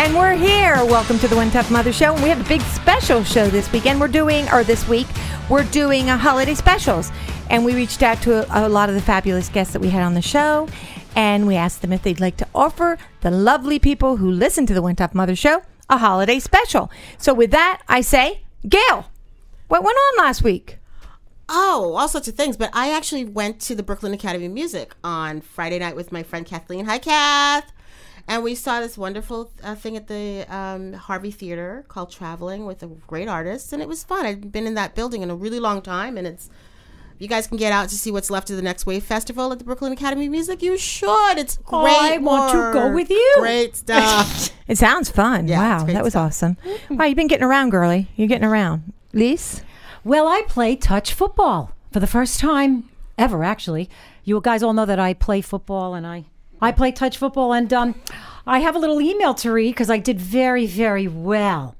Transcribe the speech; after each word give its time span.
And 0.00 0.16
we're 0.16 0.34
here. 0.34 0.76
Welcome 0.86 1.18
to 1.18 1.28
the 1.28 1.36
One 1.36 1.50
Tough 1.50 1.70
Mother 1.70 1.92
Show. 1.92 2.14
And 2.14 2.22
we 2.22 2.30
have 2.30 2.40
a 2.40 2.48
big 2.48 2.62
special 2.62 3.22
show 3.22 3.48
this 3.48 3.70
weekend. 3.70 4.00
We're 4.00 4.08
doing, 4.08 4.48
or 4.48 4.64
this 4.64 4.88
week, 4.88 5.06
we're 5.50 5.64
doing 5.64 6.08
a 6.08 6.16
holiday 6.16 6.54
specials. 6.54 7.12
And 7.50 7.66
we 7.66 7.74
reached 7.74 8.02
out 8.02 8.22
to 8.22 8.50
a, 8.50 8.66
a 8.66 8.70
lot 8.70 8.88
of 8.88 8.94
the 8.94 9.02
fabulous 9.02 9.50
guests 9.50 9.74
that 9.74 9.80
we 9.80 9.90
had 9.90 10.02
on 10.02 10.14
the 10.14 10.22
show. 10.22 10.68
And 11.14 11.46
we 11.46 11.54
asked 11.54 11.82
them 11.82 11.92
if 11.92 12.02
they'd 12.02 12.18
like 12.18 12.38
to 12.38 12.48
offer 12.54 12.96
the 13.20 13.30
lovely 13.30 13.78
people 13.78 14.16
who 14.16 14.30
listen 14.30 14.64
to 14.64 14.72
the 14.72 14.80
One 14.80 14.96
Tough 14.96 15.14
Mother 15.14 15.36
Show 15.36 15.64
a 15.90 15.98
holiday 15.98 16.38
special. 16.38 16.90
So 17.18 17.34
with 17.34 17.50
that, 17.50 17.82
I 17.86 18.00
say, 18.00 18.40
Gail, 18.66 19.10
what 19.68 19.84
went 19.84 19.98
on 19.98 20.24
last 20.24 20.42
week? 20.42 20.78
Oh, 21.50 21.92
all 21.94 22.08
sorts 22.08 22.26
of 22.26 22.36
things. 22.36 22.56
But 22.56 22.70
I 22.72 22.90
actually 22.90 23.26
went 23.26 23.60
to 23.60 23.74
the 23.74 23.82
Brooklyn 23.82 24.14
Academy 24.14 24.46
of 24.46 24.52
Music 24.52 24.94
on 25.04 25.42
Friday 25.42 25.78
night 25.78 25.94
with 25.94 26.10
my 26.10 26.22
friend 26.22 26.46
Kathleen. 26.46 26.86
Hi, 26.86 26.96
Kath. 26.96 27.70
And 28.30 28.44
we 28.44 28.54
saw 28.54 28.80
this 28.80 28.96
wonderful 28.96 29.50
uh, 29.60 29.74
thing 29.74 29.96
at 29.96 30.06
the 30.06 30.46
um, 30.48 30.92
Harvey 30.92 31.32
Theater 31.32 31.84
called 31.88 32.12
Traveling 32.12 32.64
with 32.64 32.80
a 32.84 32.86
great 32.86 33.26
artist. 33.26 33.72
And 33.72 33.82
it 33.82 33.88
was 33.88 34.04
fun. 34.04 34.24
I'd 34.24 34.52
been 34.52 34.68
in 34.68 34.74
that 34.74 34.94
building 34.94 35.22
in 35.22 35.30
a 35.30 35.34
really 35.34 35.58
long 35.58 35.82
time. 35.82 36.16
And 36.16 36.28
it's, 36.28 36.48
you 37.18 37.26
guys 37.26 37.48
can 37.48 37.56
get 37.56 37.72
out 37.72 37.88
to 37.88 37.96
see 37.96 38.12
what's 38.12 38.30
left 38.30 38.48
of 38.48 38.54
the 38.54 38.62
Next 38.62 38.86
Wave 38.86 39.02
Festival 39.02 39.50
at 39.50 39.58
the 39.58 39.64
Brooklyn 39.64 39.92
Academy 39.92 40.26
of 40.26 40.30
Music. 40.30 40.62
You 40.62 40.78
should. 40.78 41.38
It's 41.38 41.56
great. 41.56 41.92
I 41.92 42.18
want 42.18 42.52
to 42.52 42.72
go 42.72 42.94
with 42.94 43.10
you. 43.10 43.36
Great 43.40 43.74
stuff. 43.74 44.50
It 44.68 44.78
sounds 44.78 45.10
fun. 45.10 45.48
Yeah, 45.48 45.80
wow, 45.80 45.84
that 45.86 46.04
was 46.04 46.12
stuff. 46.12 46.28
awesome. 46.28 46.56
Wow, 46.90 47.06
you've 47.06 47.16
been 47.16 47.26
getting 47.26 47.42
around, 47.44 47.70
girly. 47.70 48.06
You're 48.14 48.28
getting 48.28 48.46
around. 48.46 48.92
Lise? 49.12 49.64
Well, 50.04 50.28
I 50.28 50.42
play 50.46 50.76
touch 50.76 51.12
football 51.12 51.72
for 51.90 51.98
the 51.98 52.06
first 52.06 52.38
time 52.38 52.88
ever, 53.18 53.42
actually. 53.42 53.90
You 54.22 54.40
guys 54.40 54.62
all 54.62 54.72
know 54.72 54.86
that 54.86 55.00
I 55.00 55.14
play 55.14 55.40
football 55.40 55.94
and 55.94 56.06
I, 56.06 56.26
I 56.60 56.72
play 56.72 56.92
touch 56.92 57.16
football. 57.18 57.52
And 57.52 57.72
um, 57.72 57.94
I 58.46 58.60
have 58.60 58.76
a 58.76 58.78
little 58.78 59.00
email 59.00 59.34
to 59.34 59.52
read 59.52 59.70
because 59.72 59.90
I 59.90 59.98
did 59.98 60.20
very, 60.20 60.66
very 60.66 61.08
well. 61.08 61.74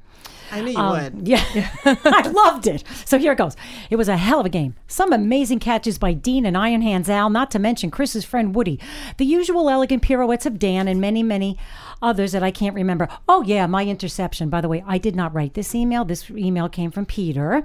I 0.52 0.62
knew 0.62 0.72
you 0.72 0.78
Um, 0.78 0.90
would. 1.14 1.28
Yeah, 1.28 1.44
I 1.84 2.26
loved 2.28 2.66
it. 2.66 2.82
So 3.04 3.18
here 3.18 3.30
it 3.32 3.38
goes. 3.38 3.54
It 3.88 3.94
was 3.94 4.08
a 4.08 4.16
hell 4.16 4.40
of 4.40 4.46
a 4.46 4.48
game. 4.48 4.74
Some 4.88 5.12
amazing 5.12 5.60
catches 5.60 5.96
by 5.96 6.12
Dean 6.12 6.44
and 6.44 6.56
Iron 6.58 6.82
Hands 6.82 7.08
Al, 7.08 7.30
not 7.30 7.52
to 7.52 7.60
mention 7.60 7.92
Chris's 7.92 8.24
friend 8.24 8.52
Woody. 8.52 8.80
The 9.18 9.24
usual 9.24 9.70
elegant 9.70 10.02
pirouettes 10.02 10.46
of 10.46 10.58
Dan 10.58 10.88
and 10.88 11.00
many, 11.00 11.22
many 11.22 11.56
others 12.02 12.32
that 12.32 12.42
I 12.42 12.50
can't 12.50 12.74
remember. 12.74 13.06
Oh, 13.28 13.42
yeah, 13.42 13.68
my 13.68 13.84
interception. 13.84 14.48
By 14.48 14.60
the 14.60 14.68
way, 14.68 14.82
I 14.84 14.98
did 14.98 15.14
not 15.14 15.32
write 15.32 15.54
this 15.54 15.72
email. 15.72 16.04
This 16.04 16.28
email 16.32 16.68
came 16.68 16.90
from 16.90 17.06
Peter. 17.06 17.62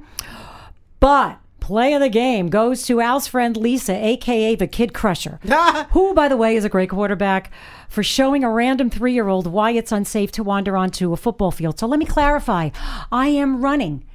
But 1.00 1.40
play 1.66 1.94
of 1.94 2.00
the 2.02 2.10
game 2.10 2.50
goes 2.50 2.84
to 2.84 3.02
Al's 3.02 3.26
friend 3.26 3.58
Lisa, 3.58 3.94
aka 3.94 4.54
the 4.56 4.68
Kid 4.68 4.94
Crusher, 4.94 5.40
who, 5.92 6.14
by 6.14 6.28
the 6.28 6.38
way, 6.38 6.56
is 6.56 6.64
a 6.64 6.70
great 6.70 6.90
quarterback, 6.92 7.52
for 7.90 8.04
showing 8.04 8.44
a 8.44 8.50
random 8.52 8.90
three 8.92 9.14
year 9.14 9.28
old 9.28 9.48
why 9.48 9.72
it's 9.72 9.92
unsafe 9.92 10.32
to 10.34 10.44
wander 10.44 10.78
onto 10.78 11.12
a 11.12 11.18
football 11.18 11.50
field. 11.50 11.80
So 11.80 11.88
let 11.88 11.98
me 12.00 12.06
clarify 12.06 12.70
I 13.12 13.30
am 13.30 13.62
running 13.62 14.06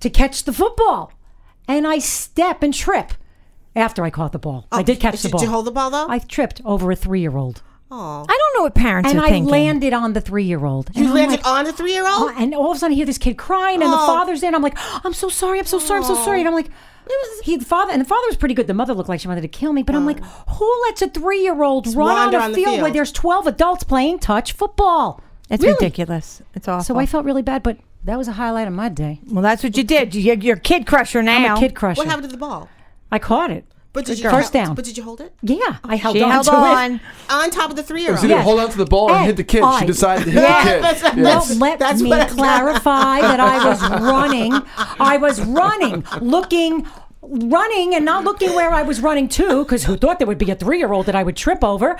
to 0.00 0.08
catch 0.08 0.44
the 0.44 0.52
football, 0.54 1.12
and 1.68 1.86
I 1.86 1.98
step 1.98 2.62
and 2.62 2.72
trip 2.72 3.12
after 3.76 4.02
I 4.02 4.08
caught 4.10 4.32
the 4.32 4.38
ball. 4.38 4.66
I 4.72 4.80
oh, 4.80 4.82
did 4.82 5.00
catch 5.00 5.20
the 5.20 5.28
Oh, 5.28 5.30
Did 5.30 5.32
ball. 5.32 5.42
you 5.42 5.50
hold 5.50 5.66
the 5.66 5.70
ball 5.72 5.90
though? 5.90 6.06
I 6.08 6.18
tripped 6.18 6.62
over 6.64 6.90
a 6.90 6.96
three 6.96 7.20
year 7.20 7.36
old. 7.36 7.62
Oh. 7.90 8.24
I 8.28 8.38
don't 8.38 8.58
know 8.58 8.62
what 8.64 8.74
parents 8.74 9.08
are 9.08 9.12
doing. 9.12 9.18
And 9.18 9.24
are 9.24 9.28
I 9.28 9.30
thinking. 9.30 9.50
landed 9.50 9.92
on 9.92 10.12
the 10.12 10.20
three 10.20 10.44
year 10.44 10.64
old. 10.64 10.90
You 10.94 11.12
landed 11.12 11.40
on 11.44 11.64
the 11.64 11.72
three 11.72 11.92
year 11.92 12.04
old? 12.06 12.30
Oh, 12.30 12.34
and 12.36 12.54
all 12.54 12.70
of 12.70 12.76
a 12.76 12.80
sudden 12.80 12.92
I 12.92 12.96
hear 12.96 13.06
this 13.06 13.18
kid 13.18 13.36
crying, 13.38 13.82
and 13.82 13.92
the 13.92 13.96
Oh. 13.98 14.06
father's 14.06 14.42
in. 14.42 14.54
I'm 14.54 14.62
like, 14.62 14.76
I'm 15.04 15.12
so 15.14 15.28
sorry, 15.28 15.58
I'm 15.58 15.66
so 15.66 15.78
sorry, 15.78 15.98
I'm 16.00 16.06
so 16.06 16.14
sorry. 16.24 16.40
And 16.40 16.48
I'm 16.48 16.54
like, 16.54 16.70
he 17.42 17.56
the 17.56 17.64
father 17.64 17.92
and 17.92 18.00
the 18.00 18.04
father 18.06 18.26
was 18.28 18.36
pretty 18.36 18.54
good. 18.54 18.66
The 18.66 18.74
mother 18.74 18.94
looked 18.94 19.08
like 19.10 19.20
she 19.20 19.28
wanted 19.28 19.42
to 19.42 19.48
kill 19.48 19.72
me, 19.72 19.82
but 19.82 19.94
I'm 19.94 20.06
like, 20.06 20.22
uh. 20.22 20.54
who 20.54 20.82
lets 20.86 21.02
a 21.02 21.08
three 21.08 21.42
year 21.42 21.62
old 21.62 21.86
run 21.94 22.16
on 22.28 22.34
a 22.34 22.38
on 22.38 22.52
the 22.52 22.56
field, 22.56 22.80
where 22.80 22.90
there's 22.90 23.12
12 23.12 23.46
adults 23.46 23.84
playing 23.84 24.20
touch 24.20 24.52
football? 24.52 25.20
It's 25.50 25.62
Really? 25.62 25.74
ridiculous. 25.74 26.40
It's 26.54 26.66
awful. 26.66 26.84
So 26.84 26.96
I 26.98 27.04
felt 27.04 27.26
really 27.26 27.42
bad, 27.42 27.62
but 27.62 27.76
that 28.04 28.16
was 28.16 28.28
a 28.28 28.32
highlight 28.32 28.66
of 28.66 28.72
my 28.74 28.88
day. 28.88 29.20
well, 29.30 29.42
that's 29.42 29.62
what 29.62 29.76
you 29.76 29.84
did. 29.84 30.14
You- 30.14 30.34
You're 30.34 30.56
a 30.56 30.60
kid 30.60 30.86
crusher 30.86 31.22
now. 31.22 31.54
I'm 31.54 31.56
a 31.58 31.60
kid 31.60 31.74
crusher. 31.74 31.98
What 31.98 32.06
happened 32.06 32.24
to 32.24 32.32
the 32.32 32.38
ball? 32.38 32.68
I 33.12 33.18
caught 33.18 33.50
it. 33.50 33.66
But 33.94 34.04
did 34.04 34.18
you 34.18 34.28
First 34.28 34.52
hel- 34.52 34.66
down. 34.66 34.74
But 34.74 34.84
did 34.84 34.96
you 34.98 35.02
hold 35.04 35.20
it 35.22 35.32
Yeah, 35.40 35.76
I 35.84 35.96
held 35.96 36.16
on. 36.16 36.20
She 36.20 36.24
on 36.24 36.30
held 36.32 36.44
to 36.46 36.52
on. 36.52 36.92
it. 36.96 37.00
on 37.30 37.50
top 37.50 37.70
of 37.70 37.76
the 37.76 37.82
three 37.82 38.02
year 38.02 38.10
It 38.10 38.12
was 38.14 38.20
old? 38.22 38.30
either 38.30 38.34
Yes. 38.40 38.44
hold 38.44 38.60
on 38.60 38.68
to 38.70 38.76
the 38.76 38.84
ball 38.86 39.10
or 39.10 39.14
And 39.16 39.24
hit 39.26 39.36
the 39.36 39.44
kid. 39.44 39.62
I- 39.62 39.80
She 39.80 39.86
decided 39.86 40.24
to 40.26 40.30
hit 40.32 40.42
Yeah, 40.42 40.64
the 40.64 40.70
kid. 40.70 40.82
that's- 40.82 41.16
Yes. 41.16 41.48
Well, 41.50 41.58
let 41.60 41.78
That's 41.78 42.02
me 42.02 42.10
what 42.10 42.20
I- 42.20 42.24
clarify 42.26 43.20
that 43.22 43.40
I 43.40 43.66
was 43.68 43.80
running. 44.02 44.52
I 45.00 45.16
was 45.16 45.40
running, 45.42 46.04
looking, 46.20 46.86
running, 47.22 47.94
and 47.94 48.04
not 48.04 48.24
looking 48.24 48.52
where 48.54 48.70
I 48.72 48.82
was 48.82 49.00
running 49.00 49.28
to, 49.30 49.62
because 49.64 49.84
who 49.84 49.96
thought 49.96 50.18
there 50.18 50.26
would 50.26 50.38
be 50.38 50.50
a 50.50 50.54
three-year-old 50.56 51.06
that 51.06 51.14
I 51.14 51.22
would 51.22 51.36
trip 51.36 51.62
over? 51.64 51.96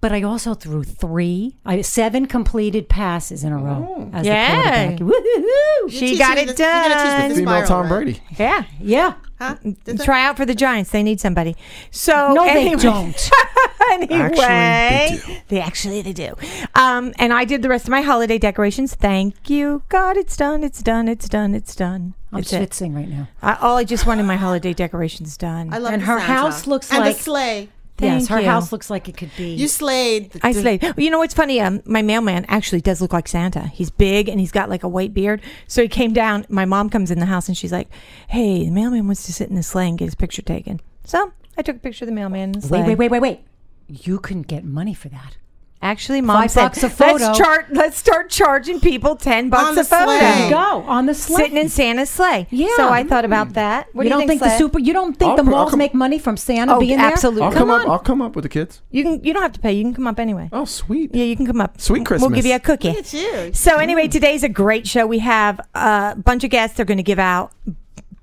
But 0.00 0.12
I 0.12 0.22
also 0.22 0.52
threw 0.54 0.82
three, 0.84 1.56
I, 1.64 1.80
seven 1.80 2.26
completed 2.26 2.88
passes 2.90 3.42
in 3.44 3.52
a 3.52 3.56
row 3.58 3.86
oh. 3.88 4.10
as 4.12 4.26
Yeah. 4.26 4.48
the 4.48 4.62
quarterback. 4.62 5.00
Woo-hoo-hoo. 5.00 5.88
She 5.90 5.98
Teach 6.08 6.18
got 6.18 6.36
me 6.36 6.42
it 6.42 6.56
the- 6.56 6.62
you're 6.62 6.72
gonna 6.72 6.94
teach 6.94 7.04
me 7.04 7.18
done. 7.20 7.28
the 7.30 7.34
Female 7.36 7.66
Tom? 7.66 7.88
Brady. 7.88 8.20
Yeah. 8.38 8.62
Yeah. 8.80 9.12
Huh? 9.48 9.56
Did 9.84 10.00
Try 10.00 10.24
out 10.24 10.36
for 10.36 10.46
the 10.46 10.54
Giants. 10.54 10.90
They 10.90 11.02
need 11.02 11.20
somebody. 11.20 11.56
So 11.90 12.32
No, 12.34 12.44
they 12.44 12.74
don't. 12.74 13.30
anyway, 13.92 14.14
Actually, 14.16 15.42
they 15.48 15.60
actually 15.60 16.02
they 16.02 16.12
do. 16.12 16.34
Um, 16.74 17.12
and 17.18 17.32
I 17.32 17.44
did 17.44 17.62
the 17.62 17.68
rest 17.68 17.84
of 17.84 17.90
my 17.90 18.00
holiday 18.00 18.38
decorations. 18.38 18.94
Thank 18.94 19.50
you, 19.50 19.82
God. 19.88 20.16
It's 20.16 20.36
done. 20.36 20.64
It's 20.64 20.82
done. 20.82 21.08
It's 21.08 21.28
done. 21.28 21.54
It's 21.54 21.74
done. 21.76 22.14
I'm 22.32 22.40
That's 22.40 22.52
it. 22.52 22.70
schwitzing 22.70 22.94
right 22.96 23.08
now. 23.08 23.28
I, 23.42 23.54
all 23.56 23.76
I 23.76 23.84
just 23.84 24.06
wanted 24.06 24.24
my 24.24 24.36
holiday 24.36 24.72
decorations 24.72 25.36
done. 25.36 25.72
I 25.72 25.78
love 25.78 25.92
And 25.92 26.02
the 26.02 26.06
her 26.06 26.18
Santa. 26.18 26.32
house 26.32 26.66
looks 26.66 26.90
and 26.90 27.00
like- 27.00 27.16
the 27.16 27.22
sleigh. 27.22 27.68
Yes, 28.00 28.28
her 28.28 28.40
you. 28.40 28.46
house 28.46 28.72
looks 28.72 28.90
like 28.90 29.08
it 29.08 29.16
could 29.16 29.30
be. 29.36 29.54
You 29.54 29.68
slayed. 29.68 30.30
The, 30.32 30.40
I 30.42 30.52
the- 30.52 30.60
slayed. 30.60 30.82
Well, 30.82 30.94
you 30.96 31.10
know 31.10 31.18
what's 31.18 31.34
funny? 31.34 31.60
Um, 31.60 31.82
my 31.84 32.02
mailman 32.02 32.44
actually 32.48 32.80
does 32.80 33.00
look 33.00 33.12
like 33.12 33.28
Santa. 33.28 33.68
He's 33.68 33.90
big 33.90 34.28
and 34.28 34.40
he's 34.40 34.52
got 34.52 34.68
like 34.68 34.82
a 34.82 34.88
white 34.88 35.14
beard. 35.14 35.40
So 35.68 35.82
he 35.82 35.88
came 35.88 36.12
down. 36.12 36.46
My 36.48 36.64
mom 36.64 36.90
comes 36.90 37.10
in 37.10 37.20
the 37.20 37.26
house 37.26 37.48
and 37.48 37.56
she's 37.56 37.72
like, 37.72 37.88
"Hey, 38.28 38.64
the 38.64 38.70
mailman 38.70 39.06
wants 39.06 39.24
to 39.26 39.32
sit 39.32 39.48
in 39.48 39.56
the 39.56 39.62
sleigh 39.62 39.88
and 39.88 39.98
get 39.98 40.06
his 40.06 40.14
picture 40.14 40.42
taken." 40.42 40.80
So 41.04 41.32
I 41.56 41.62
took 41.62 41.76
a 41.76 41.80
picture 41.80 42.04
of 42.04 42.08
the 42.08 42.14
mailman 42.14 42.40
in 42.50 42.52
the 42.52 42.62
sleigh. 42.62 42.80
wait, 42.82 42.88
wait, 42.88 42.98
wait, 42.98 43.10
wait, 43.10 43.20
wait. 43.22 43.40
You 43.86 44.18
couldn't 44.18 44.46
get 44.48 44.64
money 44.64 44.94
for 44.94 45.08
that. 45.10 45.36
Actually, 45.84 46.22
mom 46.22 46.40
Five 46.40 46.50
said, 46.50 46.62
bucks 46.62 46.82
a 46.82 46.88
photo. 46.88 47.26
Let's 47.26 47.38
chart. 47.38 47.66
Let's 47.70 47.98
start 47.98 48.30
charging 48.30 48.80
people 48.80 49.16
ten 49.16 49.50
bucks 49.50 49.64
On 49.68 49.74
the 49.74 49.82
a 49.82 49.84
photo. 49.84 50.06
sleigh. 50.18 50.48
Go 50.50 50.82
on 50.88 51.04
the 51.04 51.12
sleigh. 51.14 51.36
Sitting 51.42 51.58
in 51.58 51.68
Santa's 51.68 52.08
sleigh. 52.08 52.46
Yeah. 52.50 52.68
So 52.76 52.88
I 52.88 53.04
thought 53.04 53.26
about 53.26 53.52
that. 53.52 53.94
What 53.94 54.04
you 54.04 54.08
do 54.10 54.14
you 54.14 54.20
don't 54.22 54.26
think, 54.28 54.40
the 54.40 54.48
Slay? 54.48 54.56
super? 54.58 54.78
You 54.78 54.94
don't 54.94 55.12
think 55.18 55.32
I'll 55.32 55.36
the 55.36 55.42
pro- 55.42 55.52
I'll 55.52 55.58
malls 55.58 55.70
come- 55.72 55.78
make 55.78 55.92
money 55.92 56.18
from 56.18 56.38
Santa 56.38 56.76
Oh, 56.76 56.80
being 56.80 56.96
there? 56.96 57.06
absolutely. 57.12 57.42
I'll 57.42 57.52
Come 57.52 57.68
come, 57.68 57.70
up. 57.70 57.84
on. 57.84 57.90
I'll 57.90 57.98
come 57.98 58.22
up 58.22 58.34
with 58.34 58.44
the 58.44 58.48
kids. 58.48 58.80
You 58.90 59.02
can. 59.04 59.22
You 59.22 59.34
don't 59.34 59.42
have 59.42 59.52
to 59.52 59.60
pay. 59.60 59.72
You 59.74 59.84
can 59.84 59.92
come 59.94 60.06
up 60.06 60.18
anyway. 60.18 60.48
Oh, 60.52 60.64
sweet. 60.64 61.14
Yeah, 61.14 61.24
you 61.24 61.36
can 61.36 61.46
come 61.46 61.60
up. 61.60 61.78
Sweet 61.78 62.06
Christmas. 62.06 62.28
We'll 62.30 62.34
give 62.34 62.46
you 62.46 62.54
a 62.56 62.60
cookie. 62.60 62.88
Look 62.88 62.98
at 63.00 63.12
you. 63.12 63.52
So 63.52 63.76
anyway, 63.76 64.08
today's 64.08 64.42
a 64.42 64.48
great 64.48 64.86
show. 64.88 65.06
We 65.06 65.18
have 65.18 65.60
a 65.74 66.16
bunch 66.16 66.44
of 66.44 66.50
guests. 66.50 66.78
They're 66.78 66.86
going 66.86 66.96
to 66.96 67.02
give 67.02 67.18
out 67.18 67.52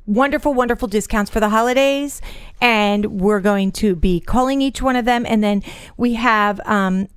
wonderful, 0.08 0.54
wonderful 0.54 0.88
discounts 0.88 1.30
for 1.30 1.40
the 1.40 1.50
holidays, 1.50 2.22
and 2.60 3.22
we're 3.22 3.40
going 3.40 3.72
to 3.72 3.96
be 3.96 4.20
calling 4.20 4.62
each 4.62 4.82
one 4.82 4.96
of 4.96 5.06
them, 5.06 5.26
and 5.28 5.44
then 5.44 5.64
we 5.96 6.16
have 6.16 6.60
um, 6.66 7.02
s- 7.02 7.08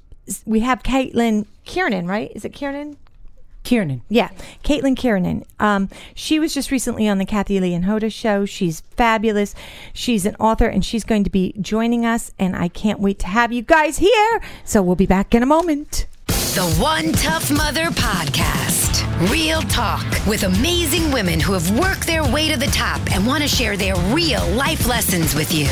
we 0.45 0.61
have 0.61 0.83
Caitlin 0.83 1.47
Kiernan, 1.65 2.07
right? 2.07 2.33
Is 2.35 2.45
it 2.45 2.51
Kiernan? 2.51 2.97
Kiernan. 3.65 4.03
Yeah, 4.09 4.29
Caitlin 4.63 4.97
Kiernan. 4.97 5.45
Um, 5.59 5.89
she 6.15 6.39
was 6.39 6.53
just 6.53 6.71
recently 6.71 7.09
on 7.09 7.19
the 7.19 7.25
Kathie 7.25 7.61
Lee 7.61 7.75
and 7.75 7.87
Hoda 7.87 8.13
show. 8.13 8.45
She's 8.45 8.83
fabulous. 8.97 9.55
She's 9.93 10.27
an 10.27 10.37
author, 10.37 10.67
and 10.67 10.85
she's 10.85 11.03
going 11.03 11.25
to 11.25 11.31
be 11.31 11.55
joining 11.61 12.05
us. 12.05 12.31
And 12.39 12.55
I 12.55 12.69
can't 12.69 13.01
wait 13.01 13.19
to 13.21 13.27
have 13.27 13.53
you 13.53 13.63
guys 13.63 13.99
here. 13.99 14.41
So 14.65 14.83
we'll 14.83 14.97
be 14.97 15.07
back 15.07 15.35
in 15.35 15.43
a 15.43 15.47
moment. 15.47 16.07
The 16.27 16.77
One 16.79 17.13
Tough 17.13 17.51
Mother 17.51 17.87
Podcast. 17.87 18.85
Real 19.31 19.63
talk 19.63 20.05
with 20.27 20.45
amazing 20.45 21.11
women 21.11 21.41
who 21.41 21.53
have 21.53 21.79
worked 21.79 22.07
their 22.07 22.25
way 22.25 22.51
to 22.51 22.59
the 22.59 22.67
top 22.67 23.01
and 23.13 23.27
want 23.27 23.43
to 23.43 23.49
share 23.49 23.77
their 23.77 23.97
real 24.13 24.47
life 24.51 24.87
lessons 24.87 25.35
with 25.35 25.53
you. 25.55 25.69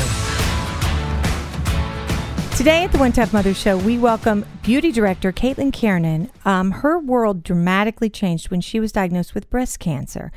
Today 2.55 2.83
at 2.83 2.91
the 2.91 2.99
One 2.99 3.11
Tough 3.11 3.33
Mother 3.33 3.55
Show, 3.55 3.77
we 3.77 3.97
welcome 3.97 4.45
beauty 4.61 4.91
director 4.91 5.31
Caitlin 5.31 5.73
Kiernan. 5.73 6.29
Um, 6.45 6.69
her 6.69 6.99
world 6.99 7.43
dramatically 7.43 8.11
changed 8.11 8.51
when 8.51 8.61
she 8.61 8.79
was 8.79 8.91
diagnosed 8.91 9.33
with 9.33 9.49
breast 9.49 9.79
cancer. 9.79 10.31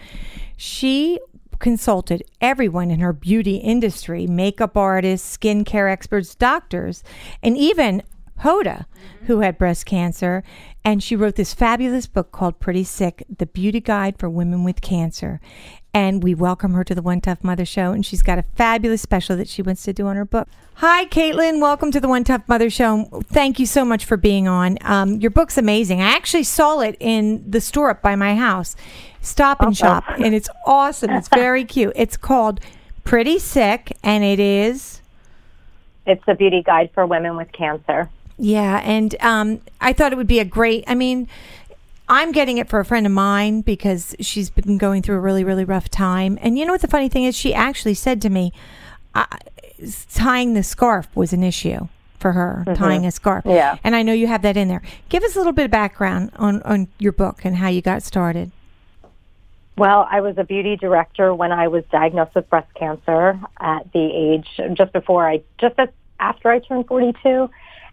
She 0.57 1.21
consulted 1.59 2.23
everyone 2.41 2.91
in 2.91 3.01
her 3.01 3.13
beauty 3.13 3.57
industry 3.57 4.27
makeup 4.27 4.79
artists, 4.79 5.37
skincare 5.37 5.93
experts, 5.93 6.35
doctors, 6.35 7.05
and 7.43 7.57
even 7.59 8.03
Hoda, 8.41 8.87
who 9.27 9.41
had 9.41 9.59
breast 9.59 9.85
cancer. 9.85 10.43
And 10.85 11.03
she 11.03 11.17
wrote 11.17 11.37
this 11.37 11.53
fabulous 11.53 12.07
book 12.07 12.33
called 12.33 12.61
Pretty 12.61 12.85
Sick 12.85 13.25
The 13.35 13.47
Beauty 13.47 13.81
Guide 13.81 14.19
for 14.19 14.31
Women 14.31 14.65
with 14.65 14.81
Cancer. 14.81 15.41
And 15.97 16.23
we 16.23 16.35
welcome 16.35 16.75
her 16.75 16.85
to 16.85 16.95
the 16.95 17.01
One 17.01 17.23
Tough 17.23 17.43
Mother 17.43 17.65
Show. 17.65 17.93
And 17.93 18.05
she's 18.05 18.21
got 18.21 18.39
a 18.39 18.43
fabulous 18.55 19.01
special 19.01 19.35
that 19.39 19.49
she 19.49 19.63
wants 19.63 19.83
to 19.85 19.95
do 19.95 20.07
on 20.09 20.17
her 20.17 20.27
book. 20.27 20.47
Hi, 20.75 21.07
Caitlin. 21.07 21.59
Welcome 21.59 21.91
to 21.91 22.01
the 22.01 22.07
One 22.07 22.23
Tough 22.23 22.43
Mother 22.47 22.69
Show. 22.69 23.23
Thank 23.29 23.59
you 23.59 23.65
so 23.65 23.83
much 23.83 24.05
for 24.05 24.19
being 24.19 24.47
on. 24.47 24.77
Um, 24.83 25.15
your 25.23 25.31
book's 25.31 25.57
amazing. 25.57 26.03
I 26.03 26.11
actually 26.11 26.43
saw 26.43 26.81
it 26.81 26.99
in 27.01 27.51
the 27.51 27.63
store 27.63 27.89
up 27.89 28.03
by 28.03 28.15
my 28.15 28.35
house, 28.35 28.77
Stop 29.23 29.63
and 29.63 29.75
Shop, 29.75 30.05
and 30.19 30.35
it's 30.35 30.51
awesome. 30.67 31.13
It's 31.13 31.29
very 31.29 31.65
cute. 31.75 31.95
It's 31.97 32.19
called 32.19 32.61
Pretty 33.05 33.39
Sick, 33.39 33.97
and 34.03 34.23
it 34.23 34.39
is. 34.39 35.01
It's 36.05 36.25
a 36.27 36.35
beauty 36.35 36.63
guide 36.63 36.91
for 36.93 37.07
women 37.07 37.39
with 37.39 37.51
cancer. 37.53 38.11
Yeah, 38.37 38.83
and 38.85 39.17
um, 39.21 39.63
I 39.81 39.95
thought 39.95 40.13
it 40.13 40.17
would 40.17 40.27
be 40.27 40.41
a 40.41 40.45
great. 40.45 40.85
I 40.87 40.95
mean, 40.95 41.27
I'm 42.09 42.33
getting 42.33 42.59
it 42.59 42.69
for 42.69 42.79
a 42.79 42.85
friend 42.85 43.05
of 43.05 43.13
mine 43.13 43.63
because 43.63 44.15
she's 44.21 44.49
been 44.51 44.79
going 44.79 45.03
through 45.03 45.17
a 45.17 45.21
really, 45.21 45.43
really 45.43 45.65
rough 45.65 45.89
time. 45.89 46.39
And 46.41 46.59
you 46.59 46.65
know 46.65 46.73
what 46.73 46.81
the 46.81 46.89
funny 46.89 47.09
thing 47.09 47.25
is? 47.25 47.37
She 47.37 47.53
actually 47.53 47.95
said 47.95 48.23
to 48.23 48.31
me, 48.31 48.53
uh, 49.15 49.27
tying 50.15 50.55
the 50.55 50.63
scarf 50.63 51.09
was 51.17 51.33
an 51.33 51.43
issue 51.43 51.89
for 52.19 52.33
her, 52.33 52.65
tying 52.75 53.05
a 53.05 53.11
scarf. 53.11 53.45
Yeah. 53.45 53.77
And 53.83 53.97
I 53.97 54.03
know 54.03 54.13
you 54.13 54.27
have 54.27 54.43
that 54.43 54.57
in 54.57 54.69
there. 54.69 54.83
Give 55.09 55.23
us 55.23 55.35
a 55.35 55.39
little 55.39 55.53
bit 55.53 55.65
of 55.65 55.71
background 55.71 56.31
on, 56.37 56.63
on 56.63 56.89
your 56.99 57.13
book 57.13 57.45
and 57.45 57.57
how 57.57 57.69
you 57.69 57.83
got 57.83 58.03
started. 58.03 58.53
Well, 59.77 60.09
I 60.11 60.23
was 60.23 60.39
a 60.39 60.45
beauty 60.45 60.77
director 60.77 61.35
when 61.35 61.53
I 61.53 61.69
was 61.69 61.85
diagnosed 61.91 62.35
with 62.35 62.49
breast 62.49 62.73
cancer 62.75 63.39
at 63.59 63.93
the 63.93 64.01
age 64.01 64.49
just 64.75 64.93
before 64.93 65.29
I, 65.29 65.43
just 65.59 65.79
after 66.19 66.51
I 66.51 66.61
turned 66.61 66.87
42. 66.87 67.51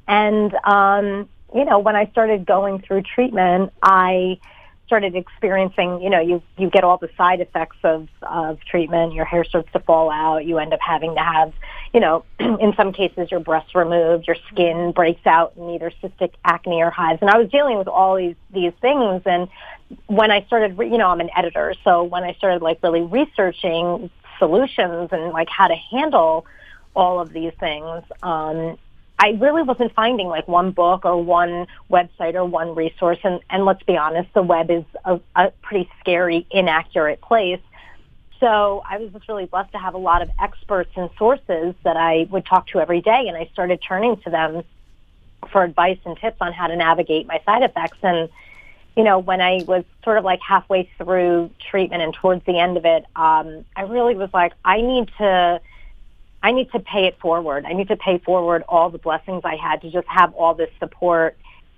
And, 0.07 0.53
um, 0.63 1.29
you 1.53 1.65
know, 1.65 1.79
when 1.79 1.95
I 1.95 2.07
started 2.07 2.45
going 2.45 2.81
through 2.81 3.03
treatment, 3.03 3.71
I 3.81 4.39
started 4.87 5.15
experiencing, 5.15 6.01
you 6.01 6.09
know, 6.09 6.19
you, 6.19 6.41
you 6.57 6.69
get 6.69 6.83
all 6.83 6.97
the 6.97 7.09
side 7.17 7.39
effects 7.39 7.77
of, 7.83 8.07
of 8.21 8.59
treatment. 8.65 9.13
Your 9.13 9.25
hair 9.25 9.43
starts 9.43 9.71
to 9.73 9.79
fall 9.79 10.11
out. 10.11 10.45
You 10.45 10.59
end 10.59 10.73
up 10.73 10.81
having 10.81 11.15
to 11.15 11.21
have, 11.21 11.53
you 11.93 11.99
know, 11.99 12.25
in 12.39 12.73
some 12.75 12.91
cases 12.91 13.31
your 13.31 13.39
breasts 13.39 13.73
removed, 13.75 14.27
your 14.27 14.35
skin 14.51 14.91
breaks 14.91 15.25
out 15.25 15.53
in 15.55 15.69
either 15.69 15.91
cystic 16.01 16.33
acne 16.43 16.81
or 16.81 16.91
hives. 16.91 17.21
And 17.21 17.29
I 17.29 17.37
was 17.37 17.49
dealing 17.49 17.77
with 17.77 17.87
all 17.87 18.17
these, 18.17 18.35
these 18.51 18.73
things. 18.81 19.21
And 19.25 19.47
when 20.07 20.31
I 20.31 20.43
started, 20.45 20.77
you 20.77 20.97
know, 20.97 21.07
I'm 21.07 21.21
an 21.21 21.29
editor. 21.35 21.73
So 21.83 22.03
when 22.03 22.23
I 22.23 22.33
started 22.33 22.61
like 22.61 22.83
really 22.83 23.01
researching 23.01 24.09
solutions 24.37 25.09
and 25.11 25.31
like 25.31 25.49
how 25.49 25.67
to 25.67 25.75
handle 25.75 26.45
all 26.95 27.19
of 27.19 27.31
these 27.31 27.53
things, 27.59 28.03
um, 28.21 28.77
I 29.23 29.29
really 29.39 29.63
wasn't 29.63 29.95
finding 29.95 30.27
like 30.27 30.49
one 30.49 30.71
book 30.71 31.05
or 31.05 31.23
one 31.23 31.65
website 31.89 32.33
or 32.33 32.43
one 32.43 32.75
resource. 32.75 33.19
And, 33.23 33.39
and 33.49 33.63
let's 33.63 33.81
be 33.83 33.95
honest, 33.95 34.27
the 34.33 34.43
web 34.43 34.69
is 34.69 34.83
a, 35.05 35.17
a 35.33 35.51
pretty 35.61 35.89
scary, 36.01 36.45
inaccurate 36.51 37.21
place. 37.21 37.61
So 38.41 38.83
I 38.85 38.97
was 38.97 39.13
just 39.13 39.29
really 39.29 39.45
blessed 39.45 39.71
to 39.71 39.77
have 39.77 39.93
a 39.93 39.97
lot 39.97 40.23
of 40.23 40.29
experts 40.41 40.91
and 40.97 41.09
sources 41.17 41.73
that 41.85 41.95
I 41.95 42.27
would 42.31 42.45
talk 42.45 42.67
to 42.67 42.81
every 42.81 42.99
day. 42.99 43.29
And 43.29 43.37
I 43.37 43.49
started 43.53 43.79
turning 43.81 44.17
to 44.23 44.29
them 44.29 44.63
for 45.53 45.63
advice 45.63 45.99
and 46.03 46.17
tips 46.17 46.39
on 46.41 46.51
how 46.51 46.67
to 46.67 46.75
navigate 46.75 47.25
my 47.25 47.39
side 47.45 47.63
effects. 47.63 47.99
And, 48.03 48.27
you 48.97 49.05
know, 49.05 49.19
when 49.19 49.39
I 49.39 49.63
was 49.65 49.85
sort 50.03 50.17
of 50.17 50.25
like 50.25 50.41
halfway 50.45 50.89
through 50.97 51.49
treatment 51.71 52.03
and 52.03 52.13
towards 52.13 52.43
the 52.43 52.59
end 52.59 52.75
of 52.75 52.83
it, 52.83 53.05
um, 53.15 53.63
I 53.73 53.83
really 53.83 54.15
was 54.15 54.31
like, 54.33 54.51
I 54.65 54.81
need 54.81 55.09
to, 55.19 55.61
I 56.43 56.51
need 56.51 56.71
to 56.73 56.79
pay 56.79 57.05
it 57.05 57.17
forward. 57.19 57.65
I 57.65 57.73
need 57.73 57.87
to 57.87 57.95
pay 57.95 58.17
forward 58.19 58.63
all 58.67 58.89
the 58.89 58.97
blessings 58.97 59.41
I 59.45 59.55
had 59.55 59.81
to 59.81 59.89
just 59.89 60.07
have 60.07 60.33
all 60.35 60.53
this 60.53 60.69
support 60.79 61.37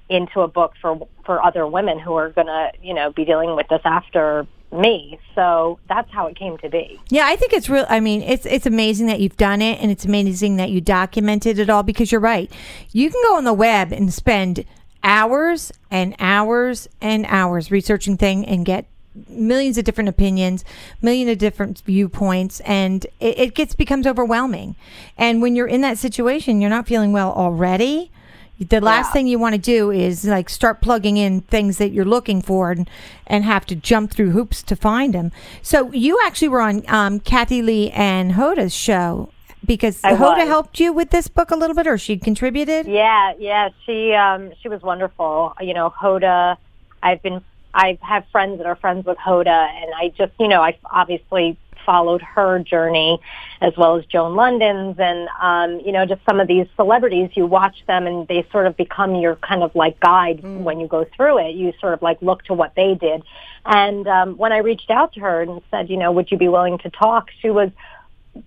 into 0.10 0.42
a 0.42 0.48
book 0.48 0.74
for 0.82 1.08
for 1.26 1.44
other 1.44 1.66
women 1.68 2.00
who 2.00 2.16
are 2.16 2.30
going 2.32 2.48
to, 2.48 2.72
you 2.82 2.94
know, 2.94 3.12
be 3.12 3.26
dealing 3.26 3.56
with 3.56 3.68
this 3.70 3.82
after 3.86 4.46
me. 4.72 5.20
So 5.36 5.80
that's 5.88 6.12
how 6.12 6.28
it 6.28 6.36
came 6.36 6.58
to 6.60 6.70
be. 6.70 7.00
Yeah, 7.10 7.26
I 7.28 7.36
think 7.36 7.54
it's 7.54 7.70
real. 7.70 7.86
I 7.90 8.00
mean, 8.00 8.22
it's 8.24 8.46
it's 8.46 8.66
amazing 8.66 9.08
that 9.08 9.20
you've 9.20 9.38
done 9.38 9.62
it, 9.62 9.80
and 9.82 9.92
it's 9.92 10.06
amazing 10.06 10.58
that 10.58 10.72
you 10.72 10.82
documented 10.82 11.60
it 11.60 11.70
all. 11.70 11.84
Because 11.84 12.12
you're 12.12 12.22
right, 12.22 12.52
you 12.92 13.10
can 13.12 13.22
go 13.24 13.38
on 13.38 13.44
the 13.44 13.54
web 13.54 13.92
and 13.92 14.12
spend 14.12 14.66
hours 15.04 15.72
and 15.92 16.16
hours 16.18 16.90
and 17.00 17.26
hours 17.28 17.70
researching 17.70 18.18
thing 18.18 18.46
and 18.46 18.66
get 18.66 18.88
millions 19.30 19.78
of 19.78 19.84
different 19.86 20.10
opinions, 20.10 20.64
million 21.02 21.30
of 21.30 21.38
different 21.38 21.82
viewpoints, 21.86 22.60
and 22.62 23.06
it, 23.20 23.40
it 23.40 23.56
gets 23.56 23.76
becomes 23.76 24.06
overwhelming. 24.08 24.76
And 25.18 25.42
when 25.42 25.56
you're 25.56 25.68
in 25.68 25.82
that 25.82 25.98
situation, 25.98 26.62
you're 26.62 26.70
not 26.70 26.88
feeling 26.88 27.12
well 27.12 27.32
already. 27.32 28.12
The 28.58 28.80
last 28.80 29.08
Yeah. 29.08 29.12
thing 29.14 29.28
you 29.28 29.38
want 29.38 29.54
to 29.56 29.60
do 29.62 29.92
is 29.92 30.24
like 30.24 30.50
start 30.50 30.82
plugging 30.82 31.18
in 31.18 31.42
things 31.42 31.78
that 31.78 31.90
you're 31.92 32.06
looking 32.06 32.42
for 32.42 32.72
and, 32.72 32.90
and 33.28 33.44
have 33.44 33.66
to 33.66 33.76
jump 33.76 34.12
through 34.12 34.32
hoops 34.32 34.64
to 34.64 34.78
find 34.78 35.14
them. 35.14 35.34
So 35.62 35.92
you 35.92 36.18
actually 36.26 36.48
were 36.48 36.62
on 36.62 36.84
um, 36.88 37.20
Kathie 37.20 37.62
Lee 37.62 37.92
and 37.92 38.32
Hoda's 38.32 38.74
show 38.74 39.30
because 39.66 40.00
I 40.06 40.14
Hoda 40.14 40.38
was. 40.38 40.48
helped 40.48 40.80
you 40.80 40.94
with 40.94 41.10
this 41.10 41.28
book 41.28 41.52
a 41.52 41.56
little 41.58 41.76
bit, 41.76 41.86
or 41.86 41.98
she 41.98 42.18
contributed. 42.18 42.88
Yeah, 42.88 43.34
yeah, 43.40 43.70
she 43.86 44.14
um 44.14 44.54
she 44.62 44.70
was 44.70 44.82
wonderful. 44.82 45.54
You 45.60 45.74
know, 45.74 45.90
Hoda, 45.90 46.56
I've 47.04 47.22
been 47.22 47.44
I 47.76 48.00
have 48.02 48.26
friends 48.32 48.58
that 48.58 48.66
are 48.66 48.78
friends 48.78 49.06
with 49.06 49.18
Hoda 49.18 49.48
and 49.48 49.92
I 49.94 50.08
just, 50.18 50.32
you 50.40 50.48
know, 50.48 50.62
I 50.62 50.78
obviously 50.86 51.58
followed 51.86 52.22
her 52.22 52.58
journey 52.60 53.20
as 53.62 53.72
well 53.78 53.96
as 53.98 54.06
Joan 54.06 54.36
Lunden's 54.36 54.98
and 54.98 55.28
um 55.40 55.86
you 55.86 55.92
know, 55.92 56.06
just 56.06 56.22
some 56.28 56.40
of 56.40 56.48
these 56.48 56.66
celebrities 56.76 57.30
you 57.36 57.46
watch 57.46 57.76
them 57.86 58.08
and 58.08 58.28
they 58.28 58.48
sort 58.52 58.66
of 58.66 58.76
become 58.76 59.14
your 59.14 59.36
kind 59.36 59.62
of 59.62 59.76
like 59.76 60.00
guide 60.00 60.42
when 60.42 60.80
you 60.80 60.88
go 60.88 61.06
through 61.16 61.38
it. 61.46 61.56
You 61.56 61.74
sort 61.80 61.94
of 61.94 62.02
like 62.02 62.20
look 62.22 62.44
to 62.46 62.54
what 62.54 62.74
they 62.76 62.96
did. 62.96 63.22
And 63.66 64.08
um 64.08 64.38
when 64.38 64.52
I 64.54 64.60
reached 64.60 64.90
out 64.90 65.14
to 65.14 65.20
her 65.20 65.42
and 65.42 65.62
said, 65.70 65.90
you 65.90 65.98
know, 65.98 66.12
would 66.14 66.32
you 66.32 66.38
be 66.38 66.48
willing 66.48 66.78
to 66.80 66.90
talk? 66.90 67.30
She 67.42 67.50
was 67.50 67.70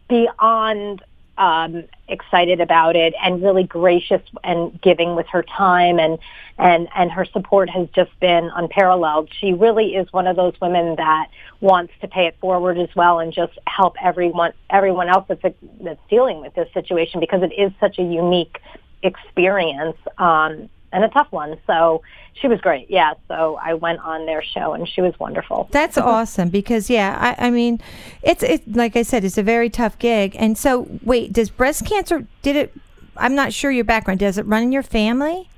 beyond 0.09 1.03
um, 1.39 1.85
excited 2.09 2.61
about 2.61 2.97
it 2.97 3.15
and 3.23 3.43
really 3.43 3.63
gracious 3.63 4.21
and 4.45 4.81
giving 4.83 5.15
with 5.15 5.27
her 5.29 5.43
time 5.43 5.99
and 5.99 6.19
and 6.59 6.89
and 6.95 7.11
her 7.11 7.25
support 7.25 7.71
has 7.71 7.89
just 7.95 8.11
been 8.21 8.51
unparalleled. 8.55 9.31
She 9.41 9.53
really 9.53 9.95
is 9.95 10.13
one 10.13 10.27
of 10.27 10.37
those 10.37 10.55
women 10.61 10.97
that 10.97 11.29
wants 11.61 11.93
to 12.01 12.09
pay 12.09 12.27
it 12.27 12.37
forward 12.41 12.79
as 12.79 12.89
well 12.97 13.21
and 13.21 13.33
just 13.33 13.57
help 13.67 13.95
everyone 14.03 14.53
everyone 14.71 15.09
else 15.09 15.27
that's 15.29 15.57
that's 15.81 16.01
dealing 16.11 16.41
with 16.41 16.55
this 16.55 16.69
situation 16.75 17.21
because 17.21 17.43
it 17.43 17.53
is 17.57 17.73
such 17.81 17.99
a 17.99 18.03
unique 18.03 18.61
experience 19.03 19.97
um, 20.19 20.69
and 20.93 21.05
a 21.05 21.09
tough 21.09 21.29
one. 21.31 21.59
So 21.67 22.03
she 22.35 22.49
was 22.49 22.61
great. 22.61 22.91
Yeah. 22.91 23.15
So 23.29 23.59
I 23.63 23.75
went 23.75 24.01
on 24.01 24.27
their 24.27 24.43
show 24.43 24.73
and 24.73 24.89
she 24.89 25.01
was 25.01 25.19
wonderful. 25.19 25.69
That's 25.71 25.99
awesome 25.99 26.51
because 26.51 26.89
yeah, 26.89 27.35
I, 27.39 27.47
I 27.49 27.51
mean, 27.51 27.81
it's 28.23 28.43
it 28.43 28.75
like 28.75 28.97
I 28.97 29.03
said, 29.03 29.25
it's 29.25 29.39
a 29.39 29.43
very 29.43 29.71
tough 29.71 29.99
gig. 29.99 30.37
And 30.39 30.57
so, 30.57 30.89
wait, 31.03 31.33
does 31.33 31.51
breast 31.51 31.85
cancer 31.87 32.27
did 32.43 32.57
it? 32.57 32.75
I'm 33.17 33.35
not 33.35 33.53
sure 33.53 33.71
your 33.71 33.85
background. 33.85 34.21
Does 34.21 34.39
it 34.39 34.47
run 34.47 34.63
in 34.63 34.73
your 34.73 34.83
family? 34.83 35.49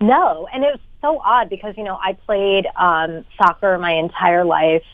No, 0.00 0.48
and 0.52 0.64
it 0.64 0.68
was 0.72 0.80
so 1.00 1.20
odd 1.24 1.50
because 1.50 1.76
you 1.76 1.84
know 1.84 1.98
I 2.00 2.12
played 2.12 2.66
um, 2.76 3.24
soccer 3.36 3.78
my 3.78 3.92
entire 3.92 4.44
life. 4.44 4.84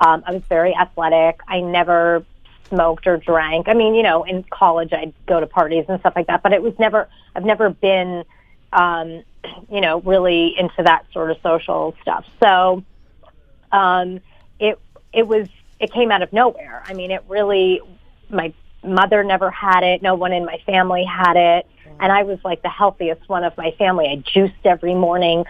Um, 0.00 0.22
I 0.26 0.32
was 0.32 0.42
very 0.48 0.74
athletic. 0.74 1.40
I 1.46 1.60
never 1.60 2.24
smoked 2.68 3.06
or 3.06 3.16
drank. 3.16 3.68
I 3.68 3.74
mean, 3.74 3.94
you 3.94 4.02
know, 4.02 4.22
in 4.24 4.44
college 4.44 4.92
I'd 4.92 5.12
go 5.26 5.40
to 5.40 5.46
parties 5.46 5.84
and 5.88 6.00
stuff 6.00 6.14
like 6.16 6.26
that, 6.28 6.42
but 6.42 6.52
it 6.52 6.62
was 6.62 6.72
never. 6.78 7.08
I've 7.34 7.44
never 7.44 7.70
been, 7.70 8.24
um, 8.72 9.22
you 9.70 9.80
know, 9.80 10.00
really 10.00 10.54
into 10.58 10.82
that 10.82 11.06
sort 11.12 11.30
of 11.30 11.38
social 11.42 11.94
stuff. 12.02 12.24
So, 12.42 12.84
um, 13.72 14.20
it 14.58 14.78
it 15.12 15.26
was 15.26 15.48
it 15.80 15.92
came 15.92 16.12
out 16.12 16.22
of 16.22 16.32
nowhere. 16.32 16.82
I 16.86 16.94
mean, 16.94 17.10
it 17.10 17.24
really, 17.28 17.80
my 18.28 18.52
mother 18.84 19.24
never 19.24 19.50
had 19.50 19.82
it. 19.82 20.02
No 20.02 20.14
one 20.14 20.32
in 20.32 20.44
my 20.44 20.58
family 20.66 21.04
had 21.04 21.36
it. 21.36 21.66
And 21.98 22.12
I 22.12 22.22
was 22.22 22.38
like 22.44 22.62
the 22.62 22.68
healthiest 22.68 23.28
one 23.28 23.44
of 23.44 23.56
my 23.56 23.72
family. 23.72 24.06
I 24.06 24.16
juiced 24.16 24.64
every 24.64 24.94
morning. 24.94 25.44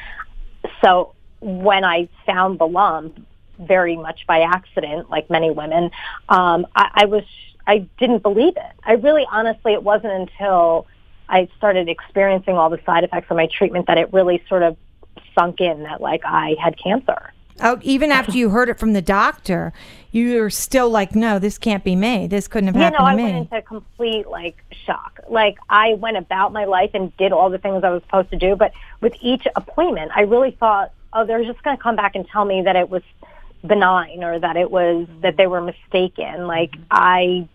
So 0.82 1.14
when 1.40 1.84
I 1.84 2.08
found 2.26 2.58
the 2.58 2.66
lump, 2.66 3.26
very 3.58 3.96
much 3.96 4.26
by 4.26 4.40
accident, 4.40 5.10
like 5.10 5.28
many 5.28 5.50
women, 5.50 5.90
um, 6.28 6.66
I, 6.74 6.90
I 6.94 7.04
was, 7.06 7.24
I 7.66 7.78
didn't 7.98 8.22
believe 8.22 8.54
it. 8.56 8.72
I 8.82 8.92
really, 8.92 9.26
honestly, 9.30 9.74
it 9.74 9.82
wasn't 9.82 10.12
until 10.12 10.86
I 11.30 11.48
started 11.56 11.88
experiencing 11.88 12.56
all 12.56 12.68
the 12.70 12.80
side 12.84 13.04
effects 13.04 13.30
of 13.30 13.36
my 13.36 13.46
treatment 13.46 13.86
that 13.86 13.98
it 13.98 14.12
really 14.12 14.42
sort 14.48 14.62
of 14.62 14.76
sunk 15.34 15.60
in 15.60 15.84
that 15.84 16.00
like 16.00 16.22
I 16.24 16.56
had 16.62 16.76
cancer. 16.78 17.32
Oh, 17.62 17.78
even 17.82 18.10
after 18.10 18.32
you 18.32 18.50
heard 18.50 18.68
it 18.68 18.78
from 18.78 18.94
the 18.94 19.02
doctor, 19.02 19.72
you 20.12 20.40
were 20.40 20.50
still 20.50 20.88
like, 20.88 21.14
"No, 21.14 21.38
this 21.38 21.58
can't 21.58 21.84
be 21.84 21.94
me. 21.94 22.26
This 22.26 22.48
couldn't 22.48 22.68
have 22.68 22.76
You 22.76 22.82
happened 22.82 22.98
know, 22.98 23.04
to 23.04 23.10
I 23.10 23.14
went 23.14 23.36
into 23.36 23.62
complete 23.62 24.28
like 24.28 24.64
shock. 24.86 25.20
Like 25.28 25.58
I 25.68 25.94
went 25.94 26.16
about 26.16 26.52
my 26.52 26.64
life 26.64 26.90
and 26.94 27.14
did 27.16 27.32
all 27.32 27.50
the 27.50 27.58
things 27.58 27.84
I 27.84 27.90
was 27.90 28.02
supposed 28.02 28.30
to 28.30 28.36
do, 28.36 28.56
but 28.56 28.72
with 29.00 29.14
each 29.20 29.46
appointment, 29.56 30.10
I 30.14 30.22
really 30.22 30.52
thought, 30.52 30.92
oh, 31.12 31.26
they're 31.26 31.44
just 31.44 31.62
going 31.62 31.76
to 31.76 31.82
come 31.82 31.96
back 31.96 32.14
and 32.14 32.26
tell 32.28 32.44
me 32.44 32.62
that 32.62 32.76
it 32.76 32.88
was 32.88 33.02
benign 33.66 34.24
or 34.24 34.38
that 34.38 34.56
it 34.56 34.70
was 34.70 35.06
that 35.20 35.36
they 35.36 35.46
were 35.46 35.60
mistaken. 35.60 36.46
Like 36.46 36.74
I 36.90 37.48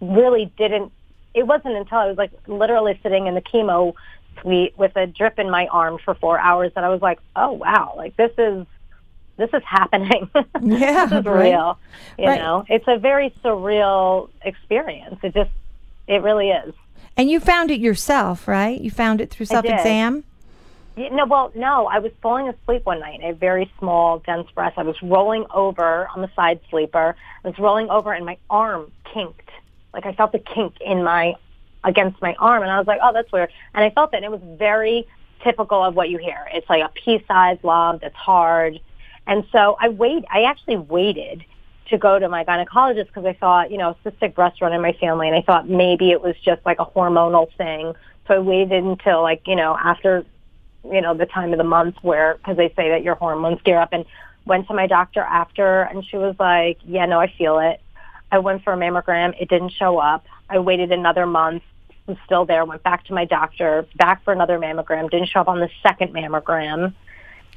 really 0.00 0.52
didn't. 0.58 0.92
It 1.34 1.46
wasn't 1.46 1.76
until 1.76 1.98
I 1.98 2.06
was 2.08 2.18
like 2.18 2.30
literally 2.46 2.98
sitting 3.02 3.26
in 3.26 3.34
the 3.34 3.40
chemo 3.40 3.94
suite 4.40 4.76
with 4.76 4.96
a 4.96 5.06
drip 5.06 5.38
in 5.38 5.50
my 5.50 5.66
arm 5.68 5.98
for 6.04 6.14
four 6.14 6.38
hours 6.38 6.72
that 6.74 6.84
I 6.84 6.88
was 6.88 7.00
like, 7.02 7.18
oh 7.36 7.52
wow, 7.52 7.94
like 7.96 8.16
this 8.16 8.32
is 8.38 8.66
this 9.36 9.50
is 9.54 9.62
happening. 9.64 10.28
Yeah, 10.62 11.06
this 11.06 11.20
is 11.20 11.24
right. 11.24 11.50
real. 11.50 11.78
You 12.18 12.26
Right. 12.28 12.40
know, 12.40 12.64
it's 12.68 12.84
a 12.86 12.98
very 12.98 13.30
surreal 13.42 14.28
experience. 14.42 15.16
It 15.22 15.32
just, 15.34 15.50
it 16.06 16.22
really 16.22 16.50
is. 16.50 16.74
and 17.16 17.30
you 17.30 17.40
found 17.40 17.70
it 17.70 17.80
yourself, 17.80 18.46
right? 18.46 18.78
You 18.80 18.90
found 18.90 19.20
it 19.20 19.30
through 19.30 19.46
self-exam. 19.46 20.24
You 20.96 21.08
no, 21.10 21.24
well, 21.24 21.50
no. 21.54 21.86
I 21.86 21.98
was 22.00 22.12
falling 22.20 22.48
asleep 22.48 22.84
one 22.84 23.00
night. 23.00 23.20
in 23.20 23.30
A 23.30 23.32
very 23.32 23.72
small, 23.78 24.18
dense 24.18 24.48
breath. 24.54 24.74
I 24.76 24.82
was 24.82 24.96
rolling 25.02 25.46
over 25.52 26.06
on 26.14 26.20
the 26.20 26.30
side 26.36 26.60
sleeper. 26.68 27.16
I 27.44 27.48
was 27.48 27.58
rolling 27.58 27.88
over, 27.88 28.12
and 28.12 28.26
my 28.26 28.36
arm 28.50 28.92
kinked. 29.12 29.48
Like 29.92 30.06
I 30.06 30.12
felt 30.12 30.32
the 30.32 30.38
kink 30.38 30.80
in 30.80 31.02
my 31.02 31.34
against 31.84 32.20
my 32.22 32.34
arm, 32.38 32.62
and 32.62 32.70
I 32.70 32.78
was 32.78 32.86
like, 32.86 33.00
"Oh, 33.02 33.12
that's 33.12 33.30
weird." 33.32 33.50
And 33.74 33.84
I 33.84 33.90
felt 33.90 34.12
it. 34.12 34.16
And 34.16 34.24
it 34.24 34.30
was 34.30 34.40
very 34.58 35.06
typical 35.42 35.82
of 35.82 35.94
what 35.94 36.10
you 36.10 36.18
hear. 36.18 36.48
It's 36.52 36.68
like 36.70 36.82
a 36.82 36.88
pea-sized 36.88 37.64
lump. 37.64 38.02
It's 38.02 38.16
hard, 38.16 38.80
and 39.26 39.44
so 39.52 39.76
I 39.80 39.88
wait. 39.88 40.24
I 40.30 40.44
actually 40.44 40.76
waited 40.76 41.44
to 41.90 41.98
go 41.98 42.18
to 42.18 42.28
my 42.28 42.44
gynecologist 42.44 43.08
because 43.08 43.26
I 43.26 43.34
thought, 43.34 43.70
you 43.70 43.76
know, 43.76 43.96
cystic 44.04 44.34
breast 44.34 44.62
run 44.62 44.72
in 44.72 44.80
my 44.80 44.92
family, 44.94 45.28
and 45.28 45.36
I 45.36 45.42
thought 45.42 45.68
maybe 45.68 46.10
it 46.10 46.22
was 46.22 46.36
just 46.44 46.64
like 46.64 46.78
a 46.78 46.86
hormonal 46.86 47.54
thing. 47.56 47.94
So 48.28 48.34
I 48.34 48.38
waited 48.38 48.84
until 48.84 49.22
like 49.22 49.46
you 49.46 49.56
know 49.56 49.76
after 49.76 50.24
you 50.84 51.00
know, 51.00 51.14
the 51.14 51.26
time 51.26 51.52
of 51.52 51.58
the 51.58 51.64
month 51.64 51.96
where, 52.02 52.34
because 52.36 52.56
they 52.56 52.68
say 52.70 52.90
that 52.90 53.02
your 53.02 53.14
hormones 53.14 53.60
gear 53.62 53.78
up 53.78 53.92
and 53.92 54.04
went 54.44 54.66
to 54.68 54.74
my 54.74 54.86
doctor 54.86 55.20
after 55.20 55.82
and 55.82 56.04
she 56.04 56.16
was 56.16 56.34
like, 56.38 56.78
yeah, 56.84 57.06
no, 57.06 57.20
I 57.20 57.32
feel 57.38 57.58
it. 57.58 57.80
I 58.32 58.38
went 58.38 58.64
for 58.64 58.72
a 58.72 58.76
mammogram. 58.76 59.34
It 59.40 59.48
didn't 59.48 59.72
show 59.72 59.98
up. 59.98 60.24
I 60.48 60.58
waited 60.58 60.90
another 60.90 61.26
month, 61.26 61.62
It 61.90 62.12
was 62.12 62.18
still 62.24 62.46
there, 62.46 62.64
went 62.64 62.82
back 62.82 63.04
to 63.04 63.14
my 63.14 63.26
doctor, 63.26 63.86
back 63.96 64.24
for 64.24 64.32
another 64.32 64.58
mammogram, 64.58 65.10
didn't 65.10 65.28
show 65.28 65.40
up 65.40 65.48
on 65.48 65.60
the 65.60 65.68
second 65.82 66.12
mammogram. 66.14 66.94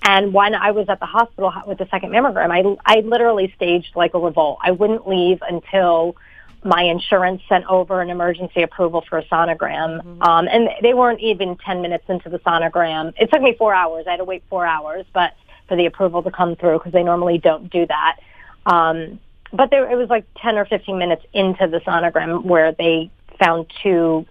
And 0.04 0.34
when 0.34 0.54
I 0.54 0.72
was 0.72 0.88
at 0.90 1.00
the 1.00 1.06
hospital 1.06 1.52
with 1.66 1.78
the 1.78 1.88
second 1.90 2.12
mammogram, 2.12 2.52
I, 2.52 2.96
I 2.98 3.00
literally 3.00 3.52
staged 3.56 3.96
like 3.96 4.14
a 4.14 4.20
revolt. 4.20 4.60
I 4.62 4.72
wouldn't 4.72 5.08
leave 5.08 5.40
until 5.42 6.16
my 6.64 6.82
insurance 6.84 7.42
sent 7.48 7.66
over 7.68 8.02
an 8.02 8.10
emergency 8.10 8.62
approval 8.62 9.04
for 9.08 9.18
a 9.18 9.26
sonogram. 9.26 10.22
Um, 10.28 10.48
and 10.48 10.70
they 10.82 10.94
weren't 10.94 11.22
even 11.22 11.58
10 11.58 11.82
minutes 11.82 12.06
into 12.10 12.30
the 12.30 12.40
sonogram. 12.40 13.14
It 13.18 13.32
took 13.32 13.42
me 13.42 13.56
four 13.58 13.74
hours. 13.74 14.06
I 14.08 14.12
had 14.12 14.18
to 14.18 14.26
wait 14.26 14.44
four 14.50 14.66
hours, 14.66 15.06
but 15.14 15.34
for 15.68 15.78
the 15.78 15.86
approval 15.86 16.22
to 16.24 16.32
come 16.32 16.56
through 16.56 16.80
because 16.80 16.92
they 16.92 17.04
normally 17.04 17.38
don't 17.38 17.72
do 17.72 17.86
that. 17.88 18.18
Um, 18.66 19.20
but 19.54 19.70
there, 19.70 19.90
it 19.90 19.96
was 19.96 20.10
like 20.10 20.26
10 20.38 20.58
or 20.58 20.66
15 20.66 20.98
minutes 20.98 21.24
into 21.34 21.68
the 21.68 21.80
sonogram 21.82 22.44
where 22.44 22.72
they 22.74 23.10
found 23.40 23.66
two 23.84 24.26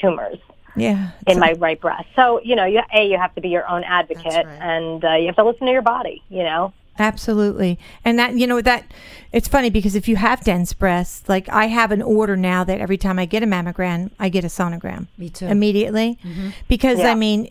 tumors 0.00 0.38
Yeah. 0.76 1.10
in 1.26 1.38
my 1.38 1.52
right 1.58 1.80
breast. 1.80 2.06
So, 2.16 2.40
you 2.42 2.54
know, 2.56 2.64
you, 2.64 2.80
A, 2.94 3.06
you 3.08 3.18
have 3.18 3.34
to 3.34 3.40
be 3.40 3.48
your 3.48 3.68
own 3.68 3.84
advocate 3.84 4.46
right. 4.46 4.58
and 4.60 5.04
uh, 5.04 5.14
you 5.14 5.26
have 5.26 5.36
to 5.36 5.44
listen 5.44 5.66
to 5.66 5.72
your 5.72 5.82
body, 5.82 6.22
you 6.28 6.42
know? 6.42 6.72
Absolutely. 7.00 7.78
And 8.04 8.18
that, 8.18 8.34
you 8.34 8.46
know, 8.46 8.60
that 8.60 8.84
it's 9.32 9.46
funny 9.46 9.70
because 9.70 9.94
if 9.94 10.08
you 10.08 10.16
have 10.16 10.42
dense 10.42 10.72
breasts, 10.72 11.28
like 11.28 11.48
I 11.48 11.66
have 11.66 11.92
an 11.92 12.02
order 12.02 12.36
now 12.36 12.64
that 12.64 12.80
every 12.80 12.96
time 12.98 13.20
I 13.20 13.24
get 13.24 13.42
a 13.42 13.46
mammogram, 13.46 14.10
I 14.18 14.28
get 14.28 14.42
a 14.44 14.48
sonogram. 14.48 15.06
Me 15.16 15.28
too. 15.30 15.46
Immediately. 15.46 16.18
Because, 16.66 16.98
Yeah. 16.98 17.12
I 17.12 17.14
mean, 17.14 17.50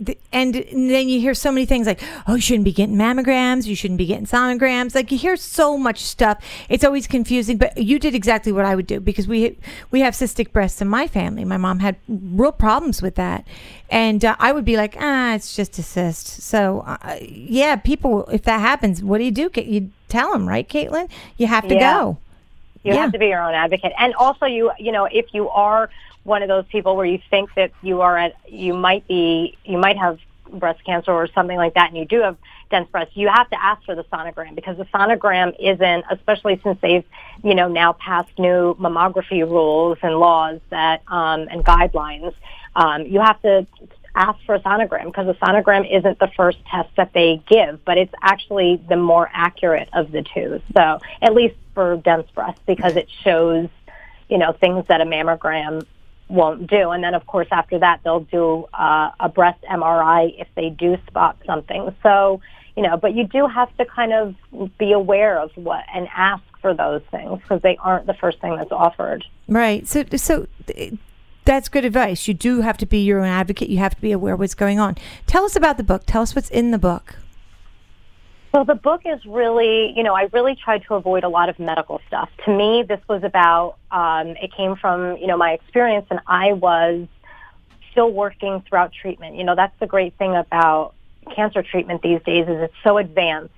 the- 0.00 0.18
and 0.32 0.54
then 0.54 1.08
you 1.08 1.20
hear 1.20 1.34
so 1.34 1.50
many 1.52 1.66
things 1.66 1.86
like, 1.86 2.00
oh, 2.26 2.34
you 2.34 2.40
shouldn't 2.40 2.64
be 2.64 2.72
getting 2.72 2.96
mammograms, 2.96 3.66
you 3.66 3.74
shouldn't 3.76 3.98
be 3.98 4.06
getting 4.06 4.26
sonograms. 4.26 4.94
Like 4.94 5.10
you 5.12 5.18
hear 5.18 5.36
so 5.36 5.76
much 5.78 6.00
stuff. 6.00 6.38
It's 6.68 6.84
always 6.84 7.06
confusing, 7.06 7.56
but 7.56 7.76
you 7.78 7.98
did 7.98 8.14
exactly 8.14 8.52
what 8.52 8.64
I 8.64 8.74
would 8.74 8.86
do 8.86 9.00
because 9.00 9.26
we 9.28 9.56
we 9.90 10.00
have 10.00 10.14
cystic 10.14 10.52
breasts 10.52 10.80
in 10.80 10.88
my 10.88 11.06
family. 11.06 11.44
My 11.44 11.56
mom 11.56 11.78
had 11.80 11.96
real 12.08 12.52
problems 12.52 13.02
with 13.02 13.14
that, 13.16 13.46
and 13.90 14.24
uh, 14.24 14.36
I 14.38 14.52
would 14.52 14.64
be 14.64 14.76
like, 14.76 14.96
ah, 14.98 15.34
it's 15.34 15.54
just 15.56 15.78
a 15.78 15.82
cyst. 15.82 16.26
So 16.42 16.80
uh, 16.86 17.16
yeah, 17.22 17.76
people, 17.76 18.26
if 18.26 18.42
that 18.44 18.60
happens, 18.60 19.02
what 19.02 19.18
do 19.18 19.24
you 19.24 19.30
do? 19.30 19.50
You 19.60 19.90
tell 20.08 20.32
them, 20.32 20.48
right, 20.48 20.68
Caitlin? 20.68 21.10
You 21.36 21.46
have 21.46 21.66
to 21.68 21.74
Yeah. 21.74 21.92
go. 22.00 22.18
You 22.82 22.92
Yeah. 22.92 23.00
have 23.00 23.12
to 23.12 23.18
be 23.18 23.28
your 23.28 23.40
own 23.42 23.54
advocate. 23.54 23.92
And 23.98 24.14
also 24.14 24.46
you 24.46 24.70
you 24.78 24.92
know, 24.92 25.06
if 25.06 25.32
you 25.32 25.48
are 25.50 25.88
one 26.24 26.42
of 26.42 26.48
those 26.48 26.64
people 26.66 26.96
where 26.96 27.06
you 27.06 27.20
think 27.30 27.50
that 27.54 27.70
you 27.82 28.00
are 28.00 28.16
at 28.16 28.34
you 28.48 28.74
might 28.74 29.06
be 29.06 29.56
you 29.64 29.78
might 29.78 29.96
have 29.96 30.18
breast 30.52 30.84
cancer 30.84 31.12
or 31.12 31.28
something 31.28 31.56
like 31.56 31.74
that 31.74 31.88
and 31.88 31.98
you 31.98 32.04
do 32.04 32.20
have 32.20 32.36
dense 32.70 32.88
breasts, 32.90 33.16
you 33.16 33.28
have 33.28 33.48
to 33.50 33.62
ask 33.62 33.84
for 33.84 33.94
the 33.94 34.04
sonogram 34.04 34.54
because 34.54 34.76
the 34.76 34.84
sonogram 34.86 35.54
isn't 35.58 36.04
especially 36.10 36.60
since 36.62 36.78
they've, 36.80 37.04
you 37.42 37.54
know, 37.54 37.68
now 37.68 37.92
passed 37.92 38.36
new 38.38 38.74
mammography 38.74 39.40
rules 39.42 39.98
and 40.02 40.18
laws 40.18 40.60
that 40.70 41.02
um 41.08 41.46
and 41.50 41.64
guidelines. 41.64 42.34
Um 42.74 43.06
you 43.06 43.20
have 43.20 43.40
to 43.42 43.66
ask 44.14 44.38
for 44.46 44.54
a 44.54 44.60
sonogram 44.60 45.06
because 45.06 45.28
a 45.28 45.34
sonogram 45.34 45.90
isn't 45.90 46.18
the 46.18 46.30
first 46.36 46.58
test 46.70 46.88
that 46.96 47.12
they 47.12 47.42
give, 47.48 47.84
but 47.84 47.98
it's 47.98 48.14
actually 48.22 48.76
the 48.88 48.96
more 48.96 49.28
accurate 49.32 49.88
of 49.92 50.12
the 50.12 50.22
two. 50.22 50.60
So 50.76 51.00
at 51.20 51.34
least 51.34 51.56
for 51.74 51.96
dense 51.96 52.30
breasts 52.30 52.60
because 52.66 52.96
it 52.96 53.08
shows, 53.22 53.68
you 54.28 54.38
know, 54.38 54.52
things 54.52 54.86
that 54.86 55.00
a 55.00 55.04
mammogram 55.04 55.84
won't 56.34 56.66
do. 56.66 56.90
And 56.90 57.02
then 57.02 57.14
of 57.14 57.26
course 57.26 57.48
after 57.50 57.78
that 57.78 58.00
they'll 58.04 58.20
do 58.20 58.66
uh, 58.74 59.10
a 59.20 59.28
breast 59.28 59.62
MRI 59.70 60.34
if 60.38 60.48
they 60.54 60.70
do 60.70 60.96
spot 61.06 61.36
something. 61.46 61.94
So, 62.02 62.40
you 62.76 62.82
know, 62.82 62.96
but 62.96 63.14
you 63.14 63.26
do 63.26 63.46
have 63.46 63.74
to 63.76 63.84
kind 63.84 64.12
of 64.12 64.34
be 64.78 64.92
aware 64.92 65.38
of 65.38 65.50
what 65.54 65.84
and 65.94 66.08
ask 66.14 66.42
for 66.60 66.74
those 66.74 67.02
things 67.10 67.40
because 67.40 67.62
they 67.62 67.76
aren't 67.80 68.06
the 68.06 68.14
first 68.14 68.40
thing 68.40 68.56
that's 68.56 68.72
offered. 68.72 69.24
Right. 69.48 69.86
So, 69.86 70.04
so 70.16 70.46
th- 70.66 70.94
that's 71.44 71.68
good 71.68 71.84
advice. 71.84 72.26
You 72.26 72.34
do 72.34 72.62
have 72.62 72.78
to 72.78 72.86
be 72.86 72.98
your 72.98 73.20
own 73.20 73.28
advocate. 73.28 73.68
You 73.68 73.78
have 73.78 73.94
to 73.94 74.00
be 74.00 74.12
aware 74.12 74.34
of 74.34 74.40
what's 74.40 74.54
going 74.54 74.80
on. 74.80 74.96
Tell 75.26 75.44
us 75.44 75.56
about 75.56 75.76
the 75.76 75.84
book. 75.84 76.02
Tell 76.06 76.22
us 76.22 76.34
what's 76.34 76.50
in 76.50 76.70
the 76.70 76.78
book. 76.78 77.16
So 78.54 78.62
the 78.62 78.76
book 78.76 79.00
is 79.04 79.24
really, 79.26 79.92
you 79.96 80.04
know, 80.04 80.14
I 80.14 80.28
really 80.32 80.54
tried 80.54 80.84
to 80.84 80.94
avoid 80.94 81.24
a 81.24 81.28
lot 81.28 81.48
of 81.48 81.58
medical 81.58 82.00
stuff. 82.06 82.28
To 82.44 82.56
me, 82.56 82.84
this 82.86 83.00
was 83.08 83.24
about, 83.24 83.78
um, 83.90 84.28
it 84.40 84.54
came 84.54 84.76
from, 84.76 85.16
you 85.16 85.26
know, 85.26 85.36
my 85.36 85.52
experience 85.52 86.06
and 86.08 86.20
I 86.28 86.52
was 86.52 87.08
still 87.90 88.12
working 88.12 88.62
throughout 88.68 88.92
treatment. 88.92 89.34
You 89.34 89.42
know, 89.42 89.56
that's 89.56 89.76
the 89.80 89.88
great 89.88 90.16
thing 90.18 90.36
about 90.36 90.94
cancer 91.34 91.64
treatment 91.64 92.02
these 92.02 92.22
days 92.22 92.46
is 92.46 92.62
it's 92.62 92.74
so 92.84 92.98
advanced 92.98 93.52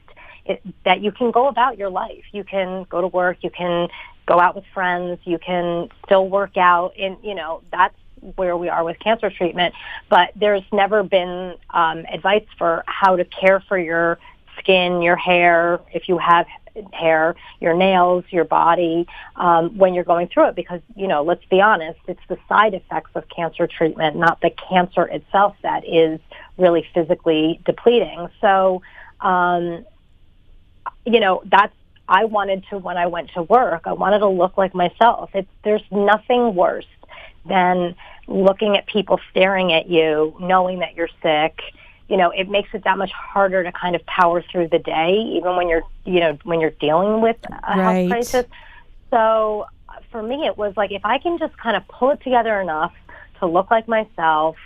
it, 0.47 0.63
that 0.87 1.03
you 1.03 1.13
can 1.13 1.31
go 1.31 1.49
about 1.49 1.77
your 1.77 1.91
life. 1.91 2.25
You 2.33 2.45
can 2.45 2.87
go 2.89 3.03
to 3.03 3.09
work, 3.09 3.39
you 3.43 3.51
can 3.51 3.89
go 4.25 4.41
out 4.41 4.55
with 4.55 4.65
friends, 4.73 5.19
you 5.25 5.39
can 5.39 5.91
still 6.07 6.27
work 6.27 6.57
out 6.57 6.95
and, 6.99 7.19
you 7.23 7.35
know, 7.35 7.61
that's 7.71 7.95
where 8.37 8.57
we 8.57 8.71
are 8.71 8.83
with 8.83 8.99
cancer 8.99 9.29
treatment. 9.29 9.75
But 10.09 10.31
there's 10.37 10.65
never 10.73 11.03
been 11.03 11.57
um, 11.69 12.07
advice 12.11 12.47
for 12.57 12.83
how 12.87 13.17
to 13.17 13.27
care 13.27 13.61
for 13.61 13.79
your 13.79 14.19
skin, 14.59 15.03
your 15.03 15.17
hair, 15.17 15.81
if 15.93 16.09
you 16.09 16.19
have 16.19 16.47
hair, 16.93 17.35
your 17.61 17.75
nails, 17.75 18.25
your 18.31 18.45
body, 18.45 19.07
um, 19.37 19.79
when 19.79 19.95
you're 19.95 20.05
going 20.05 20.29
through 20.29 20.49
it. 20.49 20.55
Because, 20.55 20.81
you 20.95 21.09
know, 21.09 21.23
let's 21.23 21.45
be 21.47 21.61
honest, 21.61 21.99
it's 22.07 22.21
the 22.29 22.39
side 22.49 22.75
effects 22.75 23.11
of 23.15 23.29
cancer 23.29 23.67
treatment, 23.67 24.17
not 24.17 24.41
the 24.41 24.51
cancer 24.69 25.05
itself 25.05 25.57
that 25.63 25.87
is 25.87 26.21
really 26.59 26.87
physically 26.95 27.61
depleting. 27.65 28.29
So, 28.41 28.83
um, 29.21 29.85
you 31.05 31.21
know, 31.21 31.43
that's, 31.47 31.75
I 32.09 32.25
wanted 32.25 32.65
to, 32.71 32.79
when 32.79 32.97
I 32.97 33.07
went 33.07 33.31
to 33.33 33.43
work, 33.43 33.83
I 33.87 33.93
wanted 33.93 34.21
to 34.21 34.29
look 34.29 34.57
like 34.57 34.75
myself. 34.75 35.31
It's, 35.35 35.49
there's 35.65 35.83
nothing 35.91 36.55
worse 36.55 36.87
than 37.47 37.97
looking 38.29 38.77
at 38.77 38.87
people 38.87 39.21
staring 39.31 39.73
at 39.73 39.89
you, 39.89 40.37
knowing 40.41 40.81
that 40.81 40.95
you're 40.95 41.09
sick, 41.23 41.61
you 42.09 42.17
know, 42.17 42.31
it 42.31 42.49
makes 42.49 42.69
it 42.73 42.85
that 42.85 42.99
much 42.99 43.11
harder 43.13 43.63
to 43.65 43.73
kind 43.73 43.97
of 43.97 44.05
power 44.07 44.43
through 44.51 44.69
the 44.69 44.79
day, 44.79 45.15
even 45.37 45.57
when 45.57 45.69
you're, 45.69 45.83
you 46.05 46.21
know, 46.21 46.39
when 46.45 46.61
you're 46.61 46.71
dealing 46.71 47.21
with 47.21 47.37
a 47.65 47.77
Right. 47.77 48.09
health 48.09 48.31
crisis. 48.31 48.51
So 49.11 49.67
for 50.11 50.23
me, 50.23 50.47
it 50.47 50.57
was 50.57 50.75
like 50.77 50.93
if 50.93 51.05
I 51.05 51.19
can 51.19 51.39
just 51.39 51.57
kind 51.59 51.77
of 51.77 51.87
pull 51.89 52.11
it 52.11 52.21
together 52.23 52.61
enough 52.61 52.93
to 53.41 53.47
look 53.47 53.71
like 53.71 53.89
myself, 53.89 54.57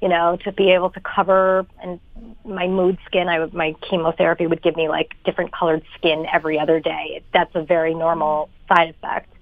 you 0.00 0.08
know, 0.08 0.36
to 0.44 0.52
be 0.52 0.70
able 0.70 0.90
to 0.90 1.00
cover 1.00 1.66
and 1.82 2.00
my 2.44 2.66
mood 2.66 2.98
skin. 3.06 3.28
I 3.28 3.40
would, 3.40 3.52
my 3.52 3.74
chemotherapy 3.88 4.46
would 4.46 4.62
give 4.62 4.76
me 4.76 4.88
like 4.88 5.14
different 5.24 5.52
colored 5.52 5.82
skin 5.96 6.26
every 6.32 6.58
other 6.58 6.80
day. 6.80 7.22
That's 7.32 7.54
a 7.54 7.62
very 7.62 7.94
normal 7.94 8.48
side 8.68 8.90
effect. 8.90 9.32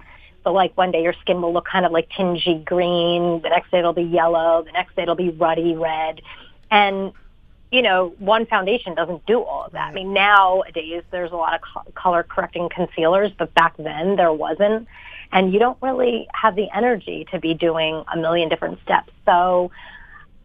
So 0.44 0.52
like 0.52 0.76
one 0.76 0.90
day 0.90 1.02
your 1.02 1.14
skin 1.20 1.42
will 1.42 1.52
look 1.52 1.66
kind 1.66 1.84
of 1.84 1.92
like 1.92 2.08
tingy 2.10 2.64
green, 2.64 3.42
the 3.42 3.50
next 3.50 3.70
day 3.70 3.78
it'll 3.78 3.92
be 3.92 4.02
yellow, 4.02 4.62
the 4.64 4.72
next 4.72 4.96
day 4.96 5.02
it'll 5.02 5.14
be 5.14 5.30
ruddy 5.30 5.74
red. 5.76 6.22
And 6.70 7.12
you 7.70 7.82
know, 7.82 8.14
one 8.18 8.46
foundation 8.46 8.94
doesn't 8.94 9.26
do 9.26 9.42
all 9.42 9.64
of 9.64 9.72
that. 9.72 9.88
I 9.88 9.92
mean, 9.92 10.12
nowadays 10.14 11.02
there's 11.10 11.32
a 11.32 11.36
lot 11.36 11.54
of 11.54 11.60
co- 11.60 11.90
color 11.94 12.22
correcting 12.22 12.68
concealers, 12.74 13.30
but 13.36 13.52
back 13.54 13.76
then 13.76 14.16
there 14.16 14.32
wasn't. 14.32 14.88
And 15.32 15.52
you 15.52 15.58
don't 15.58 15.76
really 15.82 16.26
have 16.32 16.56
the 16.56 16.68
energy 16.74 17.26
to 17.30 17.38
be 17.38 17.52
doing 17.52 18.02
a 18.12 18.16
million 18.16 18.48
different 18.48 18.80
steps. 18.82 19.12
So 19.26 19.70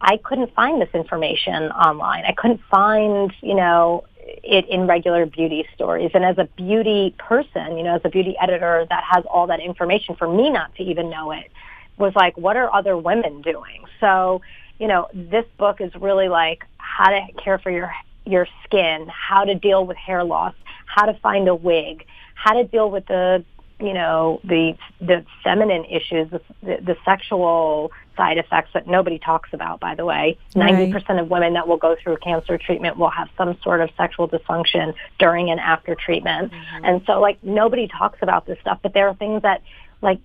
I 0.01 0.17
couldn't 0.17 0.53
find 0.53 0.81
this 0.81 0.89
information 0.93 1.71
online. 1.71 2.25
I 2.25 2.33
couldn't 2.33 2.59
find, 2.69 3.33
you 3.41 3.55
know, 3.55 4.03
it 4.25 4.67
in 4.67 4.85
regular 4.87 5.25
beauty 5.25 5.65
stories. 5.73 6.11
And 6.13 6.25
as 6.25 6.37
a 6.37 6.45
beauty 6.57 7.15
person, 7.17 7.77
you 7.77 7.83
know, 7.83 7.95
as 7.95 8.01
a 8.03 8.09
beauty 8.09 8.35
editor 8.41 8.85
that 8.89 9.03
has 9.09 9.23
all 9.29 9.47
that 9.47 9.61
information 9.61 10.15
for 10.15 10.27
me 10.27 10.49
not 10.49 10.75
to 10.75 10.83
even 10.83 11.09
know 11.09 11.31
it 11.31 11.49
was 11.97 12.13
like, 12.15 12.37
what 12.37 12.57
are 12.57 12.73
other 12.73 12.97
women 12.97 13.41
doing? 13.41 13.85
So, 13.99 14.41
you 14.79 14.87
know, 14.87 15.07
this 15.13 15.45
book 15.57 15.81
is 15.81 15.93
really 15.95 16.27
like 16.27 16.63
how 16.77 17.09
to 17.09 17.21
care 17.43 17.59
for 17.59 17.71
your 17.71 17.91
your 18.25 18.47
skin, 18.63 19.07
how 19.09 19.43
to 19.43 19.55
deal 19.55 19.85
with 19.85 19.97
hair 19.97 20.23
loss, 20.23 20.53
how 20.85 21.05
to 21.05 21.13
find 21.19 21.47
a 21.47 21.55
wig, 21.55 22.05
how 22.35 22.53
to 22.53 22.63
deal 22.63 22.89
with 22.89 23.05
the 23.07 23.43
you 23.79 23.93
know 23.93 24.39
the 24.43 24.77
the 25.01 25.25
feminine 25.43 25.83
issues, 25.85 26.29
the, 26.31 26.41
the, 26.61 26.95
sexual 27.03 27.91
side 28.15 28.37
effects 28.37 28.69
that 28.73 28.87
nobody 28.87 29.19
talks 29.19 29.49
about. 29.51 29.79
By 29.79 29.95
the 29.95 30.05
way, 30.05 30.37
ninety 30.55 30.91
percent 30.91 31.19
of 31.19 31.29
women 31.29 31.53
that 31.53 31.67
will 31.67 31.77
go 31.77 31.95
through 32.01 32.17
cancer 32.17 32.57
treatment 32.57 32.97
will 32.97 33.09
have 33.09 33.29
some 33.37 33.57
sort 33.61 33.81
of 33.81 33.89
sexual 33.97 34.29
dysfunction 34.29 34.93
during 35.19 35.49
and 35.49 35.59
after 35.59 35.95
treatment, 35.95 36.51
mm-hmm. 36.51 36.85
and 36.85 37.01
so 37.05 37.19
like 37.19 37.43
nobody 37.43 37.87
talks 37.87 38.19
about 38.21 38.45
this 38.45 38.57
stuff. 38.61 38.79
But 38.81 38.93
there 38.93 39.07
are 39.09 39.15
things 39.15 39.41
that 39.41 39.61
like 40.01 40.19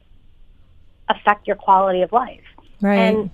affect 1.08 1.46
your 1.46 1.56
quality 1.56 2.02
of 2.02 2.12
life. 2.12 2.44
Right. 2.80 2.96
And 2.96 3.30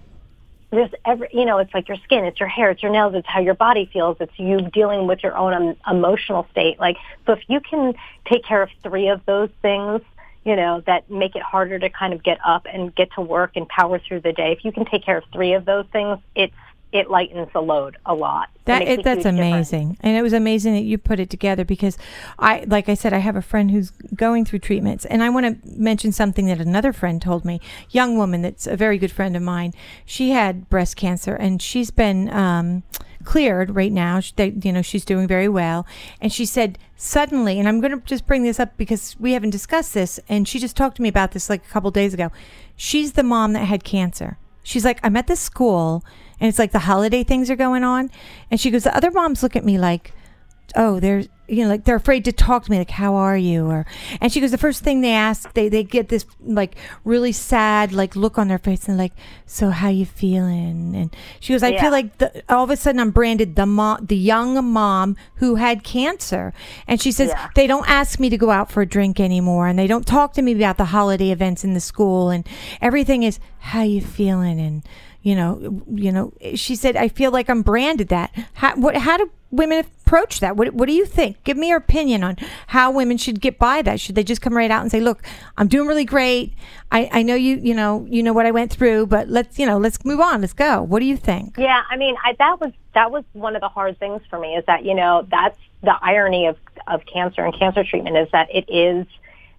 there's 0.70 0.90
every, 1.04 1.28
you 1.32 1.44
know, 1.44 1.58
it's 1.58 1.72
like 1.72 1.88
your 1.88 1.98
skin, 1.98 2.24
it's 2.24 2.40
your 2.40 2.48
hair, 2.48 2.70
it's 2.70 2.82
your 2.82 2.90
nails, 2.90 3.14
it's 3.14 3.28
how 3.28 3.40
your 3.40 3.54
body 3.54 3.88
feels, 3.92 4.16
it's 4.20 4.36
you 4.38 4.60
dealing 4.60 5.06
with 5.06 5.22
your 5.22 5.36
own 5.36 5.52
um, 5.52 5.76
emotional 5.88 6.46
state. 6.50 6.80
Like, 6.80 6.96
so 7.26 7.32
if 7.32 7.40
you 7.48 7.60
can 7.60 7.94
take 8.26 8.44
care 8.44 8.62
of 8.62 8.70
three 8.82 9.08
of 9.08 9.24
those 9.26 9.50
things, 9.62 10.00
you 10.44 10.56
know, 10.56 10.82
that 10.86 11.10
make 11.10 11.36
it 11.36 11.42
harder 11.42 11.78
to 11.78 11.88
kind 11.88 12.12
of 12.12 12.22
get 12.22 12.38
up 12.44 12.66
and 12.70 12.94
get 12.94 13.12
to 13.14 13.22
work 13.22 13.52
and 13.56 13.68
power 13.68 13.98
through 13.98 14.20
the 14.20 14.32
day. 14.32 14.52
If 14.52 14.64
you 14.64 14.72
can 14.72 14.84
take 14.84 15.04
care 15.04 15.16
of 15.16 15.24
three 15.32 15.54
of 15.54 15.64
those 15.64 15.86
things, 15.90 16.18
it's 16.34 16.54
it 16.94 17.10
lightens 17.10 17.48
the 17.52 17.60
load 17.60 17.98
a 18.06 18.14
lot. 18.14 18.48
That 18.66 18.82
a 18.82 18.92
it, 18.92 19.04
that's 19.04 19.24
huge 19.24 19.34
difference. 19.34 19.72
amazing, 19.72 19.98
and 20.00 20.16
it 20.16 20.22
was 20.22 20.32
amazing 20.32 20.74
that 20.74 20.84
you 20.84 20.96
put 20.96 21.18
it 21.18 21.28
together 21.28 21.64
because 21.64 21.98
I, 22.38 22.64
like 22.68 22.88
I 22.88 22.94
said, 22.94 23.12
I 23.12 23.18
have 23.18 23.34
a 23.34 23.42
friend 23.42 23.72
who's 23.72 23.90
going 23.90 24.44
through 24.44 24.60
treatments, 24.60 25.04
and 25.04 25.22
I 25.22 25.28
want 25.28 25.44
to 25.44 25.68
mention 25.78 26.12
something 26.12 26.46
that 26.46 26.60
another 26.60 26.92
friend 26.92 27.20
told 27.20 27.44
me. 27.44 27.60
Young 27.90 28.16
woman 28.16 28.42
that's 28.42 28.68
a 28.68 28.76
very 28.76 28.96
good 28.96 29.10
friend 29.10 29.36
of 29.36 29.42
mine. 29.42 29.72
She 30.06 30.30
had 30.30 30.70
breast 30.70 30.96
cancer, 30.96 31.34
and 31.34 31.60
she's 31.60 31.90
been 31.90 32.32
um, 32.32 32.84
cleared 33.24 33.74
right 33.74 33.92
now. 33.92 34.20
She, 34.20 34.32
they, 34.36 34.54
you 34.62 34.72
know, 34.72 34.82
she's 34.82 35.04
doing 35.04 35.26
very 35.26 35.48
well, 35.48 35.84
and 36.20 36.32
she 36.32 36.46
said 36.46 36.78
suddenly, 36.96 37.58
and 37.58 37.68
I'm 37.68 37.80
going 37.80 38.00
to 38.00 38.06
just 38.06 38.24
bring 38.24 38.44
this 38.44 38.60
up 38.60 38.76
because 38.76 39.16
we 39.18 39.32
haven't 39.32 39.50
discussed 39.50 39.94
this, 39.94 40.20
and 40.28 40.46
she 40.46 40.60
just 40.60 40.76
talked 40.76 40.96
to 40.96 41.02
me 41.02 41.08
about 41.08 41.32
this 41.32 41.50
like 41.50 41.66
a 41.66 41.70
couple 41.70 41.90
days 41.90 42.14
ago. 42.14 42.30
She's 42.76 43.14
the 43.14 43.24
mom 43.24 43.52
that 43.54 43.64
had 43.64 43.82
cancer. 43.82 44.38
She's 44.62 44.84
like, 44.84 45.00
I'm 45.02 45.16
at 45.16 45.26
this 45.26 45.40
school 45.40 46.04
and 46.40 46.48
it's 46.48 46.58
like 46.58 46.72
the 46.72 46.80
holiday 46.80 47.24
things 47.24 47.50
are 47.50 47.56
going 47.56 47.84
on. 47.84 48.10
And 48.50 48.60
she 48.60 48.70
goes, 48.70 48.84
the 48.84 48.96
other 48.96 49.10
moms 49.10 49.42
look 49.42 49.56
at 49.56 49.64
me 49.64 49.78
like, 49.78 50.12
oh, 50.76 50.98
they're, 50.98 51.22
you 51.46 51.62
know, 51.62 51.68
like 51.68 51.84
they're 51.84 51.94
afraid 51.94 52.24
to 52.24 52.32
talk 52.32 52.64
to 52.64 52.70
me, 52.70 52.78
like, 52.78 52.90
how 52.90 53.14
are 53.14 53.36
you? 53.36 53.66
Or, 53.66 53.86
and 54.20 54.32
she 54.32 54.40
goes, 54.40 54.50
the 54.50 54.58
first 54.58 54.82
thing 54.82 55.02
they 55.02 55.12
ask, 55.12 55.52
they, 55.52 55.68
they 55.68 55.84
get 55.84 56.08
this 56.08 56.24
like 56.40 56.74
really 57.04 57.30
sad, 57.32 57.92
like 57.92 58.16
look 58.16 58.38
on 58.38 58.48
their 58.48 58.58
face 58.58 58.88
and 58.88 58.96
like, 58.96 59.12
so 59.46 59.68
how 59.70 59.88
you 59.88 60.06
feeling? 60.06 60.96
And 60.96 61.14
she 61.38 61.52
goes, 61.52 61.62
I 61.62 61.68
Yeah. 61.68 61.82
feel 61.82 61.90
like 61.92 62.18
the, 62.18 62.42
all 62.48 62.64
of 62.64 62.70
a 62.70 62.76
sudden 62.76 62.98
I'm 62.98 63.10
branded 63.10 63.54
the 63.56 63.66
mom, 63.66 64.06
the 64.06 64.16
young 64.16 64.64
mom 64.64 65.16
who 65.36 65.56
had 65.56 65.84
cancer. 65.84 66.52
And 66.88 67.00
she 67.00 67.12
says, 67.12 67.28
Yeah. 67.28 67.50
they 67.54 67.66
don't 67.66 67.88
ask 67.88 68.18
me 68.18 68.30
to 68.30 68.38
go 68.38 68.50
out 68.50 68.70
for 68.72 68.80
a 68.80 68.86
drink 68.86 69.20
anymore. 69.20 69.68
And 69.68 69.78
they 69.78 69.86
don't 69.86 70.06
talk 70.06 70.32
to 70.34 70.42
me 70.42 70.52
about 70.52 70.78
the 70.78 70.86
holiday 70.86 71.30
events 71.30 71.62
in 71.62 71.74
the 71.74 71.80
school. 71.80 72.30
And 72.30 72.48
everything 72.80 73.22
is, 73.22 73.38
how 73.58 73.82
you 73.82 74.00
feeling? 74.00 74.58
And, 74.58 74.82
you 75.24 75.34
know, 75.34 75.82
you 75.90 76.12
know, 76.12 76.34
she 76.54 76.76
said, 76.76 76.96
I 76.96 77.08
feel 77.08 77.32
like 77.32 77.48
I'm 77.48 77.62
branded 77.62 78.08
that. 78.08 78.30
How, 78.52 78.76
what, 78.76 78.94
how 78.94 79.16
do 79.16 79.30
women 79.50 79.78
approach 79.78 80.40
that? 80.40 80.54
What, 80.54 80.74
what 80.74 80.86
do 80.86 80.92
you 80.92 81.06
think? 81.06 81.42
Give 81.44 81.56
me 81.56 81.68
your 81.68 81.78
opinion 81.78 82.22
on 82.22 82.36
how 82.66 82.90
women 82.90 83.16
should 83.16 83.40
get 83.40 83.58
by 83.58 83.80
that. 83.82 84.00
Should 84.00 84.16
they 84.16 84.22
just 84.22 84.42
come 84.42 84.54
right 84.54 84.70
out 84.70 84.82
and 84.82 84.90
say, 84.90 85.00
look, 85.00 85.22
I'm 85.56 85.66
doing 85.66 85.88
really 85.88 86.04
great. 86.04 86.52
I, 86.92 87.08
I 87.10 87.22
know 87.22 87.34
you, 87.34 87.56
you 87.56 87.72
know, 87.72 88.06
you 88.06 88.22
know 88.22 88.34
what 88.34 88.44
I 88.44 88.50
went 88.50 88.70
through, 88.70 89.06
but 89.06 89.30
let's, 89.30 89.58
you 89.58 89.64
know, 89.64 89.78
let's 89.78 90.04
move 90.04 90.20
on. 90.20 90.42
Let's 90.42 90.52
go. 90.52 90.82
What 90.82 91.00
do 91.00 91.06
you 91.06 91.16
think? 91.16 91.56
Yeah, 91.56 91.82
I 91.90 91.96
mean, 91.96 92.16
I, 92.22 92.34
that 92.38 92.60
was 92.60 92.72
that 92.94 93.10
was 93.10 93.24
one 93.32 93.56
of 93.56 93.62
the 93.62 93.68
hard 93.68 93.98
things 93.98 94.20
for 94.28 94.38
me 94.38 94.54
is 94.54 94.64
that 94.66 94.84
you 94.84 94.94
know 94.94 95.26
that's 95.30 95.58
the 95.82 95.94
irony 96.00 96.46
of 96.46 96.56
of 96.86 97.00
cancer 97.12 97.44
and 97.44 97.58
cancer 97.58 97.82
treatment 97.82 98.16
is 98.16 98.28
that 98.32 98.48
it 98.54 98.66
is 98.68 99.06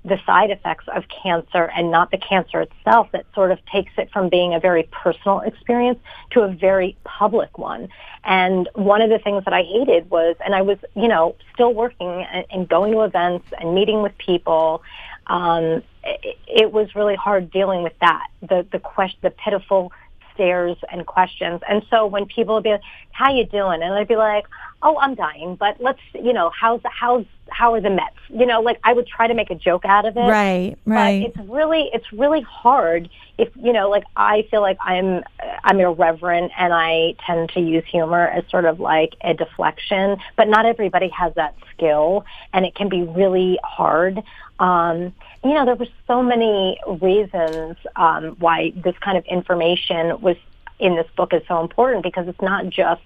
the 0.05 0.19
side 0.23 0.51
effects 0.51 0.85
of 0.95 1.03
cancer 1.07 1.71
and 1.75 1.89
not 1.89 2.11
the 2.11 2.17
cancer 2.17 2.61
itself 2.61 3.09
that 3.11 3.25
sort 3.33 3.51
of 3.51 3.59
takes 3.65 3.91
it 3.97 4.09
from 4.11 4.29
being 4.29 4.53
a 4.53 4.59
very 4.59 4.83
personal 4.91 5.39
experience 5.39 5.99
to 6.29 6.41
a 6.41 6.47
very 6.47 6.95
public 7.03 7.57
one. 7.57 7.89
And 8.23 8.69
one 8.75 9.01
of 9.01 9.09
the 9.09 9.17
things 9.17 9.43
that 9.45 9.53
I 9.53 9.63
hated 9.63 10.09
was, 10.11 10.35
and 10.45 10.53
I 10.53 10.61
was, 10.61 10.77
you 10.95 11.07
know, 11.07 11.35
still 11.53 11.73
working 11.73 12.07
and, 12.31 12.45
and 12.51 12.69
going 12.69 12.93
to 12.93 13.01
events 13.01 13.47
and 13.59 13.73
meeting 13.73 14.03
with 14.03 14.15
people. 14.19 14.83
Um, 15.25 15.81
it, 16.03 16.37
it 16.47 16.71
was 16.71 16.93
really 16.93 17.15
hard 17.15 17.49
dealing 17.49 17.81
with 17.81 17.97
that. 17.99 18.27
The 18.41 18.65
the 18.71 18.79
question, 18.79 19.17
the 19.23 19.31
pitiful 19.31 19.91
stares 20.35 20.77
and 20.91 21.07
questions. 21.07 21.61
And 21.67 21.83
so 21.89 22.05
when 22.05 22.27
people 22.27 22.53
would 22.55 22.63
be 22.63 22.71
like, 22.71 22.81
"How 23.11 23.33
you 23.33 23.45
doing?" 23.45 23.81
and 23.81 23.91
I'd 23.91 24.07
be 24.07 24.17
like, 24.17 24.45
"Oh, 24.85 24.97
I'm 24.99 25.15
dying, 25.15 25.55
but 25.55 25.75
let's, 25.81 25.99
you 26.13 26.31
know, 26.31 26.51
how's 26.57 26.79
how's 26.85 27.25
how 27.49 27.73
are 27.73 27.81
the 27.81 27.89
Mets?" 27.89 28.15
You 28.29 28.45
know, 28.45 28.61
like 28.61 28.79
I 28.83 28.93
would 28.93 29.07
try 29.07 29.27
to 29.27 29.33
make 29.33 29.51
a 29.51 29.55
joke 29.55 29.83
out 29.83 30.05
of 30.05 30.15
it. 30.15 30.21
Right, 30.21 30.77
right. 30.85 31.33
But 31.33 31.41
it's 31.41 31.49
really 31.49 31.89
it's 31.91 32.13
really 32.13 32.41
hard 32.41 33.09
if 33.37 33.49
you 33.55 33.73
know, 33.73 33.89
like 33.89 34.05
I 34.15 34.47
feel 34.49 34.61
like 34.61 34.77
I'm 34.79 35.23
I'm 35.63 35.79
irreverent 35.79 36.51
and 36.57 36.73
I 36.73 37.15
tend 37.25 37.49
to 37.49 37.59
use 37.59 37.83
humor 37.85 38.27
as 38.27 38.43
sort 38.49 38.65
of 38.65 38.79
like 38.79 39.15
a 39.21 39.33
deflection, 39.33 40.17
but 40.37 40.47
not 40.47 40.65
everybody 40.65 41.09
has 41.09 41.33
that 41.35 41.55
skill, 41.73 42.25
and 42.53 42.65
it 42.65 42.75
can 42.75 42.87
be 42.87 43.03
really 43.03 43.59
hard. 43.63 44.21
Um, 44.59 45.13
you 45.43 45.53
know, 45.53 45.65
there 45.65 45.75
were 45.75 45.87
so 46.07 46.23
many 46.23 46.79
reasons 47.01 47.75
um, 47.95 48.35
why 48.39 48.71
this 48.75 48.95
kind 48.99 49.17
of 49.17 49.25
information 49.25 50.21
was 50.21 50.37
in 50.79 50.95
this 50.95 51.07
book 51.15 51.33
is 51.33 51.41
so 51.47 51.61
important 51.61 52.03
because 52.03 52.27
it's 52.27 52.41
not 52.41 52.69
just, 52.69 53.01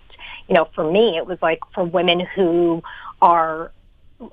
you 0.50 0.56
know, 0.56 0.68
for 0.74 0.90
me, 0.92 1.16
it 1.16 1.28
was 1.28 1.38
like 1.42 1.60
for 1.74 1.84
women 1.84 2.22
who 2.36 2.82
are, 3.22 3.72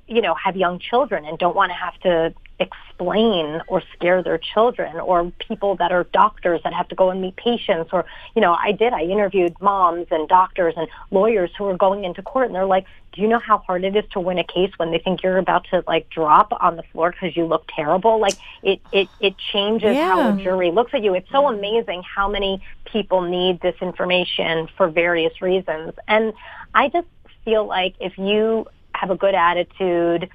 you 0.07 0.21
know, 0.21 0.35
have 0.35 0.57
young 0.57 0.79
children 0.79 1.25
and 1.25 1.39
don't 1.39 1.57
want 1.57 1.71
to 1.71 1.75
have 1.75 1.99
to 2.01 2.35
explain 2.59 3.61
or 3.69 3.83
scare 3.95 4.23
their 4.23 4.39
children 4.39 4.99
or 4.99 5.31
people 5.47 5.77
that 5.77 5.93
are 5.93 6.05
doctors 6.05 6.61
that 6.65 6.73
have 6.73 6.89
to 6.89 6.95
go 6.95 7.11
and 7.11 7.21
meet 7.21 7.37
patients 7.37 7.91
or 7.93 8.07
you 8.35 8.41
know 8.41 8.55
I 8.55 8.73
did 8.73 8.95
I 8.95 9.03
interviewed 9.03 9.55
moms 9.61 10.07
and 10.11 10.27
doctors 10.27 10.73
and 10.75 10.89
lawyers 11.11 11.51
who 11.59 11.67
are 11.67 11.77
going 11.77 12.05
into 12.05 12.23
court 12.23 12.47
and 12.47 12.55
they're 12.55 12.65
like 12.65 12.87
do 13.17 13.23
you 13.23 13.29
know 13.29 13.39
how 13.39 13.59
hard 13.59 13.83
it 13.83 13.97
is 13.97 14.05
to 14.13 14.21
win 14.21 14.39
a 14.39 14.45
case 14.45 14.71
when 14.77 14.91
they 14.91 14.99
think 14.99 15.23
you're 15.23 15.39
about 15.39 15.67
to 15.71 15.83
like 15.87 16.09
drop 16.11 16.53
on 16.61 16.77
the 16.77 16.83
floor 16.93 17.11
because 17.11 17.35
you 17.35 17.47
look 17.47 17.65
terrible? 17.75 18.21
Like 18.21 18.37
it 18.63 18.81
it 18.93 19.09
it 19.19 19.37
changes 19.53 19.97
how 19.97 20.35
a 20.35 20.43
jury 20.43 20.71
looks 20.71 20.93
at 20.93 21.03
you. 21.03 21.15
It's 21.15 21.31
so 21.33 21.49
amazing 21.49 22.03
how 22.03 22.29
many 22.29 22.63
people 22.85 23.23
need 23.23 23.61
this 23.63 23.75
information 23.81 24.69
for 24.77 24.89
various 24.89 25.41
reasons. 25.41 25.95
And 26.07 26.35
I 26.75 26.89
just 26.89 27.09
feel 27.45 27.67
like 27.67 27.95
if 28.01 28.19
you 28.19 28.67
have 28.97 29.11
a 29.11 29.17
good 29.17 29.35
attitude 29.35 30.31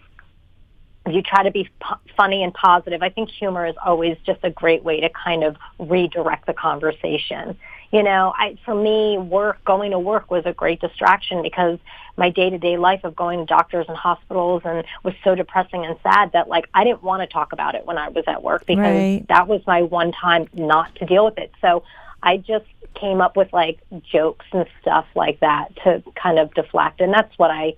if 1.05 1.15
you 1.15 1.21
try 1.21 1.43
to 1.43 1.51
be 1.51 1.69
po- 1.79 1.99
funny 2.15 2.43
and 2.43 2.53
positive, 2.53 3.01
I 3.01 3.09
think 3.09 3.29
humor 3.29 3.65
is 3.65 3.75
always 3.83 4.17
just 4.25 4.39
a 4.43 4.51
great 4.51 4.83
way 4.83 4.99
to 5.01 5.09
kind 5.09 5.43
of 5.43 5.55
redirect 5.79 6.45
the 6.45 6.53
conversation. 6.53 7.57
You 7.91 8.03
know, 8.03 8.33
I, 8.37 8.57
for 8.63 8.75
me, 8.75 9.17
work, 9.17 9.63
going 9.65 9.91
to 9.91 9.99
work 9.99 10.29
was 10.31 10.45
a 10.45 10.53
great 10.53 10.79
distraction 10.79 11.41
because 11.41 11.79
my 12.17 12.29
day-to-day 12.29 12.77
life 12.77 13.03
of 13.03 13.15
going 13.15 13.39
to 13.39 13.45
doctors 13.45 13.85
and 13.89 13.97
hospitals 13.97 14.61
and 14.63 14.85
was 15.03 15.13
so 15.23 15.33
depressing 15.35 15.85
and 15.85 15.97
sad 16.03 16.31
that 16.33 16.47
like 16.47 16.69
I 16.73 16.83
didn't 16.83 17.03
want 17.03 17.21
to 17.21 17.27
talk 17.27 17.51
about 17.51 17.75
it 17.75 17.85
when 17.85 17.97
I 17.97 18.09
was 18.09 18.23
at 18.27 18.43
work 18.43 18.65
because 18.65 18.79
Right. 18.79 19.25
that 19.27 19.47
was 19.47 19.61
my 19.65 19.81
one 19.81 20.11
time 20.11 20.47
not 20.53 20.95
to 20.95 21.05
deal 21.05 21.25
with 21.25 21.37
it. 21.37 21.51
So 21.61 21.83
I 22.23 22.37
just 22.37 22.65
came 22.93 23.21
up 23.21 23.35
with 23.35 23.51
like 23.51 23.79
jokes 24.03 24.45
and 24.53 24.65
stuff 24.81 25.05
like 25.15 25.39
that 25.39 25.75
to 25.83 26.03
kind 26.15 26.37
of 26.37 26.53
deflect. 26.53 27.01
And 27.01 27.13
that's 27.13 27.37
what 27.37 27.49
I 27.49 27.73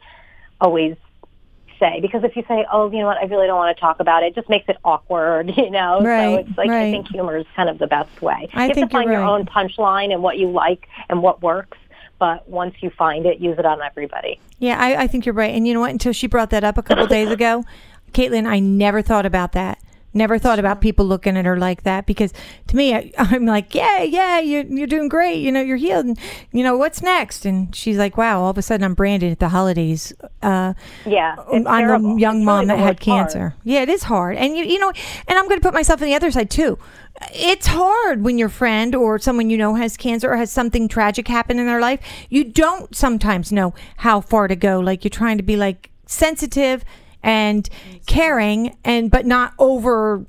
always 0.64 0.96
say 1.80 2.00
because 2.02 2.24
if 2.24 2.36
you 2.36 2.44
say, 2.48 2.66
"Oh, 2.72 2.90
you 2.90 3.00
know 3.00 3.06
what, 3.06 3.18
I 3.18 3.26
really 3.26 3.48
don't 3.48 3.58
want 3.58 3.76
to 3.76 3.80
talk 3.80 4.00
about 4.00 4.24
it," 4.24 4.28
it 4.28 4.36
just 4.36 4.50
makes 4.50 4.68
it 4.70 4.78
awkward, 4.84 5.52
you 5.58 5.70
know. 5.70 6.02
Right, 6.02 6.24
so 6.24 6.36
it's 6.38 6.58
like 6.58 6.70
right. 6.70 6.88
I 6.88 6.92
think 6.92 7.08
humor 7.10 7.38
is 7.38 7.46
kind 7.56 7.70
of 7.70 7.78
the 7.78 7.88
best 7.88 8.22
way. 8.22 8.50
I 8.54 8.64
you 8.64 8.68
have 8.70 8.76
think 8.76 8.90
to 8.90 8.98
find 8.98 9.06
you're 9.06 9.14
your 9.14 9.22
right. 9.22 9.40
own 9.40 9.46
punchline 9.46 10.12
and 10.12 10.24
what 10.24 10.38
you 10.38 10.50
like 10.50 10.88
and 11.10 11.22
what 11.22 11.42
works. 11.42 11.78
But 12.20 12.48
once 12.48 12.76
you 12.80 12.90
find 12.90 13.26
it, 13.26 13.40
use 13.40 13.60
it 13.60 13.66
on 13.66 13.82
everybody. 13.82 14.40
Yeah, 14.60 14.80
I, 14.80 15.04
I 15.04 15.08
think 15.08 15.26
you're 15.26 15.36
right. 15.36 15.54
And 15.54 15.68
you 15.68 15.74
know 15.74 15.82
what? 15.82 15.92
Until 15.92 16.14
she 16.14 16.28
brought 16.28 16.52
that 16.52 16.64
up 16.64 16.78
a 16.78 16.84
couple 16.84 17.06
days 17.06 17.30
ago, 17.30 17.66
Caitlin, 18.14 18.46
I 18.48 18.60
never 18.60 19.02
thought 19.02 19.26
about 19.26 19.52
that. 19.52 19.83
Never 20.14 20.38
thought 20.38 20.60
about 20.60 20.80
people 20.82 21.06
looking 21.06 21.36
at 21.38 21.46
her 21.46 21.58
like 21.58 21.84
that 21.84 22.06
because 22.06 22.34
to 22.68 22.76
me, 22.76 22.94
I, 22.94 23.12
I'm 23.18 23.46
like, 23.46 23.74
yeah, 23.74 24.04
yeah, 24.04 24.40
you're, 24.40 24.64
you're 24.66 24.88
doing 24.88 25.10
great. 25.10 25.38
You 25.40 25.52
know, 25.52 25.62
you're 25.62 25.78
healed. 25.78 26.06
And, 26.06 26.20
you 26.52 26.64
know, 26.64 26.78
what's 26.78 27.02
next? 27.02 27.46
And 27.46 27.76
she's 27.76 27.98
like, 27.98 28.16
wow, 28.18 28.42
all 28.42 28.52
of 28.52 28.58
a 28.58 28.62
sudden 28.62 28.84
I'm 28.84 28.94
branded 28.94 29.32
at 29.32 29.40
the 29.40 29.50
holidays. 29.50 30.14
Uh, 30.42 30.74
Yeah, 31.06 31.36
I'm 31.52 31.66
terrible. 31.66 32.16
the 32.16 32.22
young 32.22 32.38
It's 32.38 32.46
mom 32.46 32.56
really 32.68 32.68
that 32.68 32.78
had 32.80 33.00
cancer. 33.00 33.56
Yeah, 33.64 33.82
it 33.82 33.90
is 33.90 34.04
hard. 34.04 34.38
And 34.38 34.56
you, 34.58 34.64
you 34.66 34.80
know, 34.80 34.92
and 35.28 35.38
I'm 35.40 35.48
going 35.48 35.60
to 35.60 35.64
put 35.66 35.74
myself 35.74 36.02
on 36.02 36.08
the 36.08 36.16
other 36.16 36.32
side 36.32 36.50
too. 36.50 36.78
It's 37.34 37.68
hard 37.68 38.24
when 38.24 38.38
your 38.38 38.50
friend 38.50 38.96
or 38.96 39.20
someone 39.20 39.50
you 39.50 39.58
know 39.58 39.76
has 39.76 39.98
cancer 39.98 40.32
or 40.32 40.36
has 40.36 40.52
something 40.52 40.88
tragic 40.88 41.28
happen 41.28 41.60
in 41.60 41.66
their 41.68 41.80
life. 41.80 42.00
You 42.30 42.44
don't 42.44 42.94
sometimes 42.96 43.52
know 43.52 43.74
how 43.98 44.20
far 44.20 44.48
to 44.48 44.56
go. 44.56 44.80
Like 44.80 45.04
you're 45.04 45.10
trying 45.10 45.38
to 45.38 45.44
be 45.44 45.56
like 45.56 45.92
sensitive 46.06 46.84
and 47.24 47.70
caring 48.06 48.78
and 48.84 49.10
but 49.10 49.26
not 49.26 49.54
over 49.58 50.26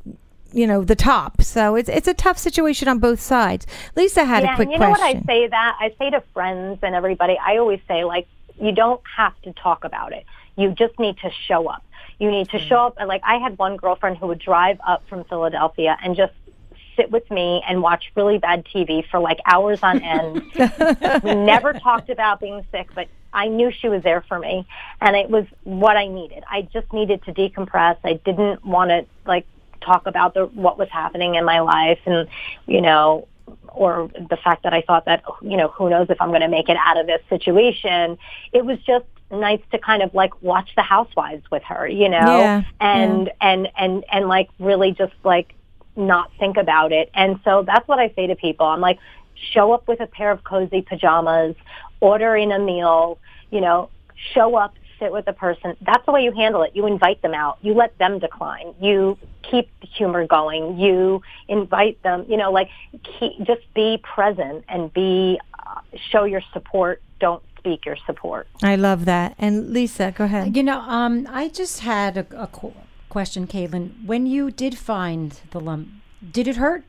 you 0.53 0.67
know 0.67 0.85
the 0.85 0.95
top. 0.95 1.43
So 1.43 1.75
it's 1.75 1.89
it's 1.89 2.09
a 2.09 2.15
tough 2.15 2.39
situation 2.39 2.89
on 2.89 3.01
both 3.01 3.21
sides. 3.21 3.67
Lisa 3.97 4.25
had 4.25 4.45
yeah, 4.45 4.53
a 4.53 4.57
quick 4.57 4.67
and 4.67 4.73
you 4.73 4.79
know 4.79 4.87
question. 4.95 5.17
what 5.17 5.17
I 5.17 5.27
say 5.27 5.49
that 5.49 5.77
I 5.81 5.95
say 5.99 6.11
to 6.11 6.23
friends 6.33 6.79
and 6.83 6.95
everybody. 6.95 7.37
I 7.45 7.59
always 7.59 7.81
say 7.89 8.05
like 8.05 8.27
you 8.61 8.73
don't 8.73 9.03
have 9.17 9.39
to 9.43 9.53
talk 9.53 9.85
about 9.85 10.13
it. 10.13 10.25
You 10.57 10.71
just 10.71 10.99
need 10.99 11.19
to 11.19 11.31
show 11.49 11.67
up. 11.67 11.85
You 12.21 12.31
need 12.31 12.49
to 12.51 12.59
mm. 12.59 12.69
show 12.69 12.87
up. 12.87 12.95
And 12.99 13.09
like 13.09 13.23
I 13.25 13.39
had 13.39 13.59
one 13.59 13.77
girlfriend 13.77 14.19
who 14.19 14.29
would 14.29 14.39
drive 14.39 14.79
up 14.87 15.03
from 15.09 15.25
Philadelphia 15.25 15.99
and 16.03 16.17
just 16.17 16.33
sit 16.97 17.11
with 17.11 17.29
me 17.31 17.63
and 17.69 17.83
watch 17.83 18.11
really 18.15 18.39
bad 18.39 18.65
TV 18.65 19.09
for 19.09 19.21
like 19.21 19.39
hours 19.47 19.81
on 19.83 20.01
end. 20.03 20.43
we 21.23 21.35
never 21.35 21.73
talked 21.73 22.11
about 22.11 22.41
being 22.41 22.65
sick, 22.73 22.89
but 22.95 23.09
I 23.33 23.49
knew 23.49 23.71
she 23.71 23.89
was 23.89 24.03
there 24.03 24.23
for 24.29 24.39
me, 24.39 24.67
and 25.01 25.17
it 25.17 25.29
was 25.29 25.45
what 25.65 25.97
I 25.97 26.07
needed. 26.07 26.45
I 26.51 26.63
just 26.63 26.93
needed 26.93 27.23
to 27.25 27.33
decompress. 27.33 27.99
I 28.05 28.15
didn't 28.25 28.65
want 28.65 28.91
to 28.91 29.07
like 29.27 29.47
talk 29.81 30.07
about 30.07 30.35
the 30.35 30.47
what 30.47 30.79
was 30.79 30.89
happening 30.91 31.35
in 31.35 31.45
my 31.45 31.61
life, 31.61 31.99
and 32.07 32.29
you 32.67 32.81
know, 32.81 33.27
or 33.69 34.11
the 34.31 34.37
fact 34.37 34.63
that 34.63 34.73
I 34.73 34.83
thought 34.83 35.07
that 35.07 35.25
you 35.43 35.57
know, 35.57 35.69
who 35.69 35.91
knows 35.91 36.09
if 36.11 36.21
I'm 36.21 36.31
going 36.31 36.43
to 36.43 36.49
make 36.49 36.69
it 36.69 36.77
out 36.79 36.99
of 36.99 37.07
this 37.07 37.21
situation. 37.29 38.19
It 38.53 38.65
was 38.65 38.79
just 38.81 39.07
nice 39.31 39.61
to 39.73 39.79
kind 39.79 40.03
of 40.03 40.15
like 40.15 40.41
watch 40.43 40.71
the 40.77 40.83
housewives 40.83 41.43
with 41.51 41.63
her, 41.65 41.87
you 41.87 42.09
know, 42.09 42.39
Yeah, 42.39 42.63
and 42.81 43.31
and 43.41 43.69
and 43.77 44.05
and 44.11 44.29
like 44.29 44.49
really 44.59 44.93
just 44.93 45.15
like 45.25 45.54
not 45.97 46.31
think 46.39 46.57
about 46.57 46.93
it. 46.93 47.11
And 47.15 47.41
so 47.45 47.63
that's 47.67 47.87
what 47.89 47.99
I 47.99 48.13
say 48.15 48.27
to 48.27 48.37
people. 48.37 48.67
I'm 48.67 48.81
like, 48.81 48.99
show 49.53 49.73
up 49.73 49.87
with 49.89 50.01
a 50.01 50.07
pair 50.07 50.31
of 50.31 50.45
cozy 50.45 50.83
pajamas, 50.83 51.57
order 52.01 52.37
in 52.37 52.53
a 52.53 52.59
meal, 52.59 53.19
you 53.51 53.61
know, 53.61 53.91
show 54.33 54.57
up, 54.57 54.75
sit 54.99 55.13
with 55.13 55.25
the 55.25 55.33
person. 55.33 55.77
That's 55.81 56.05
the 56.07 56.13
way 56.13 56.23
you 56.23 56.33
handle 56.33 56.63
it. 56.63 56.73
You 56.75 56.87
invite 56.87 57.21
them 57.23 57.35
out. 57.35 57.59
You 57.63 57.75
let 57.75 57.97
them 57.99 58.19
decline. 58.19 58.75
You 58.81 59.19
keep 59.43 59.69
the 59.81 59.87
humor 59.87 60.27
going. 60.27 60.79
You 60.79 61.23
invite 61.49 62.03
them, 62.03 62.25
you 62.29 62.37
know, 62.37 62.51
like 62.53 62.71
keep, 63.19 63.39
just 63.45 63.63
be 63.75 63.99
present 64.03 64.65
and 64.69 64.93
be, 64.93 65.41
uh, 65.67 65.81
show 66.11 66.25
your 66.25 66.43
support. 66.53 67.03
Don't 67.21 67.43
speak 67.59 67.87
your 67.87 67.97
support. 68.07 68.47
I 68.63 68.77
love 68.77 69.05
that. 69.07 69.35
And 69.39 69.71
Lisa, 69.71 70.13
go 70.17 70.25
ahead. 70.25 70.57
You 70.57 70.63
know, 70.63 70.81
um, 70.81 71.27
I 71.31 71.49
just 71.49 71.81
had 71.81 72.17
a, 72.17 72.27
a 72.37 72.47
qu- 72.47 72.75
question, 73.15 73.47
Caitlin. 73.47 74.05
When 74.05 74.27
you 74.27 74.51
did 74.51 74.77
find 74.77 75.41
the 75.53 75.61
lump, 75.61 75.87
did 76.33 76.49
it 76.49 76.57
hurt? 76.57 76.83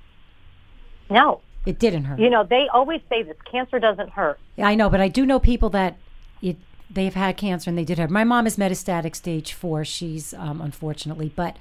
No, 1.07 1.41
It 1.67 1.77
didn't 1.77 2.05
hurt. 2.05 2.19
you 2.19 2.31
know, 2.31 2.43
they 2.43 2.67
always 2.73 3.01
say 3.09 3.21
this 3.21 3.37
cancer 3.51 3.77
doesn't 3.77 4.09
hurt. 4.09 4.39
Yeah, 4.55 4.67
I 4.67 4.73
know, 4.73 4.89
but 4.89 4.99
I 4.99 5.07
do 5.07 5.23
know 5.23 5.39
people 5.39 5.69
that 5.69 5.97
it 6.41 6.57
they've 6.89 7.13
had 7.13 7.37
cancer 7.37 7.69
and 7.69 7.77
they 7.77 7.83
did 7.83 7.99
have. 7.99 8.09
My 8.09 8.23
mom 8.23 8.47
is 8.47 8.57
metastatic 8.57 9.15
stage 9.15 9.53
four. 9.53 9.85
She's 9.85 10.33
um, 10.33 10.61
unfortunately, 10.61 11.31
but 11.35 11.57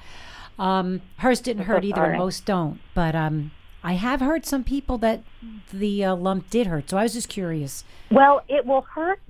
um, 0.58 1.02
hers 1.18 1.40
didn't 1.42 1.64
hurt 1.64 1.84
either, 1.84 2.02
and 2.04 2.16
most 2.16 2.46
don't. 2.46 2.80
But 2.94 3.14
um, 3.14 3.50
I 3.82 3.94
have 3.94 4.20
heard 4.20 4.46
some 4.46 4.64
people 4.64 4.96
that 4.98 5.24
the 5.74 6.02
uh, 6.06 6.16
lump 6.16 6.48
did 6.48 6.68
hurt. 6.68 6.88
So 6.88 6.96
I 6.96 7.02
was 7.02 7.12
just 7.12 7.28
curious. 7.28 7.84
Well, 8.10 8.40
it 8.48 8.64
will 8.64 8.86
hurt 8.96 9.20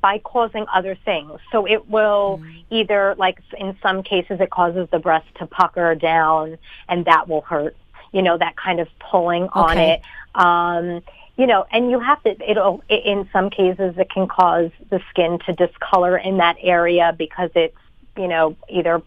by 0.00 0.18
causing 0.18 0.66
other 0.72 0.94
things. 0.94 1.40
So 1.50 1.66
it 1.66 1.88
will 1.88 2.42
either, 2.70 3.14
like 3.18 3.40
in 3.58 3.76
some 3.82 4.02
cases, 4.02 4.40
it 4.40 4.50
causes 4.50 4.88
the 4.90 4.98
breast 4.98 5.26
to 5.36 5.46
pucker 5.46 5.94
down, 5.94 6.58
and 6.88 7.04
that 7.06 7.28
will 7.28 7.42
hurt. 7.42 7.76
You 8.12 8.22
know, 8.22 8.36
that 8.36 8.56
kind 8.56 8.80
of 8.80 8.88
pulling 8.98 9.48
on 9.48 9.78
it. 9.78 10.02
Um, 10.34 11.02
you 11.36 11.46
know, 11.46 11.64
and 11.72 11.90
you 11.90 11.98
have 11.98 12.22
to. 12.24 12.50
It'll. 12.50 12.82
In 12.88 13.28
some 13.32 13.50
cases, 13.50 13.96
it 13.96 14.10
can 14.10 14.28
cause 14.28 14.70
the 14.90 15.00
skin 15.10 15.38
to 15.46 15.52
discolor 15.52 16.16
in 16.16 16.36
that 16.36 16.56
area 16.60 17.14
because 17.16 17.50
it's, 17.54 17.76
you 18.16 18.28
know, 18.28 18.56
either 18.68 19.02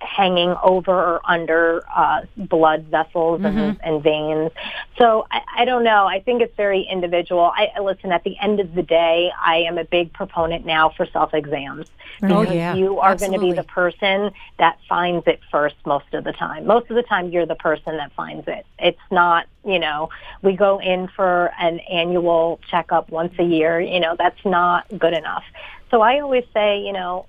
hanging 0.00 0.54
over 0.62 0.92
or 0.92 1.20
under 1.24 1.82
uh, 1.94 2.22
blood 2.36 2.84
vessels 2.84 3.40
and, 3.44 3.78
and 3.82 4.02
veins. 4.02 4.50
So 4.96 5.26
I, 5.30 5.40
I 5.58 5.64
don't 5.64 5.82
know. 5.84 6.06
I 6.06 6.20
think 6.20 6.40
it's 6.42 6.56
very 6.56 6.82
individual. 6.82 7.50
I 7.54 7.68
I- 7.76 7.80
listen. 7.80 8.12
At 8.12 8.24
the 8.24 8.38
end 8.38 8.60
of 8.60 8.74
the 8.74 8.82
day, 8.82 9.30
I 9.40 9.56
am 9.58 9.76
a 9.78 9.84
big 9.84 10.12
proponent 10.12 10.64
now 10.64 10.88
for 10.90 11.06
self 11.06 11.34
exams. 11.34 11.86
Oh, 12.22 12.40
Because 12.40 12.54
yeah. 12.54 12.74
you 12.74 12.98
are 13.00 13.14
going 13.16 13.32
to 13.32 13.38
be 13.38 13.52
the 13.52 13.62
person 13.62 14.32
that 14.58 14.78
finds 14.88 15.26
it 15.26 15.40
first 15.50 15.76
most 15.86 16.12
of 16.12 16.24
the 16.24 16.32
time. 16.32 16.66
Most 16.66 16.90
of 16.90 16.96
the 16.96 17.02
time, 17.02 17.30
you're 17.30 17.46
the 17.46 17.54
person 17.54 17.96
that 17.96 18.12
finds 18.12 18.48
it. 18.48 18.66
It's 18.78 18.98
not, 19.10 19.46
you 19.64 19.78
know, 19.78 20.10
we 20.42 20.54
go 20.54 20.80
in 20.80 21.08
for 21.08 21.52
an 21.60 21.78
annual 21.80 22.60
checkup 22.70 23.10
once 23.10 23.34
a 23.38 23.44
year. 23.44 23.80
You 23.80 24.00
know, 24.00 24.16
that's 24.18 24.44
not 24.44 24.86
good 24.98 25.12
enough. 25.12 25.44
So 25.90 26.02
I 26.02 26.20
always 26.20 26.44
say, 26.52 26.80
you 26.80 26.92
know, 26.92 27.26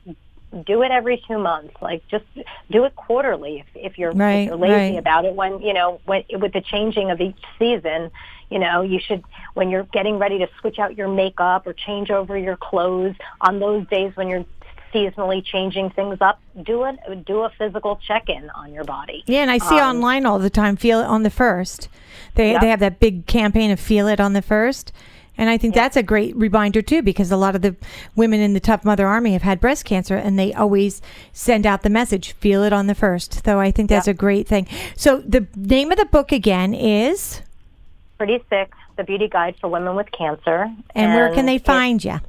do 0.65 0.81
it 0.81 0.91
every 0.91 1.23
two 1.27 1.37
months. 1.37 1.75
Like 1.81 2.01
just 2.09 2.25
do 2.71 2.85
it 2.85 2.95
quarterly 2.95 3.59
if, 3.59 3.65
if 3.75 3.97
you're 3.99 4.11
Right, 4.11 4.39
if 4.41 4.47
you're 4.47 4.57
lazy 4.57 4.93
right. 4.93 4.97
about 4.99 5.25
it. 5.25 5.35
When 5.35 5.59
you 5.61 5.73
know 5.73 5.99
when 6.05 6.23
with 6.31 6.53
the 6.53 6.61
changing 6.61 7.11
of 7.11 7.21
each 7.21 7.37
season, 7.57 8.11
you 8.49 8.59
know 8.59 8.81
you 8.81 8.99
should 8.99 9.23
when 9.53 9.69
you're 9.69 9.83
getting 9.91 10.17
ready 10.17 10.39
to 10.39 10.47
switch 10.59 10.79
out 10.79 10.97
your 10.97 11.07
makeup 11.07 11.67
or 11.67 11.73
change 11.73 12.09
over 12.11 12.37
your 12.37 12.57
clothes 12.57 13.15
on 13.41 13.59
those 13.59 13.87
days 13.87 14.15
when 14.15 14.27
you're 14.27 14.45
seasonally 14.93 15.45
changing 15.45 15.91
things 15.91 16.17
up. 16.19 16.41
Do 16.63 16.83
it. 16.85 16.97
Do 17.25 17.41
a 17.41 17.51
physical 17.57 17.99
check 18.07 18.27
in 18.27 18.49
on 18.51 18.73
your 18.73 18.83
body. 18.85 19.23
Yeah, 19.27 19.41
and 19.41 19.51
I 19.51 19.59
see 19.59 19.77
Um, 19.77 19.97
online 19.97 20.25
all 20.25 20.39
the 20.39 20.49
time. 20.49 20.75
Feel 20.77 20.99
it 21.01 21.05
on 21.05 21.21
the 21.21 21.29
first. 21.29 21.89
They 22.33 22.53
Yep. 22.53 22.61
they 22.61 22.69
have 22.69 22.79
that 22.79 22.99
big 22.99 23.27
campaign 23.27 23.69
of 23.69 23.79
feel 23.79 24.07
it 24.07 24.19
on 24.19 24.33
the 24.33 24.41
first, 24.41 24.91
and 25.39 25.49
I 25.49 25.57
think 25.57 25.73
that's 25.73 25.95
a 25.95 26.03
great 26.03 26.35
reminder 26.35 26.81
too 26.81 27.01
because 27.01 27.31
a 27.31 27.37
lot 27.37 27.55
of 27.55 27.61
the 27.61 27.75
women 28.13 28.41
in 28.41 28.53
the 28.53 28.59
Tough 28.59 28.83
Mother 28.83 29.07
Army 29.07 29.31
have 29.31 29.41
had 29.41 29.61
breast 29.61 29.85
cancer, 29.85 30.17
and 30.17 30.37
they 30.37 30.53
always 30.53 31.01
send 31.31 31.65
out 31.65 31.81
the 31.81 31.89
message 31.89 32.33
feel 32.33 32.61
it 32.63 32.73
on 32.73 32.87
the 32.87 32.93
first. 32.93 33.45
So 33.45 33.57
I 33.57 33.71
think 33.71 33.89
that's 33.89 34.07
a 34.07 34.13
great 34.13 34.47
thing. 34.47 34.67
So 34.97 35.19
the 35.19 35.47
name 35.55 35.93
of 35.93 35.97
the 35.97 36.05
book 36.05 36.33
again 36.33 36.73
is, 36.73 37.41
Pretty 38.17 38.43
sick. 38.49 38.73
The 38.97 39.05
beauty 39.05 39.29
guide 39.29 39.55
for 39.61 39.69
women 39.69 39.95
with 39.95 40.11
cancer. 40.11 40.69
and, 40.93 41.13
where 41.15 41.33
can 41.33 41.45
they 41.45 41.57
find 41.57 42.03
you? 42.03 42.19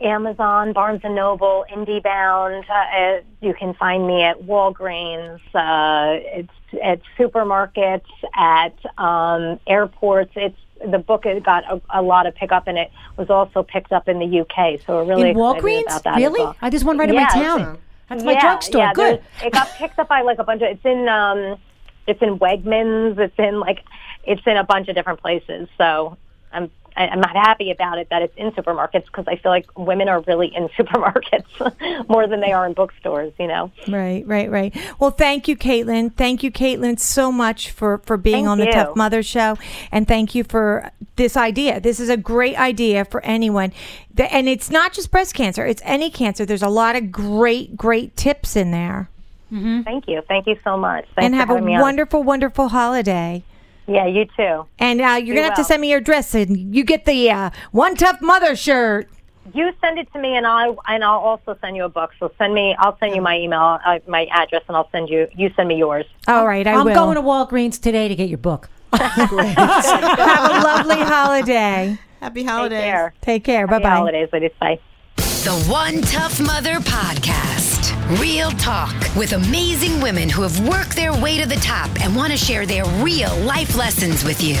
Amazon, 0.00 0.72
Barnes 0.72 1.00
and 1.02 1.16
Noble, 1.16 1.64
IndieBound. 1.74 2.64
Uh, 2.70 3.20
you 3.40 3.52
can 3.52 3.74
find 3.74 4.06
me 4.06 4.22
at 4.22 4.40
Walgreens. 4.42 5.40
Uh, 5.52 6.20
it's 6.38 6.52
at 6.80 7.00
supermarkets, 7.18 8.06
at 8.36 8.76
um, 8.96 9.58
airports. 9.66 10.30
It's 10.36 10.56
the 10.84 10.98
book 10.98 11.24
got 11.44 11.64
a, 11.70 11.80
a 11.90 12.02
lot 12.02 12.26
of 12.26 12.34
pickup, 12.34 12.66
and 12.66 12.78
it 12.78 12.90
was 13.16 13.30
also 13.30 13.62
picked 13.62 13.92
up 13.92 14.08
in 14.08 14.18
the 14.18 14.40
UK. 14.40 14.80
So 14.86 14.96
we're 14.96 15.04
really 15.04 15.30
in 15.30 15.36
excited 15.36 15.62
Walgreens, 15.62 15.82
about 15.82 16.04
that. 16.04 16.16
really? 16.16 16.40
well. 16.40 16.56
I 16.60 16.70
just 16.70 16.84
one 16.84 16.98
right 16.98 17.08
in 17.08 17.16
my 17.16 17.28
town. 17.28 17.78
That's 18.08 18.24
my 18.24 18.32
yeah, 18.32 18.40
drugstore. 18.40 18.80
yeah, 18.80 18.92
Good. 18.94 19.22
It 19.44 19.52
got 19.52 19.68
picked 19.72 19.98
up 19.98 20.08
by 20.08 20.22
like 20.22 20.38
a 20.38 20.44
bunch 20.44 20.62
of. 20.62 20.68
It's 20.68 20.84
in. 20.84 21.08
um 21.08 21.58
It's 22.06 22.22
in 22.22 22.38
Wegmans. 22.38 23.18
It's 23.18 23.38
in 23.38 23.60
like. 23.60 23.80
It's 24.24 24.42
in 24.46 24.56
a 24.56 24.64
bunch 24.64 24.88
of 24.88 24.94
different 24.94 25.20
places. 25.20 25.68
So 25.76 26.16
I'm. 26.52 26.70
I- 26.98 27.08
I'm 27.08 27.20
not 27.20 27.36
happy 27.36 27.70
about 27.70 27.98
it 27.98 28.08
that 28.10 28.22
it's 28.22 28.36
in 28.36 28.50
supermarkets 28.52 29.06
because 29.06 29.26
I 29.28 29.36
feel 29.36 29.52
like 29.52 29.66
women 29.78 30.08
are 30.08 30.20
really 30.20 30.54
in 30.54 30.68
supermarkets 30.78 32.08
more 32.08 32.26
than 32.26 32.40
they 32.40 32.52
are 32.52 32.66
in 32.66 32.74
bookstores. 32.74 33.32
You 33.38 33.46
know. 33.46 33.72
Right, 33.88 34.26
right, 34.26 34.50
right. 34.50 34.76
Well, 34.98 35.10
thank 35.10 35.48
you, 35.48 35.56
Caitlin. 35.56 36.14
Thank 36.14 36.42
you, 36.42 36.50
Caitlin, 36.50 36.98
so 36.98 37.32
much 37.32 37.70
for 37.70 37.98
for 37.98 38.16
being 38.16 38.46
Thank 38.46 38.48
on 38.48 38.58
the. 38.58 38.68
Tough 38.68 38.96
Mother 38.96 39.22
Show, 39.22 39.56
and 39.90 40.06
thank 40.06 40.34
you 40.34 40.44
for 40.44 40.90
this 41.16 41.36
idea. 41.36 41.80
This 41.80 42.00
is 42.00 42.08
a 42.08 42.16
great 42.16 42.58
idea 42.58 43.04
for 43.04 43.24
anyone, 43.24 43.72
and 44.16 44.48
it's 44.48 44.70
not 44.70 44.92
just 44.92 45.10
breast 45.10 45.34
cancer; 45.34 45.66
it's 45.66 45.82
any 45.84 46.10
cancer. 46.10 46.44
There's 46.44 46.62
a 46.62 46.68
lot 46.68 46.96
of 46.96 47.10
great, 47.10 47.76
great 47.76 48.16
tips 48.16 48.56
in 48.56 48.70
there. 48.70 49.08
Mm-hmm. 49.52 49.82
Thank 49.82 50.08
you. 50.08 50.22
Thank 50.28 50.46
you 50.46 50.58
so 50.62 50.76
much. 50.76 51.06
Thanks 51.14 51.24
and 51.24 51.34
have 51.34 51.50
a 51.50 51.56
wonderful, 51.56 52.22
wonderful 52.22 52.68
holiday. 52.68 53.42
Yeah, 53.88 54.06
you 54.06 54.26
too. 54.36 54.66
And 54.78 55.00
uh, 55.00 55.18
you're 55.22 55.34
going 55.34 55.48
to 55.48 55.54
have 55.54 55.56
to 55.56 55.64
send 55.64 55.80
me 55.80 55.90
your 55.90 55.98
address 55.98 56.34
and 56.34 56.74
you 56.74 56.84
get 56.84 57.06
the 57.06 57.30
uh, 57.30 57.50
One 57.72 57.94
Tough 57.96 58.20
Mother 58.20 58.54
shirt. 58.54 59.08
You 59.54 59.72
send 59.80 59.98
it 59.98 60.12
to 60.12 60.20
me, 60.20 60.36
and 60.36 60.46
I 60.46 60.74
and 60.88 61.02
I'll 61.02 61.20
also 61.20 61.56
send 61.62 61.74
you 61.74 61.84
a 61.84 61.88
book. 61.88 62.10
So 62.20 62.30
send 62.36 62.52
me. 62.52 62.76
I'll 62.78 62.98
send 62.98 63.14
you 63.14 63.22
my 63.22 63.38
email, 63.38 63.78
uh, 63.86 63.98
my 64.06 64.26
address, 64.26 64.62
and 64.68 64.76
I'll 64.76 64.90
send 64.90 65.08
you. 65.08 65.26
You 65.34 65.50
send 65.56 65.68
me 65.68 65.76
yours. 65.78 66.04
All 66.26 66.46
right, 66.46 66.66
I 66.66 66.74
I'm 66.74 66.84
will. 66.84 66.94
going 66.94 67.14
to 67.14 67.22
Walgreens 67.22 67.80
today 67.80 68.08
to 68.08 68.14
get 68.14 68.28
your 68.28 68.36
book. 68.36 68.68
have 68.92 69.32
a 69.32 70.60
lovely 70.62 71.00
holiday. 71.00 71.98
Happy 72.20 72.44
Take 72.44 72.70
care. 72.70 73.14
Take 73.22 73.44
care. 73.44 73.66
Bye 73.66 73.74
Happy 73.74 73.82
bye. 73.84 73.90
holidays, 73.90 74.28
ladies. 74.32 74.50
Bye. 74.60 74.80
The 75.16 75.66
One 75.70 76.02
Tough 76.02 76.40
Mother 76.40 76.74
Podcast. 76.80 77.77
Real 78.12 78.50
talk 78.52 78.94
with 79.14 79.34
amazing 79.34 80.00
women 80.00 80.30
who 80.30 80.40
have 80.40 80.66
worked 80.66 80.96
their 80.96 81.12
way 81.12 81.38
to 81.38 81.46
the 81.46 81.56
top 81.56 81.90
and 82.00 82.16
want 82.16 82.32
to 82.32 82.38
share 82.38 82.64
their 82.64 82.86
real 83.02 83.36
life 83.40 83.76
lessons 83.76 84.24
with 84.24 84.42
you. 84.42 84.56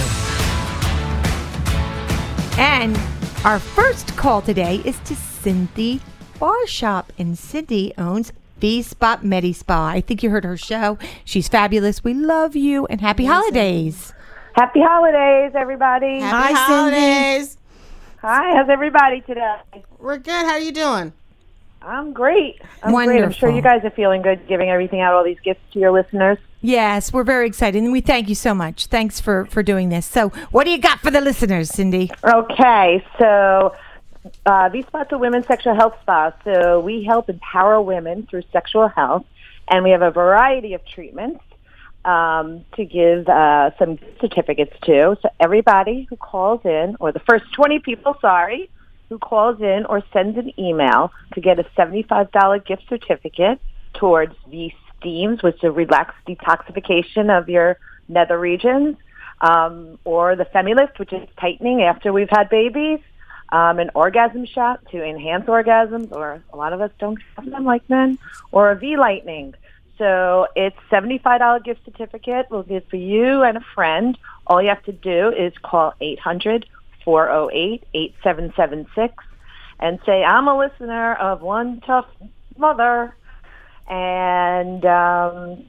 And 2.62 2.94
our 3.46 3.58
first 3.58 4.14
call 4.18 4.42
today 4.42 4.82
is 4.84 4.98
to 5.06 5.16
Cindy 5.16 6.02
Barshop, 6.38 7.10
and 7.18 7.38
Cindy 7.38 7.94
owns 7.96 8.34
V 8.58 8.82
Spot 8.82 9.24
Medi 9.24 9.54
Spa. 9.54 9.88
I 9.88 10.02
think 10.02 10.22
you 10.22 10.28
heard 10.28 10.44
her 10.44 10.58
show. 10.58 10.98
She's 11.24 11.48
fabulous. 11.48 12.04
We 12.04 12.12
love 12.12 12.54
you 12.54 12.84
and 12.88 13.00
happy 13.00 13.24
holidays. 13.24 14.12
Happy 14.56 14.82
holidays, 14.82 15.52
everybody. 15.54 16.20
Happy 16.20 16.52
Hi, 16.52 16.66
Cindy. 16.66 17.00
holidays. 17.00 17.56
Hi, 18.20 18.56
how's 18.56 18.68
everybody 18.68 19.22
today? 19.22 19.84
We're 19.98 20.18
good. 20.18 20.44
How 20.44 20.52
are 20.52 20.60
you 20.60 20.72
doing? 20.72 21.14
I'm 21.82 22.12
great. 22.12 22.60
I'm 22.82 22.92
great. 22.92 23.22
I'm 23.22 23.32
sure 23.32 23.50
you 23.50 23.62
guys 23.62 23.84
are 23.84 23.90
feeling 23.90 24.22
good 24.22 24.46
giving 24.48 24.68
everything 24.68 25.00
out, 25.00 25.14
all 25.14 25.24
these 25.24 25.40
gifts 25.40 25.60
to 25.72 25.78
your 25.78 25.92
listeners. 25.92 26.38
Yes, 26.60 27.12
we're 27.12 27.24
very 27.24 27.46
excited, 27.46 27.82
and 27.82 27.92
we 27.92 28.00
thank 28.00 28.28
you 28.28 28.34
so 28.34 28.52
much. 28.52 28.86
Thanks 28.86 29.20
for 29.20 29.46
for 29.46 29.62
doing 29.62 29.88
this. 29.88 30.06
So, 30.06 30.30
what 30.50 30.64
do 30.64 30.70
you 30.70 30.78
got 30.78 30.98
for 31.00 31.10
the 31.10 31.20
listeners, 31.20 31.70
Cindy? 31.70 32.10
Okay, 32.24 33.04
so 33.18 33.74
uh, 34.46 34.68
these 34.68 34.86
spots 34.86 35.12
are 35.12 35.18
women's 35.18 35.46
sexual 35.46 35.74
health 35.74 35.94
spas. 36.02 36.32
So 36.44 36.80
we 36.80 37.04
help 37.04 37.28
empower 37.28 37.80
women 37.80 38.26
through 38.28 38.42
sexual 38.52 38.88
health, 38.88 39.24
and 39.68 39.84
we 39.84 39.90
have 39.90 40.02
a 40.02 40.10
variety 40.10 40.74
of 40.74 40.84
treatments 40.86 41.44
um, 42.04 42.64
to 42.76 42.84
give 42.84 43.28
uh, 43.28 43.70
some 43.78 43.98
certificates 44.20 44.74
to. 44.82 45.16
So 45.22 45.28
everybody 45.40 46.06
who 46.08 46.16
calls 46.16 46.60
in, 46.64 46.96
or 47.00 47.12
the 47.12 47.20
first 47.20 47.44
20 47.54 47.80
people, 47.80 48.16
sorry, 48.20 48.70
who 49.08 49.18
calls 49.18 49.60
in 49.60 49.86
or 49.88 50.02
sends 50.12 50.36
an 50.38 50.52
email 50.58 51.12
to 51.34 51.40
get 51.40 51.58
a 51.58 51.64
$75 51.76 52.66
gift 52.66 52.82
certificate 52.88 53.60
towards 53.94 54.34
the 54.50 54.72
steams, 54.98 55.42
which 55.42 55.62
is 55.62 55.74
relaxed 55.74 56.18
detoxification 56.26 57.36
of 57.36 57.48
your 57.48 57.78
nether 58.08 58.38
regions, 58.38 58.96
um, 59.40 59.98
or 60.04 60.36
the 60.36 60.44
Femilift, 60.44 60.98
which 60.98 61.12
is 61.12 61.28
tightening 61.40 61.82
after 61.82 62.12
we've 62.12 62.30
had 62.30 62.48
babies, 62.48 63.00
um, 63.50 63.78
an 63.78 63.90
orgasm 63.94 64.44
shot 64.44 64.80
to 64.90 65.02
enhance 65.02 65.46
orgasms, 65.46 66.12
or 66.12 66.42
a 66.52 66.56
lot 66.56 66.72
of 66.72 66.80
us 66.80 66.90
don't 66.98 67.18
have 67.36 67.48
them 67.50 67.64
like 67.64 67.88
men, 67.88 68.18
or 68.52 68.70
a 68.70 68.76
V-lightning. 68.76 69.54
So 69.96 70.46
it's 70.54 70.76
$75 70.90 71.64
gift 71.64 71.84
certificate. 71.84 72.46
We'll 72.50 72.62
give 72.62 72.84
for 72.88 72.96
you 72.96 73.42
and 73.42 73.56
a 73.56 73.64
friend. 73.74 74.16
All 74.46 74.62
you 74.62 74.68
have 74.68 74.84
to 74.84 74.92
do 74.92 75.30
is 75.30 75.52
call 75.62 75.94
800-408-8776 77.08 79.12
and 79.80 79.98
say, 80.04 80.22
I'm 80.24 80.48
a 80.48 80.58
listener 80.58 81.14
of 81.14 81.40
One 81.42 81.80
Tough 81.86 82.06
Mother. 82.56 83.14
And 83.88 84.84
um, 84.84 85.64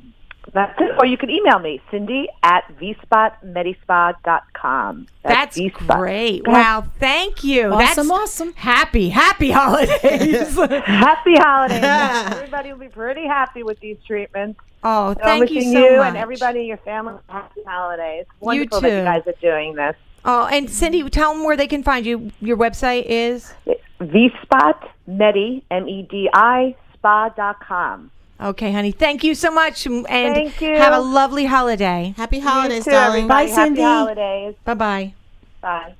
that's 0.54 0.80
it. 0.82 0.96
Or 1.00 1.06
you 1.06 1.16
can 1.18 1.30
email 1.30 1.60
me, 1.60 1.80
Cindy 1.92 2.28
at 2.44 2.64
vspotmedispa.com. 2.80 5.08
That's 5.24 5.56
V-Spot. 5.58 5.98
great. 6.00 6.46
Wow, 6.48 6.86
thank 7.00 7.44
you. 7.44 7.68
Awesome, 7.74 8.08
That's 8.08 8.10
awesome. 8.10 8.54
Happy, 8.54 9.10
happy 9.10 9.52
holidays. 9.52 10.56
Happy 10.86 11.36
holidays. 11.36 11.80
Everybody 11.84 12.72
will 12.74 12.80
be 12.80 12.88
pretty 12.90 13.26
happy 13.28 13.62
with 13.64 13.80
these 13.80 13.98
treatments. 14.06 14.60
oh, 14.84 15.14
So 15.14 15.22
I'm 15.22 15.40
thank 15.40 15.52
you 15.52 15.58
wishing 15.58 15.74
so 15.74 15.80
you 15.88 15.98
much. 15.98 16.08
and 16.10 16.18
everybody 16.18 16.60
in 16.62 16.66
your 16.66 16.78
family 16.78 17.14
happy 17.30 17.62
holidays. 17.66 18.26
Wonderful 18.42 18.82
too. 18.82 18.90
that 18.90 18.98
you 18.98 19.04
guys 19.06 19.22
are 19.28 19.36
doing 19.42 19.76
this. 19.76 19.96
Oh, 20.26 20.46
and 20.48 20.70
Cindy, 20.70 21.08
tell 21.10 21.34
them 21.34 21.44
where 21.44 21.56
they 21.58 21.68
can 21.68 21.84
find 21.84 22.06
you. 22.06 22.32
Your 22.42 22.58
website 22.58 23.06
is 23.06 23.54
vspot 24.00 24.90
medi 25.08 25.64
m-e-d-i 25.72 26.76
spa.com 26.94 28.12
okay, 28.42 28.72
honey. 28.72 28.92
Thank 28.92 29.24
you 29.24 29.36
so 29.36 29.52
much, 29.52 29.86
and 29.86 30.06
Thank 30.08 30.62
you. 30.62 30.76
have 30.76 30.94
a 30.94 31.00
lovely 31.00 31.46
holiday. 31.46 32.14
Happy 32.16 32.40
holidays, 32.40 32.86
too, 32.86 32.92
darling. 32.92 33.18
everybody. 33.26 33.48
Bye, 33.48 33.54
Cindy. 33.54 33.82
happy 33.82 33.94
holidays 33.94 34.56
Bye 34.64 34.74
bye. 34.74 35.14
bye 35.62 35.94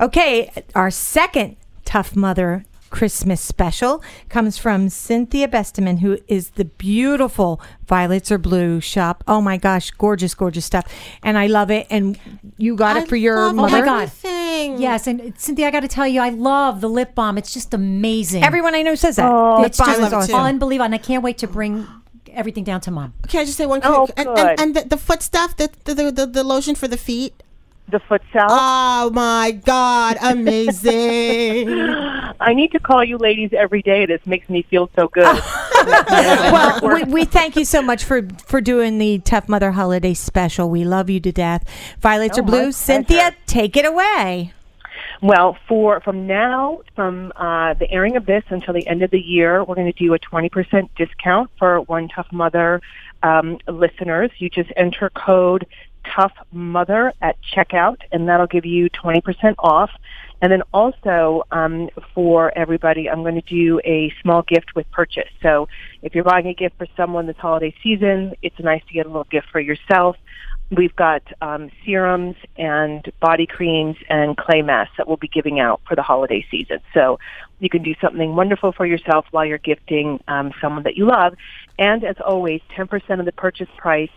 Okay, 0.00 0.50
our 0.74 0.90
second 0.90 1.56
Tough 1.84 2.14
Mother 2.14 2.64
Christmas 2.90 3.40
special 3.40 4.02
comes 4.28 4.58
from 4.58 4.88
Cynthia 4.88 5.48
Besteman, 5.48 6.00
who 6.00 6.18
is 6.28 6.50
the 6.50 6.64
beautiful 6.64 7.60
Violets 7.86 8.30
Are 8.30 8.38
Blue 8.38 8.80
shop. 8.80 9.24
Oh 9.26 9.40
my 9.40 9.56
gosh, 9.56 9.90
gorgeous, 9.92 10.34
gorgeous 10.34 10.64
stuff. 10.64 10.92
And 11.22 11.38
I 11.38 11.46
love 11.46 11.70
it. 11.70 11.86
And 11.90 12.18
you 12.56 12.76
got 12.76 12.96
I 12.96 13.00
it 13.00 13.08
for 13.08 13.16
your 13.16 13.36
love 13.36 13.54
mother. 13.54 13.76
Oh 13.76 13.80
my 13.80 13.84
God. 13.86 14.02
everything. 14.02 14.80
Yes, 14.80 15.06
and 15.06 15.34
Cynthia, 15.38 15.68
I 15.68 15.70
got 15.70 15.80
to 15.80 15.88
tell 15.88 16.06
you, 16.06 16.20
I 16.20 16.30
love 16.30 16.80
the 16.80 16.88
lip 16.88 17.14
balm. 17.14 17.38
It's 17.38 17.52
just 17.52 17.74
amazing. 17.74 18.42
Everyone 18.42 18.74
I 18.74 18.82
know 18.82 18.94
says 18.94 19.16
that. 19.16 19.30
Oh, 19.30 19.62
it's 19.62 19.78
balm 19.78 19.88
just 19.88 20.12
it 20.12 20.16
awesome. 20.16 20.34
unbelievable, 20.34 20.86
and 20.86 20.94
I 20.94 20.98
can't 20.98 21.22
wait 21.22 21.38
to 21.38 21.46
bring 21.46 21.86
everything 22.32 22.64
down 22.64 22.80
to 22.82 22.90
mom. 22.90 23.14
Can 23.28 23.40
I 23.40 23.44
just 23.44 23.56
say 23.56 23.66
one 23.66 23.80
oh, 23.84 24.06
quick? 24.06 24.26
Oh, 24.26 24.34
and, 24.34 24.36
good. 24.36 24.48
and, 24.48 24.60
and 24.60 24.76
the, 24.76 24.88
the 24.88 24.96
foot 24.96 25.22
stuff, 25.22 25.56
the, 25.56 25.70
the, 25.84 25.94
the, 25.94 26.12
the, 26.12 26.26
the 26.26 26.44
lotion 26.44 26.74
for 26.74 26.88
the 26.88 26.96
feet. 26.96 27.42
The 27.90 27.98
foot 28.00 28.22
Oh 28.34 29.10
my 29.12 29.52
God, 29.52 30.16
amazing. 30.22 31.68
I 32.40 32.54
need 32.54 32.72
to 32.72 32.78
call 32.78 33.02
you 33.04 33.16
ladies 33.18 33.50
every 33.56 33.82
day. 33.82 34.06
This 34.06 34.24
makes 34.26 34.48
me 34.48 34.62
feel 34.62 34.90
so 34.94 35.08
good. 35.08 35.24
well, 35.86 36.80
we, 36.82 37.04
we 37.04 37.24
thank 37.24 37.56
you 37.56 37.64
so 37.64 37.82
much 37.82 38.04
for 38.04 38.22
for 38.46 38.60
doing 38.60 38.98
the 38.98 39.18
Tough 39.20 39.48
Mother 39.48 39.72
Holiday 39.72 40.14
Special. 40.14 40.68
We 40.70 40.84
love 40.84 41.10
you 41.10 41.20
to 41.20 41.32
death. 41.32 41.64
Violets 42.00 42.38
Oh, 42.38 42.42
are 42.42 42.44
blue. 42.44 42.72
Cynthia, 42.72 43.34
take 43.46 43.76
it 43.76 43.84
away. 43.86 44.52
well, 45.22 45.56
for 45.66 46.00
from 46.00 46.26
now, 46.26 46.80
from 46.94 47.32
uh, 47.36 47.74
the 47.74 47.90
airing 47.90 48.16
of 48.16 48.26
this 48.26 48.44
until 48.50 48.74
the 48.74 48.86
end 48.86 49.02
of 49.02 49.10
the 49.10 49.20
year, 49.20 49.64
we're 49.64 49.74
going 49.74 49.92
to 49.92 49.98
do 49.98 50.14
a 50.14 50.18
20% 50.18 50.88
discount 50.96 51.50
for 51.58 51.80
One 51.82 52.08
Tough 52.08 52.28
Mother 52.32 52.80
um, 53.22 53.58
listeners. 53.66 54.30
You 54.38 54.48
just 54.48 54.70
enter 54.76 55.10
code 55.10 55.66
Tough 56.14 56.32
Mother 56.52 57.12
at 57.20 57.36
checkout, 57.54 57.98
and 58.12 58.28
that'll 58.28 58.46
give 58.46 58.64
you 58.64 58.88
20% 58.90 59.54
off. 59.58 59.90
And 60.40 60.52
then 60.52 60.62
also 60.72 61.42
um, 61.50 61.88
for 62.14 62.56
everybody, 62.56 63.10
I'm 63.10 63.22
going 63.22 63.34
to 63.34 63.40
do 63.40 63.80
a 63.84 64.12
small 64.22 64.42
gift 64.42 64.76
with 64.76 64.88
purchase. 64.92 65.28
So 65.42 65.68
if 66.02 66.14
you're 66.14 66.24
buying 66.24 66.46
a 66.46 66.54
gift 66.54 66.78
for 66.78 66.86
someone 66.96 67.26
this 67.26 67.36
holiday 67.38 67.74
season, 67.82 68.34
it's 68.42 68.58
nice 68.60 68.82
to 68.86 68.94
get 68.94 69.06
a 69.06 69.08
little 69.08 69.26
gift 69.30 69.48
for 69.50 69.60
yourself. 69.60 70.16
We've 70.70 70.94
got 70.94 71.22
um, 71.40 71.70
serums 71.84 72.36
and 72.56 73.10
body 73.20 73.46
creams 73.46 73.96
and 74.08 74.36
clay 74.36 74.62
masks 74.62 74.94
that 74.98 75.08
we'll 75.08 75.16
be 75.16 75.28
giving 75.28 75.58
out 75.58 75.80
for 75.88 75.96
the 75.96 76.02
holiday 76.02 76.44
season. 76.50 76.80
So 76.92 77.18
you 77.58 77.70
can 77.70 77.82
do 77.82 77.94
something 78.00 78.36
wonderful 78.36 78.72
for 78.72 78.86
yourself 78.86 79.24
while 79.30 79.46
you're 79.46 79.58
gifting 79.58 80.22
um, 80.28 80.52
someone 80.60 80.82
that 80.84 80.96
you 80.96 81.06
love. 81.06 81.34
And 81.78 82.04
as 82.04 82.16
always, 82.24 82.60
10% 82.76 83.18
of 83.18 83.24
the 83.24 83.32
purchase 83.32 83.68
price 83.78 84.10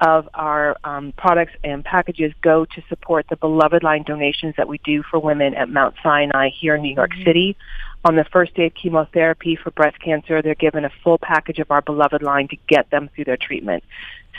of 0.00 0.28
our 0.34 0.76
um, 0.84 1.12
products 1.16 1.52
and 1.64 1.84
packages 1.84 2.32
go 2.42 2.64
to 2.64 2.82
support 2.88 3.26
the 3.28 3.36
beloved 3.36 3.82
line 3.82 4.04
donations 4.04 4.54
that 4.56 4.68
we 4.68 4.78
do 4.84 5.02
for 5.02 5.18
women 5.18 5.54
at 5.54 5.68
Mount 5.68 5.94
Sinai 6.02 6.50
here 6.50 6.76
in 6.76 6.82
New 6.82 6.94
York 6.94 7.10
City. 7.24 7.56
On 8.04 8.14
the 8.14 8.24
first 8.24 8.54
day 8.54 8.66
of 8.66 8.74
chemotherapy 8.74 9.56
for 9.56 9.70
breast 9.72 9.98
cancer, 10.00 10.40
they're 10.40 10.54
given 10.54 10.84
a 10.84 10.90
full 11.02 11.18
package 11.18 11.58
of 11.58 11.70
our 11.70 11.82
beloved 11.82 12.22
line 12.22 12.48
to 12.48 12.56
get 12.68 12.88
them 12.90 13.10
through 13.14 13.24
their 13.24 13.36
treatment. 13.36 13.82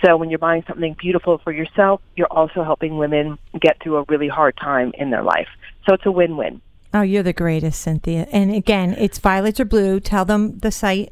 So 0.03 0.15
when 0.15 0.29
you're 0.29 0.39
buying 0.39 0.63
something 0.65 0.95
beautiful 0.97 1.39
for 1.39 1.51
yourself, 1.51 2.01
you're 2.15 2.31
also 2.31 2.63
helping 2.63 2.97
women 2.97 3.37
get 3.59 3.81
through 3.81 3.97
a 3.97 4.05
really 4.07 4.29
hard 4.29 4.55
time 4.55 4.93
in 4.97 5.09
their 5.09 5.23
life. 5.23 5.49
So 5.85 5.93
it's 5.93 6.05
a 6.05 6.11
win-win. 6.11 6.61
Oh, 6.93 7.01
you're 7.01 7.23
the 7.23 7.33
greatest, 7.33 7.81
Cynthia. 7.81 8.27
And 8.31 8.55
again, 8.55 8.95
it's 8.97 9.19
Violets 9.19 9.59
are 9.59 9.65
blue. 9.65 9.99
Tell 9.99 10.25
them 10.25 10.59
the 10.59 10.71
site. 10.71 11.11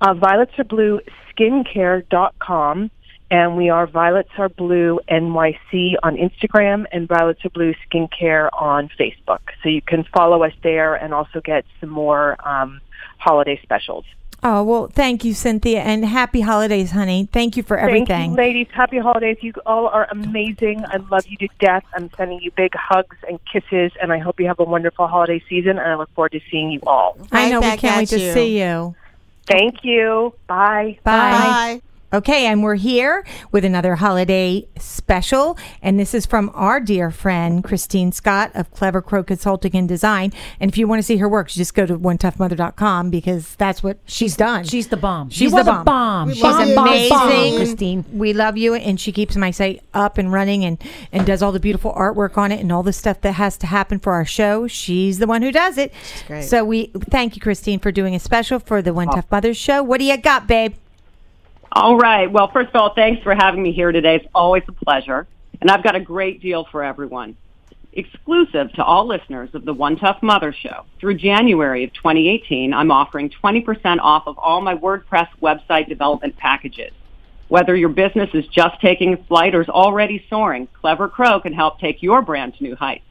Uh, 0.00 0.14
Violets 0.14 0.52
are 0.58 0.64
Blue 0.64 1.00
Skincare.com. 1.30 2.90
And 3.32 3.56
we 3.56 3.70
are 3.70 3.86
Violets 3.86 4.28
Are 4.36 4.50
Blue 4.50 5.00
NYC 5.08 5.94
on 6.02 6.18
Instagram 6.18 6.84
and 6.92 7.08
Violets 7.08 7.42
Are 7.46 7.48
Blue 7.48 7.72
Skincare 7.88 8.50
on 8.52 8.90
Facebook. 9.00 9.40
So 9.62 9.70
you 9.70 9.80
can 9.80 10.04
follow 10.04 10.42
us 10.42 10.52
there 10.62 10.96
and 10.96 11.14
also 11.14 11.40
get 11.40 11.64
some 11.80 11.88
more 11.88 12.36
um, 12.46 12.82
holiday 13.16 13.58
specials. 13.62 14.04
Oh, 14.42 14.62
well, 14.64 14.86
thank 14.88 15.24
you, 15.24 15.32
Cynthia, 15.32 15.80
and 15.80 16.04
happy 16.04 16.42
holidays, 16.42 16.90
honey. 16.90 17.26
Thank 17.32 17.56
you 17.56 17.62
for 17.62 17.78
everything. 17.78 18.06
Thank 18.06 18.30
you, 18.32 18.36
ladies. 18.36 18.66
Happy 18.70 18.98
holidays. 18.98 19.38
You 19.40 19.54
all 19.64 19.86
are 19.86 20.06
amazing. 20.10 20.84
I 20.84 20.98
love 20.98 21.26
you 21.26 21.38
to 21.38 21.48
death. 21.58 21.84
I'm 21.94 22.10
sending 22.18 22.38
you 22.40 22.50
big 22.50 22.74
hugs 22.74 23.16
and 23.26 23.38
kisses, 23.50 23.92
and 24.02 24.12
I 24.12 24.18
hope 24.18 24.40
you 24.40 24.46
have 24.46 24.60
a 24.60 24.64
wonderful 24.64 25.06
holiday 25.06 25.42
season, 25.48 25.78
and 25.78 25.88
I 25.88 25.94
look 25.94 26.10
forward 26.10 26.32
to 26.32 26.40
seeing 26.50 26.70
you 26.70 26.80
all. 26.86 27.16
I 27.30 27.48
know 27.48 27.60
we 27.60 27.76
can't 27.78 27.84
at 27.84 27.98
wait 27.98 28.08
to 28.10 28.32
see 28.34 28.60
you. 28.60 28.94
Thank 29.46 29.84
you. 29.84 30.34
Bye. 30.48 30.98
Bye. 31.02 31.80
Bye. 31.80 31.82
Okay, 32.14 32.44
and 32.44 32.62
we're 32.62 32.74
here 32.74 33.24
with 33.52 33.64
another 33.64 33.94
holiday 33.94 34.68
special. 34.78 35.56
And 35.80 35.98
this 35.98 36.12
is 36.12 36.26
from 36.26 36.50
our 36.52 36.78
dear 36.78 37.10
friend, 37.10 37.64
Christine 37.64 38.12
Scott 38.12 38.50
of 38.54 38.70
Clever 38.70 39.00
Crow 39.00 39.22
Consulting 39.22 39.74
and 39.74 39.88
Design. 39.88 40.30
And 40.60 40.70
if 40.70 40.76
you 40.76 40.86
want 40.86 40.98
to 40.98 41.02
see 41.02 41.16
her 41.16 41.28
work, 41.28 41.48
just 41.48 41.72
go 41.74 41.86
to 41.86 41.98
onetoughmother.com 41.98 43.08
because 43.08 43.54
that's 43.56 43.82
what 43.82 43.96
she's 44.04 44.36
done. 44.36 44.64
She's 44.64 44.88
the 44.88 44.98
bomb. 44.98 45.30
She's 45.30 45.50
she 45.50 45.56
the 45.56 45.64
bomb. 45.64 45.84
bomb. 45.84 46.32
She's 46.34 46.42
bomb, 46.42 46.60
amazing, 46.60 47.08
bomb, 47.08 47.56
Christine. 47.56 48.04
We 48.12 48.34
love 48.34 48.58
you, 48.58 48.74
and 48.74 49.00
she 49.00 49.10
keeps 49.10 49.34
my 49.36 49.50
site 49.50 49.82
up 49.94 50.18
and 50.18 50.30
running, 50.30 50.66
and 50.66 50.82
and 51.12 51.26
does 51.26 51.42
all 51.42 51.52
the 51.52 51.60
beautiful 51.60 51.94
artwork 51.94 52.36
on 52.36 52.52
it, 52.52 52.60
and 52.60 52.70
all 52.70 52.82
the 52.82 52.92
stuff 52.92 53.22
that 53.22 53.32
has 53.32 53.56
to 53.58 53.66
happen 53.66 53.98
for 53.98 54.12
our 54.12 54.26
show. 54.26 54.66
She's 54.66 55.18
the 55.18 55.26
one 55.26 55.40
who 55.40 55.50
does 55.50 55.78
it. 55.78 55.94
So 56.42 56.62
we 56.62 56.90
thank 57.10 57.36
you, 57.36 57.40
Christine, 57.40 57.78
for 57.78 57.90
doing 57.90 58.14
a 58.14 58.20
special 58.20 58.58
for 58.58 58.82
the 58.82 58.92
One 58.92 59.08
Tough 59.08 59.30
Mother 59.30 59.54
show. 59.54 59.82
What 59.82 59.98
do 59.98 60.04
you 60.04 60.18
got, 60.18 60.46
babe? 60.46 60.74
All 61.74 61.96
right. 61.96 62.30
Well, 62.30 62.50
first 62.52 62.68
of 62.68 62.76
all, 62.76 62.92
thanks 62.94 63.22
for 63.22 63.34
having 63.34 63.62
me 63.62 63.72
here 63.72 63.92
today. 63.92 64.16
It's 64.16 64.26
always 64.34 64.62
a 64.68 64.72
pleasure. 64.72 65.26
And 65.62 65.70
I've 65.70 65.82
got 65.82 65.96
a 65.96 66.00
great 66.00 66.42
deal 66.42 66.66
for 66.70 66.84
everyone. 66.84 67.34
Exclusive 67.94 68.72
to 68.74 68.84
all 68.84 69.06
listeners 69.06 69.50
of 69.54 69.64
the 69.64 69.72
One 69.72 69.96
Tough 69.96 70.22
Mother 70.22 70.52
Show, 70.52 70.84
through 71.00 71.16
January 71.16 71.84
of 71.84 71.92
2018, 71.94 72.74
I'm 72.74 72.90
offering 72.90 73.30
20% 73.42 74.00
off 74.00 74.24
of 74.26 74.38
all 74.38 74.60
my 74.60 74.74
WordPress 74.74 75.28
website 75.40 75.88
development 75.88 76.36
packages. 76.36 76.92
Whether 77.48 77.74
your 77.74 77.90
business 77.90 78.30
is 78.34 78.46
just 78.48 78.80
taking 78.80 79.22
flight 79.24 79.54
or 79.54 79.62
is 79.62 79.68
already 79.68 80.24
soaring, 80.28 80.68
Clever 80.78 81.08
Crow 81.08 81.40
can 81.40 81.52
help 81.52 81.80
take 81.80 82.02
your 82.02 82.20
brand 82.22 82.54
to 82.54 82.64
new 82.64 82.76
heights. 82.76 83.04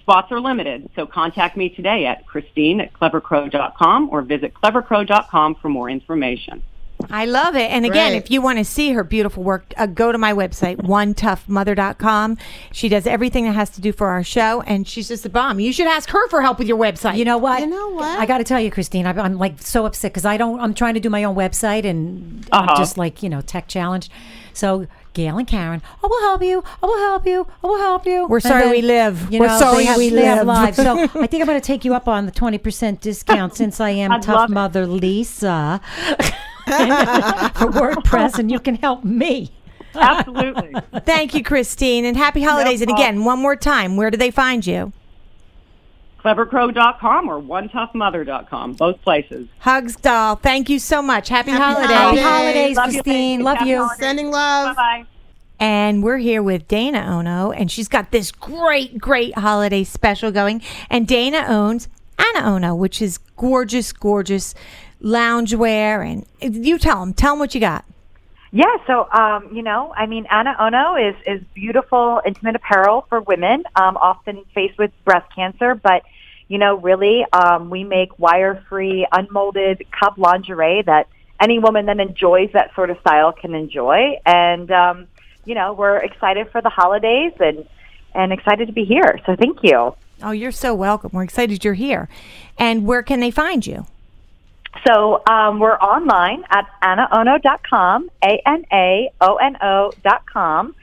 Spots 0.00 0.32
are 0.32 0.40
limited, 0.40 0.90
so 0.96 1.06
contact 1.06 1.56
me 1.56 1.70
today 1.70 2.06
at 2.06 2.26
Christine 2.26 2.80
at 2.80 2.92
clevercrow.com 2.92 4.08
or 4.10 4.22
visit 4.22 4.52
clevercrow.com 4.54 5.54
for 5.56 5.68
more 5.68 5.88
information. 5.88 6.62
I 7.10 7.24
love 7.24 7.54
it. 7.56 7.70
And 7.70 7.84
again, 7.84 8.12
Great. 8.12 8.22
if 8.24 8.30
you 8.30 8.40
want 8.42 8.58
to 8.58 8.64
see 8.64 8.92
her 8.92 9.04
beautiful 9.04 9.42
work, 9.42 9.72
uh, 9.76 9.86
go 9.86 10.12
to 10.12 10.18
my 10.18 10.32
website, 10.32 10.76
onetoughmother.com. 10.78 12.38
She 12.72 12.88
does 12.88 13.06
everything 13.06 13.44
that 13.44 13.54
has 13.54 13.70
to 13.70 13.80
do 13.80 13.92
for 13.92 14.08
our 14.08 14.22
show, 14.22 14.62
and 14.62 14.86
she's 14.86 15.08
just 15.08 15.24
a 15.26 15.30
bomb. 15.30 15.60
You 15.60 15.72
should 15.72 15.86
ask 15.86 16.10
her 16.10 16.28
for 16.28 16.42
help 16.42 16.58
with 16.58 16.68
your 16.68 16.78
website. 16.78 17.16
You 17.16 17.24
know 17.24 17.38
what? 17.38 17.60
You 17.60 17.66
know 17.66 17.88
what? 17.90 18.18
I 18.18 18.26
got 18.26 18.38
to 18.38 18.44
tell 18.44 18.60
you, 18.60 18.70
Christine, 18.70 19.06
I'm, 19.06 19.18
I'm 19.18 19.38
like 19.38 19.60
so 19.62 19.86
upset 19.86 20.12
because 20.12 20.24
I 20.24 20.36
don't. 20.36 20.60
I'm 20.60 20.74
trying 20.74 20.94
to 20.94 21.00
do 21.00 21.10
my 21.10 21.24
own 21.24 21.34
website 21.36 21.84
and 21.84 22.46
Uh-huh. 22.50 22.66
I'm 22.70 22.76
just 22.76 22.96
like 22.98 23.22
you 23.22 23.28
know 23.28 23.40
tech 23.40 23.68
challenged. 23.68 24.10
So 24.54 24.86
Gail 25.14 25.38
and 25.38 25.46
Karen, 25.46 25.80
I 26.02 26.06
will 26.06 26.20
help 26.20 26.42
you. 26.42 26.62
I 26.82 26.86
will 26.86 26.98
help 26.98 27.26
you. 27.26 27.46
I 27.64 27.66
will 27.66 27.78
help 27.78 28.06
you. 28.06 28.26
We're 28.26 28.36
And 28.36 28.42
sorry 28.44 28.70
we 28.70 28.82
live. 28.82 29.32
You 29.32 29.40
We're 29.40 29.58
sorry 29.58 29.84
have, 29.84 29.96
we 29.96 30.10
they 30.10 30.24
have 30.26 30.46
live. 30.46 30.74
So 30.76 30.98
I 31.02 31.06
think 31.26 31.40
I'm 31.40 31.46
going 31.46 31.60
to 31.60 31.66
take 31.66 31.84
you 31.86 31.94
up 31.94 32.06
on 32.06 32.26
the 32.26 32.32
20 32.32 32.58
percent 32.58 33.00
discount 33.00 33.54
since 33.56 33.80
I 33.80 33.90
am 33.90 34.12
I'd 34.12 34.22
tough 34.22 34.36
love 34.36 34.50
it. 34.50 34.54
mother 34.54 34.86
Lisa 34.86 35.80
for 37.58 37.66
WordPress, 37.70 38.38
and 38.38 38.50
you 38.50 38.58
can 38.60 38.76
help 38.76 39.04
me. 39.04 39.50
Absolutely. 39.94 40.72
Thank 41.00 41.34
you, 41.34 41.42
Christine, 41.42 42.04
and 42.04 42.16
happy 42.16 42.42
holidays. 42.42 42.80
and 42.80 42.90
again, 42.90 43.24
one 43.24 43.38
more 43.38 43.56
time, 43.56 43.96
where 43.96 44.10
do 44.10 44.16
they 44.16 44.30
find 44.30 44.66
you? 44.66 44.92
clevercrow.com 46.24 47.28
or 47.28 47.40
onetoughmother.com, 47.42 48.74
both 48.74 49.02
places. 49.02 49.48
Hugs, 49.58 49.96
doll. 49.96 50.36
Thank 50.36 50.70
you 50.70 50.78
so 50.78 51.02
much. 51.02 51.28
Happy, 51.28 51.50
Happy 51.50 51.62
holidays. 51.62 51.90
Happy 51.90 52.20
Holidays. 52.20 52.22
holidays, 52.22 52.76
Love 52.76 52.90
Christine. 52.90 53.38
baby. 53.38 53.42
Love 53.42 53.56
Happy 53.58 53.70
you. 53.70 53.76
holidays. 53.78 53.98
Sending 53.98 54.30
love. 54.30 54.76
Bye-bye. 54.76 55.06
And 55.58 56.02
we're 56.02 56.18
here 56.18 56.42
with 56.42 56.66
Dana 56.68 57.00
Ono, 57.08 57.50
and 57.52 57.70
she's 57.70 57.88
got 57.88 58.10
this 58.12 58.30
great, 58.32 58.98
great 58.98 59.36
holiday 59.38 59.84
special 59.84 60.30
going. 60.32 60.62
And 60.90 61.06
Dana 61.08 61.44
owns 61.48 61.88
AnaOno, 62.18 62.76
which 62.76 63.02
is 63.02 63.18
gorgeous, 63.18 63.92
gorgeous 63.92 64.54
loungewear. 65.02 66.24
And 66.40 66.64
you 66.64 66.78
tell 66.78 67.00
them, 67.00 67.12
tell 67.12 67.32
them 67.32 67.40
what 67.40 67.54
you 67.54 67.60
got. 67.60 67.84
Yeah, 68.54 68.76
so 68.86 69.08
um, 69.10 69.48
you 69.54 69.62
know, 69.62 69.94
I 69.96 70.04
mean, 70.04 70.26
AnaOno 70.26 71.10
is 71.10 71.16
is 71.26 71.42
beautiful, 71.54 72.20
intimate 72.26 72.54
apparel 72.54 73.06
for 73.08 73.20
women, 73.22 73.64
um, 73.76 73.96
often 73.96 74.44
faced 74.54 74.76
with 74.78 74.90
breast 75.04 75.34
cancer. 75.34 75.74
But 75.74 76.02
you 76.48 76.58
know, 76.58 76.76
really, 76.76 77.24
um, 77.32 77.70
we 77.70 77.82
make 77.82 78.18
wire-free, 78.18 79.06
unmolded 79.10 79.86
cup 79.90 80.18
lingerie 80.18 80.82
that 80.82 81.08
any 81.40 81.58
woman 81.58 81.86
that 81.86 81.98
enjoys 81.98 82.50
that 82.52 82.74
sort 82.74 82.90
of 82.90 82.98
style 83.00 83.32
can 83.32 83.54
enjoy. 83.54 84.18
And 84.26 84.70
um, 84.70 85.06
you 85.46 85.54
know, 85.54 85.72
we're 85.72 85.96
excited 85.96 86.50
for 86.50 86.60
the 86.60 86.68
holidays 86.68 87.32
and 87.40 87.66
and 88.14 88.34
excited 88.34 88.66
to 88.66 88.74
be 88.74 88.84
here. 88.84 89.18
So 89.24 89.34
thank 89.34 89.60
you. 89.62 89.94
Oh, 90.22 90.32
you're 90.32 90.52
so 90.52 90.74
welcome. 90.74 91.10
We're 91.14 91.24
excited 91.24 91.64
you're 91.64 91.72
here. 91.72 92.10
And 92.58 92.86
where 92.86 93.02
can 93.02 93.20
they 93.20 93.30
find 93.30 93.66
you? 93.66 93.86
So 94.86 95.22
um, 95.26 95.58
we're 95.58 95.76
online 95.76 96.44
at 96.50 96.66
anaono.com, 96.82 98.10
A-N-A-O-N-O 98.24 99.92
dot 100.02 100.26
com. 100.26 100.74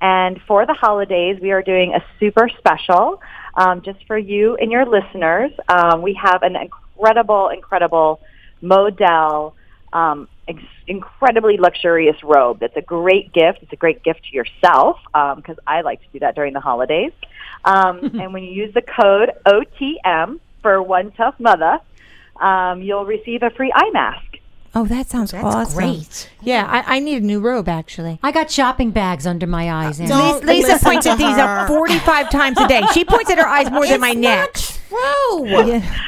And 0.00 0.40
for 0.48 0.66
the 0.66 0.74
holidays, 0.74 1.38
we 1.40 1.52
are 1.52 1.62
doing 1.62 1.94
a 1.94 2.04
super 2.18 2.48
special 2.58 3.20
um, 3.54 3.82
just 3.82 4.04
for 4.06 4.18
you 4.18 4.56
and 4.56 4.72
your 4.72 4.84
listeners. 4.84 5.52
Um, 5.68 6.02
we 6.02 6.14
have 6.14 6.42
an 6.42 6.56
incredible, 6.56 7.48
incredible 7.48 8.20
Model, 8.60 9.56
um, 9.92 10.28
ex- 10.46 10.62
incredibly 10.86 11.56
luxurious 11.56 12.16
robe. 12.22 12.60
That's 12.60 12.76
a 12.76 12.82
great 12.82 13.32
gift. 13.32 13.58
It's 13.62 13.72
a 13.72 13.76
great 13.76 14.04
gift 14.04 14.24
to 14.30 14.36
yourself 14.36 14.98
because 15.36 15.56
I 15.66 15.80
like 15.80 16.00
to 16.00 16.06
do 16.12 16.18
that 16.20 16.36
during 16.36 16.52
the 16.52 16.60
holidays. 16.60 17.12
Um, 17.64 17.98
and 18.20 18.32
when 18.32 18.44
you 18.44 18.52
use 18.52 18.72
the 18.72 18.82
code 18.82 19.32
OTM 19.46 20.38
for 20.62 20.80
One 20.80 21.10
Tough 21.12 21.34
Mother, 21.40 21.78
um, 22.40 22.82
you'll 22.82 23.04
receive 23.04 23.42
a 23.42 23.50
free 23.50 23.72
eye 23.74 23.90
mask. 23.92 24.24
Oh, 24.74 24.86
that 24.86 25.10
sounds 25.10 25.32
That's 25.32 25.44
awesome. 25.44 25.76
great. 25.78 26.30
Yeah, 26.40 26.66
I, 26.66 26.96
I 26.96 26.98
need 26.98 27.22
a 27.22 27.26
new 27.26 27.40
robe 27.40 27.68
actually. 27.68 28.18
I 28.22 28.32
got 28.32 28.50
shopping 28.50 28.90
bags 28.90 29.26
under 29.26 29.46
my 29.46 29.70
eyes. 29.70 30.00
Anna. 30.00 30.08
Don't 30.08 30.44
Lisa 30.46 30.68
listen 30.72 30.78
points 30.90 31.06
at 31.06 31.18
these 31.18 31.36
up 31.36 31.68
45 31.68 32.30
times 32.30 32.58
a 32.58 32.66
day. 32.66 32.82
She 32.94 33.04
points 33.04 33.30
at 33.30 33.36
her 33.38 33.46
eyes 33.46 33.70
more 33.70 33.86
than 33.86 34.00
my 34.00 34.12
neck. 34.14 34.54
True. 34.54 35.46
Yeah. 35.46 35.98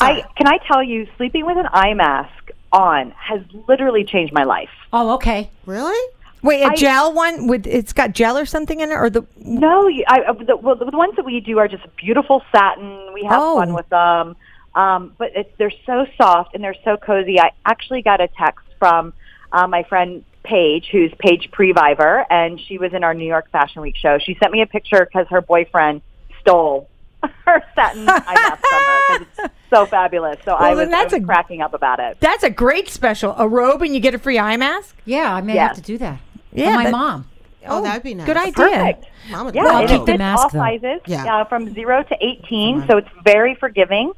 I 0.00 0.24
can 0.36 0.46
I 0.46 0.58
tell 0.66 0.82
you, 0.82 1.06
sleeping 1.18 1.44
with 1.44 1.58
an 1.58 1.66
eye 1.72 1.92
mask 1.92 2.50
on 2.72 3.10
has 3.10 3.42
literally 3.68 4.04
changed 4.04 4.32
my 4.32 4.44
life. 4.44 4.70
Oh, 4.94 5.14
okay. 5.16 5.50
Really? 5.66 6.14
Wait, 6.42 6.62
a 6.62 6.68
I- 6.68 6.74
gel 6.76 7.12
one 7.12 7.48
with 7.48 7.66
it's 7.66 7.92
got 7.92 8.12
gel 8.14 8.38
or 8.38 8.46
something 8.46 8.80
in 8.80 8.90
it, 8.90 8.94
or 8.94 9.10
the 9.10 9.26
No, 9.44 9.88
I, 10.08 10.22
I- 10.28 10.32
the, 10.32 10.56
well, 10.56 10.74
the 10.76 10.86
ones 10.86 11.16
that 11.16 11.26
we 11.26 11.40
do 11.40 11.58
are 11.58 11.68
just 11.68 11.84
beautiful 11.96 12.42
satin. 12.50 13.12
We 13.12 13.24
have 13.24 13.38
Oh. 13.42 13.56
fun 13.58 13.74
with 13.74 13.88
them, 13.90 14.36
um, 14.74 15.14
but 15.18 15.34
it, 15.36 15.54
they're 15.58 15.72
so 15.86 16.06
soft 16.16 16.54
and 16.54 16.62
they're 16.62 16.74
so 16.84 16.96
cozy. 16.96 17.40
I 17.40 17.50
actually 17.66 18.02
got 18.02 18.20
a 18.20 18.28
text 18.28 18.66
from 18.78 19.12
uh, 19.52 19.66
my 19.66 19.82
friend 19.84 20.24
Paige, 20.42 20.88
who's 20.90 21.12
Paige 21.18 21.50
Previver, 21.50 22.24
and 22.30 22.60
she 22.60 22.78
was 22.78 22.92
in 22.94 23.04
our 23.04 23.12
New 23.14 23.26
York 23.26 23.50
Fashion 23.50 23.82
Week 23.82 23.96
show. 23.96 24.18
She 24.18 24.36
sent 24.40 24.52
me 24.52 24.62
a 24.62 24.66
picture 24.66 25.04
because 25.04 25.26
her 25.28 25.40
boyfriend 25.40 26.02
stole 26.40 26.88
her 27.44 27.62
satin 27.74 28.08
eye 28.08 28.34
mask 28.34 28.62
from 28.66 28.84
her 28.84 29.18
'cause 29.18 29.26
it's 29.44 29.54
so 29.68 29.84
fabulous. 29.86 30.38
So 30.44 30.52
I 30.54 30.70
Well, 30.70 30.76
was, 30.78 30.88
that's 30.88 31.12
I 31.12 31.16
was 31.16 31.22
a- 31.22 31.26
cracking 31.26 31.60
up 31.60 31.74
about 31.74 32.00
it. 32.00 32.16
that's 32.20 32.42
a 32.44 32.48
great 32.50 32.88
special. 32.88 33.34
A 33.36 33.46
robe 33.46 33.82
and 33.82 33.92
you 33.94 34.00
get 34.00 34.14
a 34.14 34.18
free 34.18 34.38
eye 34.38 34.56
mask. 34.56 34.96
Yeah, 35.04 35.34
I 35.34 35.42
may 35.42 35.54
Yes. 35.54 35.68
have 35.68 35.76
to 35.76 35.82
do 35.82 35.98
that. 35.98 36.18
Yeah, 36.52 36.70
For 36.70 36.76
my 36.76 36.84
that- 36.84 36.92
mom. 36.92 37.26
Oh, 37.68 37.82
that'd 37.82 38.02
be 38.02 38.14
nice. 38.14 38.26
Good 38.26 38.38
idea. 38.38 38.52
Perfect. 38.54 39.06
Mama, 39.30 39.52
Yeah, 39.54 39.64
I'll 39.66 39.86
keep 39.86 40.06
the 40.06 40.16
mask, 40.16 40.44
all 40.44 40.48
though. 40.48 40.58
sizes, 40.60 41.00
Yeah. 41.06 41.40
uh, 41.40 41.44
from 41.44 41.74
zero 41.74 42.02
to 42.02 42.16
eighteen, 42.24 42.86
so 42.88 42.96
it's 42.96 43.08
very 43.22 43.54
forgiving. 43.54 44.12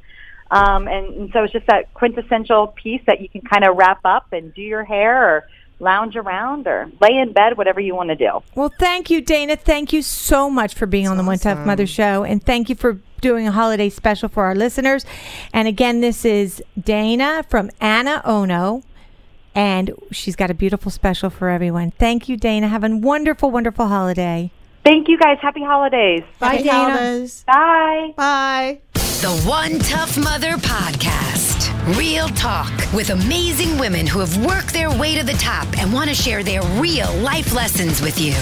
Um, 0.52 0.86
and, 0.86 1.14
and 1.14 1.30
so 1.32 1.44
it's 1.44 1.52
just 1.52 1.66
that 1.66 1.92
quintessential 1.94 2.68
piece 2.68 3.00
that 3.06 3.22
you 3.22 3.28
can 3.28 3.40
kind 3.40 3.64
of 3.64 3.76
wrap 3.76 4.00
up 4.04 4.32
and 4.32 4.52
do 4.52 4.60
your 4.60 4.84
hair 4.84 5.36
or 5.36 5.48
lounge 5.80 6.14
around 6.14 6.66
or 6.66 6.90
lay 7.00 7.16
in 7.16 7.32
bed, 7.32 7.56
whatever 7.56 7.80
you 7.80 7.94
want 7.94 8.10
to 8.10 8.16
do. 8.16 8.42
Well, 8.54 8.70
thank 8.78 9.10
you, 9.10 9.22
Dana. 9.22 9.56
Thank 9.56 9.94
you 9.94 10.02
so 10.02 10.50
much 10.50 10.74
for 10.74 10.84
being 10.86 11.08
on 11.08 11.16
the 11.16 11.24
One 11.24 11.38
Tough 11.38 11.66
Mother 11.66 11.86
show, 11.86 12.22
and 12.22 12.44
thank 12.44 12.68
you 12.68 12.74
for 12.74 13.00
doing 13.22 13.48
a 13.48 13.52
holiday 13.52 13.88
special 13.88 14.28
for 14.28 14.44
our 14.44 14.54
listeners. 14.54 15.06
And 15.54 15.66
again, 15.66 16.00
this 16.00 16.24
is 16.26 16.62
Dana 16.78 17.44
from 17.48 17.70
AnaOno, 17.80 18.82
and 19.54 19.92
she's 20.10 20.36
got 20.36 20.50
a 20.50 20.54
beautiful 20.54 20.90
special 20.90 21.30
for 21.30 21.48
everyone. 21.48 21.92
Thank 21.92 22.28
you, 22.28 22.36
Dana. 22.36 22.68
Have 22.68 22.84
a 22.84 22.94
wonderful, 22.94 23.50
wonderful 23.50 23.88
holiday. 23.88 24.50
Thank 24.84 25.08
you 25.08 25.16
guys. 25.16 25.38
Happy 25.40 25.62
holidays. 25.62 26.22
Bye, 26.38 26.56
Happy 26.56 26.62
Dana. 26.64 26.90
holidays. 26.90 27.44
Bye. 27.46 28.14
Bye. 28.16 28.80
The 29.22 29.40
One 29.48 29.78
Tough 29.78 30.18
Mother 30.18 30.52
Podcast. 30.56 31.96
Real 31.96 32.28
talk 32.28 32.72
with 32.92 33.10
amazing 33.10 33.78
women 33.78 34.06
who 34.06 34.18
have 34.18 34.44
worked 34.44 34.72
their 34.72 34.90
way 34.90 35.14
to 35.16 35.24
the 35.24 35.32
top 35.34 35.66
and 35.78 35.92
want 35.92 36.08
to 36.08 36.14
share 36.14 36.42
their 36.42 36.62
real 36.80 37.12
life 37.18 37.52
lessons 37.54 38.02
with 38.02 38.20
you. 38.20 38.32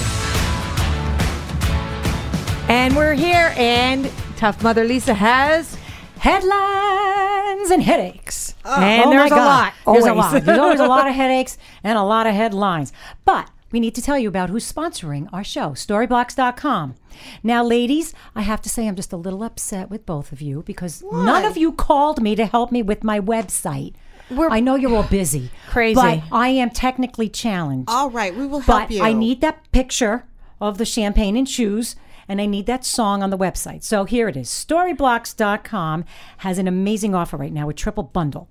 And 2.75 2.97
we're 2.97 3.15
here, 3.15 3.53
and 3.57 4.11
Tough 4.37 4.63
Mother 4.63 4.85
Lisa 4.85 5.13
has. 5.15 5.77
Headlines 6.19 7.71
and 7.71 7.83
headaches. 7.83 8.55
Uh, 8.65 8.79
and 8.81 9.05
Oh 9.05 9.11
my 9.11 9.17
there's 9.17 9.33
a 9.33 9.35
God. 9.35 9.47
lot, 9.87 9.95
There's 9.95 10.07
a 10.07 10.15
lot. 10.15 10.45
There's 10.45 10.59
always 10.59 10.81
a 10.81 10.87
lot 10.87 11.07
of 11.09 11.15
headaches 11.23 11.59
and 11.85 11.97
a 11.99 12.03
lot 12.03 12.27
of 12.27 12.35
headlines. 12.35 12.93
But 13.25 13.49
we 13.73 13.81
need 13.81 13.95
to 13.95 14.03
tell 14.03 14.19
you 14.19 14.29
about 14.29 14.51
who's 14.51 14.71
sponsoring 14.71 15.29
our 15.33 15.45
show, 15.45 15.71
storyblocks.com. 15.71 16.95
Now, 17.43 17.65
ladies, 17.65 18.15
I 18.35 18.43
have 18.43 18.61
to 18.63 18.69
say 18.69 18.87
I'm 18.89 18.97
just 18.97 19.13
a 19.13 19.17
little 19.17 19.43
upset 19.43 19.91
with 19.91 20.07
both 20.07 20.33
of 20.33 20.41
you 20.43 20.63
because 20.67 21.03
none 21.13 21.45
of 21.45 21.57
you 21.57 21.73
called 21.73 22.21
me 22.23 22.35
to 22.37 22.47
help 22.47 22.73
me 22.73 22.83
with 22.83 23.05
my 23.05 23.21
website. 23.21 23.95
We're- 24.31 24.53
I 24.53 24.61
know 24.61 24.77
you're 24.77 24.95
all 24.95 25.03
busy. 25.05 25.51
Crazy. 25.69 25.95
But 25.95 26.21
I 26.31 26.49
am 26.49 26.71
technically 26.71 27.29
challenged. 27.29 27.89
All 27.91 28.11
right, 28.11 28.35
we 28.35 28.47
will 28.47 28.61
help 28.61 28.89
but 28.89 28.91
you. 28.91 29.03
I 29.03 29.13
need 29.13 29.41
that 29.41 29.71
picture 29.73 30.25
of 30.61 30.79
the 30.79 30.85
champagne 30.85 31.37
and 31.37 31.49
shoes, 31.49 31.97
and 32.29 32.41
I 32.41 32.47
need 32.47 32.67
that 32.67 32.85
song 32.85 33.23
on 33.25 33.31
the 33.31 33.39
website. 33.39 33.83
So 33.83 34.05
here 34.05 34.29
it 34.29 34.37
is. 34.37 34.49
Storyblocks.com 34.49 36.05
has 36.39 36.59
an 36.59 36.69
amazing 36.69 37.15
offer 37.15 37.37
right 37.37 37.53
now, 37.53 37.69
a 37.69 37.75
triple 37.75 38.05
bundle. 38.05 38.49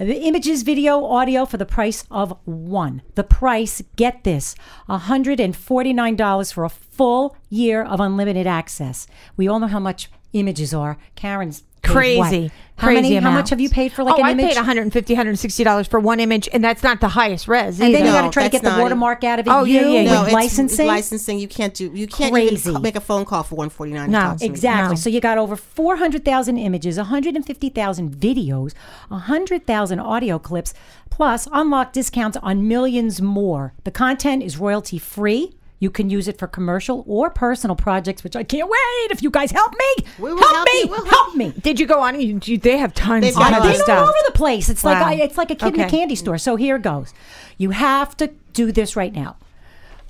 The 0.00 0.22
images, 0.22 0.62
video, 0.62 1.04
audio 1.04 1.44
for 1.44 1.58
the 1.58 1.66
price 1.66 2.06
of 2.10 2.34
one. 2.46 3.02
The 3.16 3.22
price, 3.22 3.82
get 3.96 4.24
this, 4.24 4.54
$149 4.88 6.52
for 6.54 6.64
a 6.64 6.70
full 6.70 7.36
year 7.50 7.82
of 7.82 8.00
unlimited 8.00 8.46
access. 8.46 9.06
We 9.36 9.46
all 9.46 9.60
know 9.60 9.66
how 9.66 9.78
much 9.78 10.10
images 10.32 10.72
are. 10.72 10.96
Karen's 11.16 11.64
Crazy. 11.82 12.44
what? 12.44 12.52
How 12.80 12.86
Crazy 12.86 13.02
many? 13.02 13.16
How 13.16 13.30
much 13.30 13.50
have 13.50 13.60
you 13.60 13.68
paid 13.68 13.92
for 13.92 14.02
like 14.02 14.14
oh, 14.14 14.18
an 14.20 14.24
I 14.24 14.30
image? 14.30 14.46
I 14.46 14.48
paid 14.48 14.56
150 14.56 15.14
$160 15.14 15.88
for 15.88 16.00
one 16.00 16.18
image, 16.18 16.48
and 16.50 16.64
that's 16.64 16.82
not 16.82 17.02
the 17.02 17.08
highest 17.08 17.46
res. 17.46 17.78
and 17.78 17.94
then 17.94 18.06
you 18.06 18.10
got 18.10 18.22
to 18.22 18.30
try 18.30 18.44
to 18.44 18.48
get 18.48 18.62
the 18.62 18.70
not- 18.70 18.80
watermark 18.80 19.22
out 19.22 19.38
of 19.38 19.46
it. 19.46 19.50
Oh, 19.50 19.64
yeah, 19.64 19.82
you 19.82 19.88
yeah, 19.88 20.00
yeah. 20.00 20.18
with 20.20 20.28
it's 20.28 20.32
licensing. 20.32 20.86
licensing, 20.86 21.38
you 21.38 21.46
can't 21.46 21.74
do. 21.74 21.90
You 21.92 22.06
can't 22.06 22.32
Crazy. 22.32 22.70
even 22.70 22.80
make 22.80 22.96
a 22.96 23.00
phone 23.00 23.26
call 23.26 23.42
for 23.42 23.56
one 23.56 23.68
forty 23.68 23.92
nine. 23.92 24.10
No, 24.10 24.34
Exactly. 24.40 24.94
No. 24.94 24.96
So 24.96 25.10
you 25.10 25.20
got 25.20 25.36
over 25.36 25.56
400,000 25.56 26.56
images, 26.56 26.96
150,000 26.96 28.16
videos, 28.16 28.72
100,000 29.08 30.00
audio 30.00 30.38
clips, 30.38 30.72
plus 31.10 31.46
unlock 31.52 31.92
discounts 31.92 32.38
on 32.42 32.66
millions 32.66 33.20
more. 33.20 33.74
The 33.84 33.90
content 33.90 34.42
is 34.42 34.56
royalty 34.56 34.96
free. 34.98 35.54
You 35.80 35.90
can 35.90 36.10
use 36.10 36.28
it 36.28 36.38
for 36.38 36.46
commercial 36.46 37.02
or 37.08 37.30
personal 37.30 37.74
projects, 37.74 38.22
which 38.22 38.36
I 38.36 38.44
can't 38.44 38.68
wait. 38.68 39.10
If 39.10 39.22
you 39.22 39.30
guys 39.30 39.50
help 39.50 39.72
me, 39.72 40.04
We 40.18 40.32
will 40.32 40.38
help, 40.38 40.54
help 40.54 40.68
me. 40.68 40.84
We'll 40.84 41.04
help 41.06 41.34
me. 41.34 41.52
Did 41.60 41.80
you 41.80 41.86
go 41.86 42.00
on? 42.00 42.20
You, 42.20 42.38
you, 42.44 42.58
they 42.58 42.76
have 42.76 42.92
tons 42.94 43.24
They've 43.24 43.34
of 43.34 43.40
got 43.40 43.52
I've 43.54 43.60
a 43.60 43.64
other 43.64 43.72
been 43.72 43.80
stuff. 43.82 43.98
all 43.98 44.04
over 44.04 44.18
the 44.26 44.32
place. 44.32 44.68
It's 44.68 44.84
like 44.84 44.98
I, 44.98 45.14
it's 45.14 45.38
like 45.38 45.50
a 45.50 45.54
kid 45.56 45.74
in 45.74 45.80
a 45.80 45.88
candy 45.90 46.14
store. 46.14 46.36
So 46.38 46.56
here 46.56 46.78
goes. 46.78 47.12
You 47.56 47.70
have 47.70 48.16
to 48.18 48.28
do 48.52 48.70
this 48.72 48.94
right 48.94 49.12
now. 49.12 49.36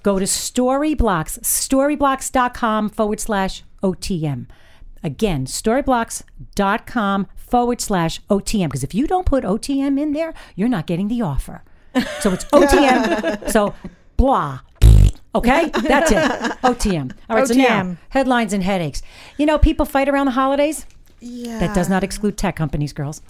Go 0.02 0.18
to 0.18 0.24
Storyblocks, 0.24 1.38
storyblocks.com 1.40 2.90
forward 2.90 3.20
slash 3.20 3.62
OTM. 3.82 4.46
Again, 5.02 5.46
storyblocks.com 5.46 7.26
forward 7.36 7.80
slash 7.80 8.20
OTM. 8.28 8.66
Because 8.68 8.84
if 8.84 8.94
you 8.94 9.06
don't 9.06 9.26
put 9.26 9.44
OTM 9.44 10.00
in 10.00 10.12
there, 10.12 10.34
you're 10.56 10.68
not 10.68 10.86
getting 10.86 11.08
the 11.08 11.22
offer. 11.22 11.62
So 12.20 12.32
it's 12.32 12.44
OTM. 12.46 13.50
so 13.52 13.74
blah. 14.16 14.60
Okay, 15.34 15.68
that's 15.68 16.10
it. 16.10 16.16
OTM. 16.62 17.12
All 17.28 17.36
right, 17.36 17.46
so 17.46 17.54
now 17.54 17.82
OTM. 17.82 17.98
headlines 18.08 18.52
and 18.52 18.62
headaches. 18.64 19.02
You 19.38 19.46
know, 19.46 19.58
people 19.58 19.86
fight 19.86 20.08
around 20.08 20.26
the 20.26 20.32
holidays. 20.32 20.86
Yeah. 21.20 21.58
That 21.58 21.74
does 21.74 21.88
not 21.88 22.02
exclude 22.02 22.38
tech 22.38 22.56
companies, 22.56 22.92
girls. 22.92 23.20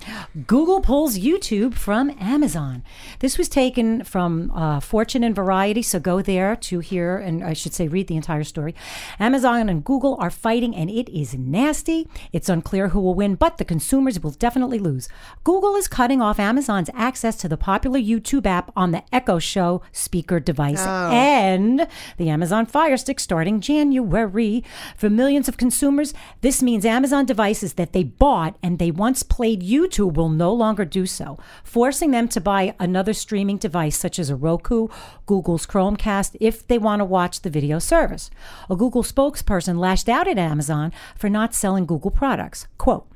Google 0.46 0.80
pulls 0.80 1.18
YouTube 1.18 1.74
from 1.74 2.16
Amazon. 2.20 2.84
This 3.18 3.36
was 3.36 3.48
taken 3.48 4.04
from 4.04 4.50
uh, 4.52 4.78
Fortune 4.80 5.24
and 5.24 5.34
Variety, 5.34 5.82
so 5.82 5.98
go 5.98 6.22
there 6.22 6.54
to 6.56 6.78
hear, 6.78 7.16
and 7.16 7.42
I 7.42 7.52
should 7.52 7.74
say, 7.74 7.88
read 7.88 8.06
the 8.06 8.16
entire 8.16 8.44
story. 8.44 8.74
Amazon 9.18 9.68
and 9.68 9.84
Google 9.84 10.16
are 10.20 10.30
fighting, 10.30 10.74
and 10.74 10.88
it 10.88 11.08
is 11.08 11.34
nasty. 11.34 12.08
It's 12.32 12.48
unclear 12.48 12.88
who 12.88 13.00
will 13.00 13.14
win, 13.14 13.34
but 13.34 13.58
the 13.58 13.64
consumers 13.64 14.20
will 14.22 14.30
definitely 14.30 14.78
lose. 14.78 15.08
Google 15.42 15.74
is 15.74 15.88
cutting 15.88 16.22
off 16.22 16.38
Amazon's 16.38 16.90
access 16.94 17.36
to 17.38 17.48
the 17.48 17.56
popular 17.56 17.98
YouTube 17.98 18.46
app 18.46 18.70
on 18.76 18.92
the 18.92 19.02
Echo 19.12 19.38
Show 19.40 19.82
speaker 19.90 20.38
device 20.38 20.80
and 20.86 21.88
the 22.18 22.28
Amazon 22.28 22.66
Fire 22.66 22.96
Stick 22.96 23.18
starting 23.18 23.60
January. 23.60 24.62
For 24.96 25.10
millions 25.10 25.48
of 25.48 25.56
consumers, 25.56 26.14
this 26.40 26.62
means 26.62 26.84
Amazon 26.84 27.26
devices 27.26 27.74
that 27.80 27.94
they 27.94 28.04
bought 28.04 28.58
and 28.62 28.78
they 28.78 28.90
once 28.90 29.22
played 29.22 29.62
YouTube 29.62 30.12
will 30.12 30.28
no 30.28 30.52
longer 30.52 30.84
do 30.84 31.06
so, 31.06 31.38
forcing 31.64 32.10
them 32.10 32.28
to 32.28 32.38
buy 32.38 32.74
another 32.78 33.14
streaming 33.14 33.56
device 33.56 33.96
such 33.96 34.18
as 34.18 34.28
a 34.28 34.36
Roku, 34.36 34.88
Google's 35.24 35.66
Chromecast, 35.66 36.36
if 36.40 36.66
they 36.68 36.76
want 36.76 37.00
to 37.00 37.06
watch 37.06 37.40
the 37.40 37.48
video 37.48 37.78
service. 37.78 38.30
A 38.68 38.76
Google 38.76 39.02
spokesperson 39.02 39.78
lashed 39.78 40.10
out 40.10 40.28
at 40.28 40.36
Amazon 40.36 40.92
for 41.16 41.30
not 41.30 41.54
selling 41.54 41.86
Google 41.86 42.10
products. 42.10 42.66
Quote, 42.76 43.10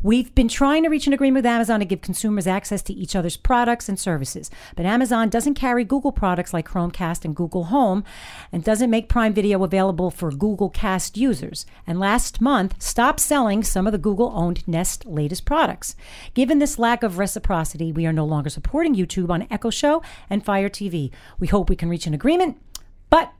We've 0.00 0.32
been 0.32 0.46
trying 0.46 0.84
to 0.84 0.88
reach 0.88 1.08
an 1.08 1.12
agreement 1.12 1.42
with 1.42 1.52
Amazon 1.52 1.80
to 1.80 1.84
give 1.84 2.02
consumers 2.02 2.46
access 2.46 2.82
to 2.82 2.92
each 2.92 3.16
other's 3.16 3.36
products 3.36 3.88
and 3.88 3.98
services, 3.98 4.48
but 4.76 4.86
Amazon 4.86 5.28
doesn't 5.28 5.54
carry 5.54 5.82
Google 5.82 6.12
products 6.12 6.54
like 6.54 6.68
Chromecast 6.68 7.24
and 7.24 7.34
Google 7.34 7.64
Home 7.64 8.04
and 8.52 8.62
doesn't 8.62 8.90
make 8.90 9.08
Prime 9.08 9.34
Video 9.34 9.64
available 9.64 10.12
for 10.12 10.30
Google 10.30 10.70
Cast 10.70 11.16
users. 11.16 11.66
And 11.84 11.98
last 11.98 12.40
month, 12.40 12.80
stopped 12.80 13.18
selling 13.18 13.64
some 13.64 13.88
of 13.88 13.92
the 13.92 13.98
Google 13.98 14.30
owned 14.36 14.66
Nest 14.68 15.04
latest 15.04 15.44
products. 15.44 15.96
Given 16.32 16.60
this 16.60 16.78
lack 16.78 17.02
of 17.02 17.18
reciprocity, 17.18 17.90
we 17.90 18.06
are 18.06 18.12
no 18.12 18.24
longer 18.24 18.50
supporting 18.50 18.94
YouTube 18.94 19.30
on 19.30 19.48
Echo 19.50 19.70
Show 19.70 20.00
and 20.30 20.44
Fire 20.44 20.68
TV. 20.68 21.10
We 21.40 21.48
hope 21.48 21.68
we 21.68 21.76
can 21.76 21.88
reach 21.88 22.06
an 22.06 22.14
agreement, 22.14 22.56
but 23.10 23.32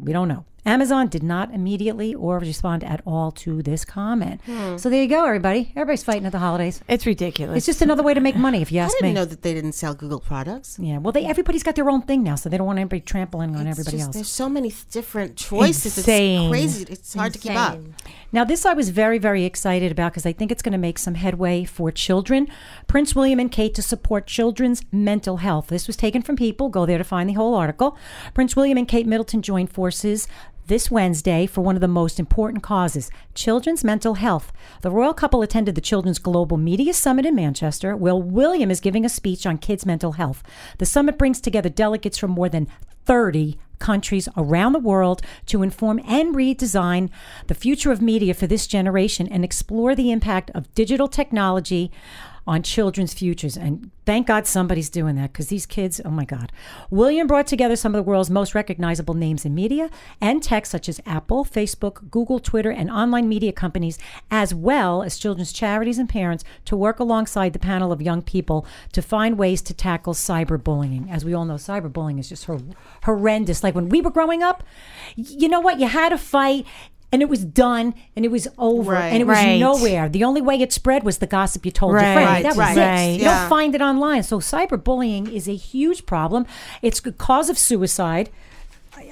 we 0.00 0.12
don't 0.12 0.26
know. 0.26 0.46
Amazon 0.66 1.06
did 1.08 1.22
not 1.22 1.54
immediately 1.54 2.14
or 2.14 2.38
respond 2.38 2.82
at 2.84 3.00
all 3.06 3.30
to 3.30 3.62
this 3.62 3.84
comment. 3.84 4.40
Hmm. 4.44 4.76
So 4.76 4.90
there 4.90 5.00
you 5.02 5.08
go, 5.08 5.24
everybody. 5.24 5.70
Everybody's 5.76 6.02
fighting 6.02 6.26
at 6.26 6.32
the 6.32 6.40
holidays. 6.40 6.80
It's 6.88 7.06
ridiculous. 7.06 7.56
It's 7.58 7.66
just 7.66 7.80
another 7.82 8.02
way 8.02 8.12
to 8.14 8.20
make 8.20 8.36
money, 8.36 8.60
if 8.62 8.72
you 8.72 8.80
I 8.80 8.84
ask 8.84 8.94
didn't 8.96 9.10
me. 9.10 9.14
know 9.14 9.24
that 9.24 9.42
they 9.42 9.54
didn't 9.54 9.72
sell 9.72 9.94
Google 9.94 10.20
products. 10.20 10.76
Yeah, 10.80 10.98
well, 10.98 11.12
they 11.12 11.24
everybody's 11.24 11.62
got 11.62 11.76
their 11.76 11.88
own 11.88 12.02
thing 12.02 12.22
now, 12.22 12.34
so 12.34 12.48
they 12.48 12.58
don't 12.58 12.66
want 12.66 12.78
anybody 12.80 13.00
trampling 13.00 13.54
on 13.54 13.66
It's 13.66 13.78
everybody 13.78 13.96
just- 13.98 14.06
else. 14.08 14.14
There's 14.16 14.28
so 14.28 14.48
many 14.48 14.72
different 14.90 15.36
choices. 15.36 15.96
Insane. 15.98 16.42
It's 16.42 16.50
crazy. 16.50 16.86
It's 16.90 17.14
hard 17.14 17.32
to 17.34 17.38
keep 17.38 17.52
up. 17.56 17.78
Now, 18.32 18.44
this 18.44 18.66
I 18.66 18.72
was 18.74 18.90
very, 18.90 19.18
very 19.18 19.44
excited 19.44 19.92
about 19.92 20.12
because 20.12 20.26
I 20.26 20.32
think 20.32 20.50
it's 20.50 20.62
going 20.62 20.72
to 20.72 20.78
make 20.78 20.98
some 20.98 21.14
headway 21.14 21.64
for 21.64 21.92
children. 21.92 22.48
Prince 22.88 23.14
William 23.14 23.38
and 23.38 23.50
Kate 23.52 23.72
to 23.76 23.82
support 23.82 24.26
children's 24.26 24.82
mental 24.90 25.36
health. 25.38 25.68
This 25.68 25.86
was 25.86 25.96
taken 25.96 26.22
from 26.22 26.34
People. 26.36 26.68
Go 26.68 26.84
there 26.86 26.98
to 26.98 27.04
find 27.04 27.28
the 27.30 27.34
whole 27.34 27.54
article. 27.54 27.96
Prince 28.34 28.56
William 28.56 28.76
and 28.76 28.88
Kate 28.88 29.06
Middleton 29.06 29.42
joined 29.42 29.70
forces 29.72 30.26
this 30.66 30.90
Wednesday 30.90 31.46
for 31.46 31.60
one 31.60 31.76
of 31.76 31.80
the 31.80 31.88
most 31.88 32.18
important 32.18 32.62
causes 32.62 33.10
children's 33.34 33.84
mental 33.84 34.14
health. 34.14 34.52
The 34.82 34.90
royal 34.90 35.14
couple 35.14 35.42
attended 35.42 35.74
the 35.74 35.80
Children's 35.80 36.18
Global 36.18 36.56
Media 36.56 36.92
Summit 36.92 37.26
in 37.26 37.34
Manchester, 37.34 37.96
where 37.96 38.16
William 38.16 38.70
is 38.70 38.80
giving 38.80 39.04
a 39.04 39.08
speech 39.08 39.46
on 39.46 39.58
kids' 39.58 39.86
mental 39.86 40.12
health. 40.12 40.42
The 40.78 40.86
summit 40.86 41.18
brings 41.18 41.40
together 41.40 41.68
delegates 41.68 42.18
from 42.18 42.32
more 42.32 42.48
than 42.48 42.68
30 43.04 43.58
countries 43.78 44.28
around 44.36 44.72
the 44.72 44.78
world 44.78 45.22
to 45.46 45.62
inform 45.62 46.00
and 46.06 46.34
redesign 46.34 47.10
the 47.46 47.54
future 47.54 47.92
of 47.92 48.00
media 48.00 48.34
for 48.34 48.46
this 48.46 48.66
generation 48.66 49.28
and 49.28 49.44
explore 49.44 49.94
the 49.94 50.10
impact 50.10 50.50
of 50.54 50.74
digital 50.74 51.08
technology 51.08 51.90
on 52.46 52.62
children's 52.62 53.12
futures. 53.12 53.56
And 53.56 53.90
thank 54.04 54.28
God 54.28 54.46
somebody's 54.46 54.88
doing 54.88 55.16
that 55.16 55.32
because 55.32 55.48
these 55.48 55.66
kids, 55.66 56.00
oh 56.04 56.10
my 56.10 56.24
God. 56.24 56.52
William 56.90 57.26
brought 57.26 57.46
together 57.46 57.74
some 57.76 57.94
of 57.94 57.98
the 57.98 58.08
world's 58.08 58.30
most 58.30 58.54
recognizable 58.54 59.14
names 59.14 59.44
in 59.44 59.54
media 59.54 59.90
and 60.20 60.42
tech, 60.42 60.64
such 60.66 60.88
as 60.88 61.00
Apple, 61.06 61.44
Facebook, 61.44 62.10
Google, 62.10 62.38
Twitter, 62.38 62.70
and 62.70 62.90
online 62.90 63.28
media 63.28 63.52
companies, 63.52 63.98
as 64.30 64.54
well 64.54 65.02
as 65.02 65.18
children's 65.18 65.52
charities 65.52 65.98
and 65.98 66.08
parents 66.08 66.44
to 66.64 66.76
work 66.76 67.00
alongside 67.00 67.52
the 67.52 67.58
panel 67.58 67.90
of 67.90 68.00
young 68.00 68.22
people 68.22 68.66
to 68.92 69.02
find 69.02 69.38
ways 69.38 69.60
to 69.62 69.74
tackle 69.74 70.14
cyberbullying. 70.14 71.10
As 71.10 71.24
we 71.24 71.34
all 71.34 71.44
know, 71.44 71.54
cyberbullying 71.54 72.20
is 72.20 72.28
just 72.28 72.44
hor- 72.44 72.60
horrendous. 73.04 73.64
Like 73.64 73.74
when 73.74 73.88
we 73.88 74.00
were 74.00 74.10
growing 74.10 74.42
up, 74.42 74.62
you 75.16 75.48
know 75.48 75.60
what? 75.60 75.80
You 75.80 75.88
had 75.88 76.12
a 76.12 76.18
fight. 76.18 76.66
And 77.12 77.22
it 77.22 77.28
was 77.28 77.44
done, 77.44 77.94
and 78.16 78.24
it 78.24 78.30
was 78.30 78.48
over, 78.58 78.92
Right. 78.92 79.08
and 79.12 79.20
it 79.22 79.26
was 79.26 79.36
Right. 79.36 79.58
nowhere. 79.60 80.08
The 80.08 80.24
only 80.24 80.40
way 80.42 80.56
it 80.60 80.72
spread 80.72 81.04
was 81.04 81.18
the 81.18 81.26
gossip 81.26 81.64
you 81.64 81.70
told 81.70 81.92
your 81.92 82.00
Right, 82.00 82.14
friend. 82.14 82.44
That 82.44 82.48
was 82.56 82.58
right, 82.58 82.76
it. 82.76 82.80
right. 82.80 83.06
You 83.18 83.24
Yeah. 83.24 83.40
don't 83.40 83.48
find 83.48 83.74
it 83.76 83.80
online. 83.80 84.24
So 84.24 84.40
cyberbullying 84.40 85.32
is 85.32 85.48
a 85.48 85.54
huge 85.54 86.04
problem. 86.04 86.46
It's 86.82 87.00
a 87.04 87.12
cause 87.12 87.48
of 87.48 87.58
suicide 87.58 88.28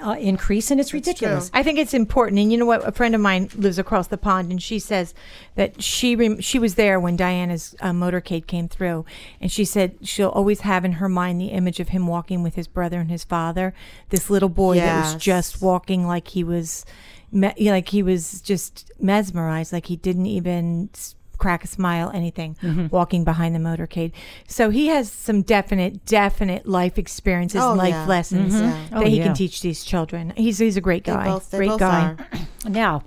uh, 0.02 0.12
increase, 0.18 0.70
and 0.70 0.80
it's 0.80 0.94
ridiculous. 0.94 1.50
I 1.52 1.62
think 1.62 1.78
it's 1.78 1.92
important, 1.92 2.40
and 2.40 2.50
you 2.50 2.56
know 2.56 2.64
what? 2.64 2.86
A 2.88 2.90
friend 2.92 3.14
of 3.14 3.20
mine 3.20 3.50
lives 3.54 3.78
across 3.78 4.06
the 4.06 4.16
pond, 4.16 4.50
and 4.50 4.60
she 4.62 4.78
says 4.78 5.12
that 5.56 5.82
she 5.82 6.16
rem- 6.16 6.40
she 6.40 6.58
was 6.58 6.74
there 6.76 6.98
when 6.98 7.16
Diana's 7.16 7.74
uh, 7.80 7.90
motorcade 7.90 8.46
came 8.46 8.66
through, 8.66 9.04
and 9.42 9.52
she 9.52 9.64
said 9.66 9.92
she'll 10.02 10.30
always 10.30 10.62
have 10.62 10.86
in 10.86 10.92
her 10.92 11.08
mind 11.08 11.38
the 11.38 11.48
image 11.48 11.80
of 11.80 11.90
him 11.90 12.06
walking 12.06 12.42
with 12.42 12.54
his 12.54 12.66
brother 12.66 12.98
and 12.98 13.10
his 13.10 13.24
father. 13.24 13.74
This 14.08 14.30
little 14.30 14.48
boy 14.48 14.76
that 14.76 15.04
was 15.14 15.22
just 15.22 15.60
walking 15.60 16.06
like 16.06 16.28
he 16.28 16.42
was, 16.42 16.86
me- 17.34 17.70
like 17.70 17.88
he 17.90 18.02
was 18.02 18.40
just 18.40 18.90
mesmerized, 19.00 19.72
like 19.72 19.86
he 19.86 19.96
didn't 19.96 20.26
even. 20.26 20.88
crack 21.36 21.64
a 21.64 21.66
smile 21.66 22.12
anything 22.14 22.56
walking 22.92 23.24
behind 23.24 23.54
the 23.56 23.58
motorcade 23.58 24.12
so 24.46 24.70
he 24.70 24.86
has 24.86 25.10
some 25.10 25.42
definite 25.42 26.06
definite 26.06 26.64
life 26.64 26.96
experiences 26.96 27.60
Oh, 27.60 27.74
life 27.74 27.90
yeah. 27.90 28.06
lessons 28.06 28.54
Mhm. 28.54 28.60
that 28.90 28.96
Oh, 28.98 29.00
he 29.04 29.18
yeah. 29.18 29.24
can 29.24 29.34
teach 29.34 29.60
these 29.60 29.82
children 29.84 30.32
he's 30.36 30.58
he's 30.58 30.76
a 30.76 30.80
great 30.80 31.02
They 31.04 31.12
guy 31.12 31.24
both, 31.24 31.50
they 31.50 31.58
great 31.58 31.70
both 31.70 31.80
guy 31.80 32.02
are. 32.04 32.16
Now, 32.70 33.02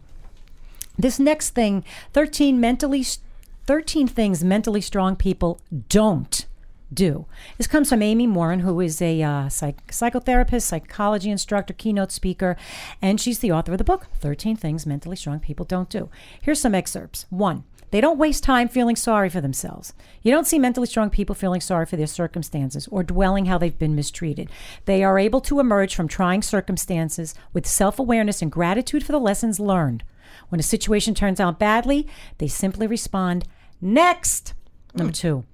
this 1.00 1.20
next 1.20 1.52
thing 1.52 1.86
13 2.14 2.60
mentally 2.60 3.06
13 3.66 4.08
things 4.10 4.44
mentally 4.44 4.82
strong 4.82 5.16
people 5.16 5.60
don't 5.88 6.46
do. 6.94 7.26
This 7.58 7.68
comes 7.68 7.90
from 7.90 8.02
Amy 8.02 8.28
Morin, 8.28 8.62
who 8.62 8.80
is 8.80 9.02
a 9.02 9.22
uh, 9.22 9.50
psych- 9.50 9.88
psychotherapist, 9.92 10.64
psychology 10.64 11.30
instructor, 11.30 11.74
keynote 11.74 12.12
speaker, 12.12 12.56
and 13.02 13.20
she's 13.20 13.40
the 13.40 13.52
author 13.52 13.74
of 13.74 13.78
the 13.78 13.84
book 13.84 14.08
13 14.20 14.56
Things 14.56 14.86
Mentally 14.86 15.16
Strong 15.16 15.40
People 15.42 15.66
Don't 15.66 15.90
Do. 15.90 16.10
Here's 16.42 16.62
some 16.62 16.76
excerpts. 16.76 17.26
One, 17.30 17.64
They 17.92 18.02
don't 18.02 18.18
waste 18.18 18.44
time 18.44 18.68
feeling 18.68 18.98
sorry 18.98 19.30
for 19.30 19.40
themselves. 19.40 19.94
You 20.22 20.30
don't 20.32 20.46
see 20.46 20.60
mentally 20.60 20.88
strong 20.88 21.10
people 21.10 21.36
feeling 21.36 21.62
sorry 21.62 21.86
for 21.86 21.96
their 21.96 22.08
circumstances 22.08 22.86
or 22.92 23.02
dwelling 23.02 23.46
how 23.46 23.58
they've 23.58 23.80
been 23.80 23.96
mistreated. 23.96 24.50
They 24.86 25.04
are 25.06 25.18
able 25.18 25.40
to 25.42 25.62
emerge 25.62 25.96
from 25.96 26.10
trying 26.10 26.42
circumstances 26.42 27.34
with 27.54 27.66
self 27.66 27.98
awareness 27.98 28.42
and 28.42 28.52
gratitude 28.52 29.06
for 29.06 29.14
the 29.14 29.20
lessons 29.20 29.60
learned. 29.60 30.04
When 30.50 30.60
a 30.60 30.64
situation 30.64 31.14
turns 31.16 31.40
out 31.40 31.60
badly, 31.60 32.08
they 32.40 32.48
simply 32.50 32.88
respond, 32.88 33.46
next. 33.80 34.54
Number 34.94 35.14
two, 35.14 35.46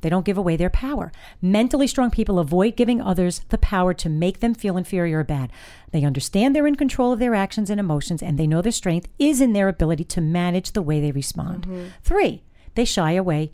they 0.00 0.08
don't 0.08 0.24
give 0.24 0.38
away 0.38 0.56
their 0.56 0.70
power. 0.70 1.12
Mentally 1.40 1.86
strong 1.86 2.10
people 2.10 2.38
avoid 2.38 2.76
giving 2.76 3.00
others 3.00 3.40
the 3.48 3.58
power 3.58 3.94
to 3.94 4.08
make 4.08 4.40
them 4.40 4.54
feel 4.54 4.76
inferior 4.76 5.20
or 5.20 5.24
bad. 5.24 5.50
They 5.90 6.04
understand 6.04 6.54
they're 6.54 6.66
in 6.66 6.76
control 6.76 7.12
of 7.12 7.18
their 7.18 7.34
actions 7.34 7.70
and 7.70 7.80
emotions, 7.80 8.22
and 8.22 8.38
they 8.38 8.46
know 8.46 8.62
their 8.62 8.72
strength 8.72 9.08
is 9.18 9.40
in 9.40 9.52
their 9.52 9.68
ability 9.68 10.04
to 10.04 10.20
manage 10.20 10.72
the 10.72 10.82
way 10.82 11.00
they 11.00 11.12
respond. 11.12 11.62
Mm-hmm. 11.62 11.88
Three, 12.02 12.42
they 12.74 12.84
shy 12.84 13.12
away 13.12 13.50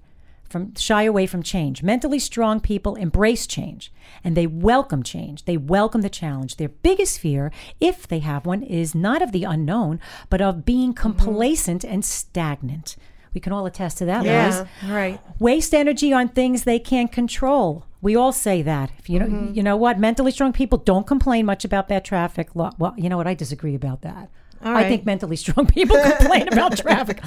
from 0.54 0.74
shy 0.76 1.02
away 1.02 1.26
from 1.26 1.42
change. 1.42 1.82
Mentally 1.82 2.18
strong 2.18 2.60
people 2.60 2.94
embrace 2.94 3.46
change 3.46 3.92
and 4.22 4.36
they 4.36 4.46
welcome 4.46 5.02
change. 5.02 5.44
They 5.46 5.56
welcome 5.56 6.02
the 6.02 6.08
challenge. 6.08 6.56
Their 6.56 6.68
biggest 6.68 7.18
fear, 7.18 7.50
if 7.80 8.06
they 8.06 8.20
have 8.20 8.46
one, 8.46 8.62
is 8.62 8.94
not 8.94 9.20
of 9.20 9.32
the 9.32 9.44
unknown, 9.44 9.98
but 10.30 10.40
of 10.40 10.64
being 10.64 10.94
mm-hmm. 10.94 11.02
complacent 11.02 11.84
and 11.84 12.04
stagnant. 12.04 12.96
We 13.34 13.40
can 13.40 13.52
all 13.52 13.66
attest 13.66 13.98
to 13.98 14.04
that, 14.06 14.24
Liz 14.24 14.64
right. 14.88 15.20
waste 15.38 15.74
energy 15.74 16.12
on 16.12 16.28
things 16.28 16.64
they 16.64 16.78
can't 16.78 17.10
control. 17.10 17.84
We 18.00 18.14
all 18.14 18.32
say 18.32 18.62
that. 18.62 18.92
If 18.98 19.10
you 19.10 19.18
know, 19.18 19.26
mm-hmm. 19.26 19.54
you 19.54 19.62
know 19.62 19.76
what? 19.76 19.98
Mentally 19.98 20.30
strong 20.30 20.52
people 20.52 20.78
don't 20.78 21.06
complain 21.06 21.46
much 21.46 21.64
about 21.64 21.88
bad 21.88 22.04
traffic. 22.04 22.50
Well, 22.54 22.94
you 22.96 23.08
know 23.08 23.16
what? 23.16 23.26
I 23.26 23.34
disagree 23.34 23.74
about 23.74 24.02
that. 24.02 24.30
I 24.64 24.84
think 24.84 25.04
mentally 25.04 25.36
strong 25.36 25.66
people 25.78 26.00
complain 26.00 26.48
about 26.48 26.76
traffic, 26.78 27.20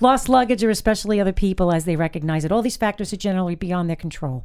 lost 0.00 0.28
luggage, 0.28 0.64
or 0.64 0.70
especially 0.70 1.20
other 1.20 1.32
people 1.32 1.72
as 1.72 1.84
they 1.84 1.96
recognize 1.96 2.44
it. 2.44 2.52
All 2.52 2.62
these 2.62 2.76
factors 2.76 3.12
are 3.12 3.16
generally 3.16 3.54
beyond 3.54 3.88
their 3.88 3.96
control. 3.96 4.44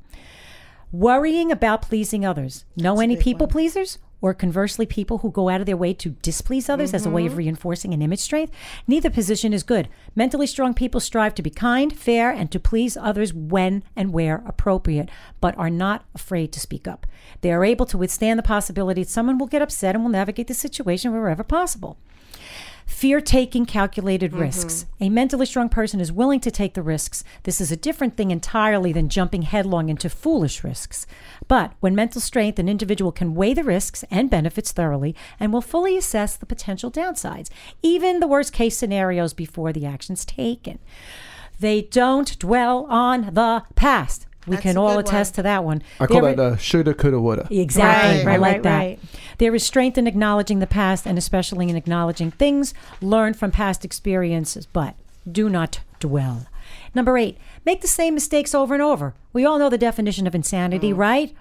Worrying 0.93 1.51
about 1.51 1.81
pleasing 1.81 2.23
others. 2.23 2.65
Know 2.75 2.99
any 2.99 3.17
people 3.17 3.47
pleasers? 3.47 3.97
Or 4.21 4.35
conversely, 4.35 4.85
people 4.85 5.17
who 5.17 5.31
go 5.31 5.49
out 5.49 5.59
of 5.59 5.65
their 5.65 5.75
way 5.75 5.91
to 5.95 6.11
displease 6.21 6.69
others 6.69 6.93
as 6.93 7.07
a 7.07 7.09
way 7.09 7.25
of 7.25 7.35
reinforcing 7.35 7.95
an 7.95 8.01
image 8.03 8.19
strength? 8.19 8.53
Neither 8.87 9.09
position 9.09 9.53
is 9.53 9.63
good. 9.63 9.89
Mentally 10.15 10.45
strong 10.45 10.75
people 10.75 11.01
strive 11.01 11.33
to 11.33 11.41
be 11.41 11.49
kind, 11.49 11.97
fair, 11.97 12.29
and 12.29 12.51
to 12.51 12.59
please 12.59 12.95
others 12.95 13.33
when 13.33 13.83
and 13.95 14.13
where 14.13 14.43
appropriate, 14.45 15.09
but 15.41 15.57
are 15.57 15.71
not 15.71 16.05
afraid 16.13 16.53
to 16.53 16.59
speak 16.59 16.87
up. 16.87 17.07
They 17.41 17.51
are 17.51 17.65
able 17.65 17.87
to 17.87 17.97
withstand 17.97 18.37
the 18.37 18.43
possibility 18.43 19.01
that 19.01 19.09
someone 19.09 19.39
will 19.39 19.47
get 19.47 19.63
upset 19.63 19.95
and 19.95 20.03
will 20.03 20.11
navigate 20.11 20.47
the 20.47 20.53
situation 20.53 21.11
wherever 21.11 21.43
possible. 21.43 21.97
Fear 22.85 23.21
taking 23.21 23.65
calculated 23.65 24.31
mm-hmm. 24.31 24.41
risks. 24.41 24.85
A 24.99 25.09
mentally 25.09 25.45
strong 25.45 25.69
person 25.69 25.99
is 25.99 26.11
willing 26.11 26.39
to 26.41 26.51
take 26.51 26.73
the 26.73 26.81
risks. 26.81 27.23
This 27.43 27.59
is 27.59 27.71
a 27.71 27.77
different 27.77 28.15
thing 28.15 28.31
entirely 28.31 28.93
than 28.93 29.09
jumping 29.09 29.43
headlong 29.43 29.89
into 29.89 30.09
foolish 30.09 30.63
risks. 30.63 31.05
But 31.47 31.73
when 31.79 31.95
mental 31.95 32.21
strength, 32.21 32.59
an 32.59 32.69
individual 32.69 33.11
can 33.11 33.35
weigh 33.35 33.53
the 33.53 33.63
risks 33.63 34.03
and 34.09 34.29
benefits 34.29 34.71
thoroughly 34.71 35.15
and 35.39 35.51
will 35.51 35.61
fully 35.61 35.97
assess 35.97 36.35
the 36.35 36.45
potential 36.45 36.91
downsides, 36.91 37.49
even 37.81 38.19
the 38.19 38.27
worst 38.27 38.53
case 38.53 38.77
scenarios 38.77 39.33
before 39.33 39.73
the 39.73 39.85
action's 39.85 40.25
taken. 40.25 40.79
They 41.59 41.83
don't 41.83 42.37
dwell 42.39 42.85
on 42.89 43.33
the 43.33 43.63
past. 43.75 44.27
We 44.47 44.51
That's 44.55 44.63
can 44.63 44.77
all 44.77 44.95
good 44.97 45.07
attest 45.07 45.35
to 45.35 45.43
that 45.43 45.63
one. 45.63 45.81
I 45.99 46.05
call 46.05 46.21
There- 46.21 46.35
that 46.35 46.53
uh, 46.53 46.57
shoulda, 46.57 46.93
coulda, 46.93 47.19
woulda. 47.19 47.47
Exactly. 47.49 48.25
Right, 48.25 48.33
I 48.33 48.37
like 48.37 48.53
right, 48.55 48.63
that. 48.63 48.77
right. 48.77 48.99
There 49.37 49.55
is 49.55 49.63
strength 49.65 49.97
in 49.97 50.05
acknowledging 50.07 50.59
the 50.59 50.67
past 50.67 51.05
and 51.07 51.17
especially 51.17 51.69
in 51.69 51.75
acknowledging 51.75 52.31
things 52.31 52.73
learned 53.01 53.37
from 53.37 53.51
past 53.51 53.85
experiences, 53.85 54.65
but 54.65 54.95
do 55.29 55.47
not 55.49 55.79
dwell. 55.99 56.47
Number 56.95 57.17
eight, 57.17 57.37
make 57.65 57.81
the 57.81 57.87
same 57.87 58.13
mistakes 58.13 58.53
over 58.53 58.73
and 58.73 58.83
over. 58.83 59.13
We 59.31 59.45
all 59.45 59.57
know 59.59 59.69
the 59.69 59.77
definition 59.77 60.27
of 60.27 60.35
insanity, 60.35 60.93
right? 60.93 61.33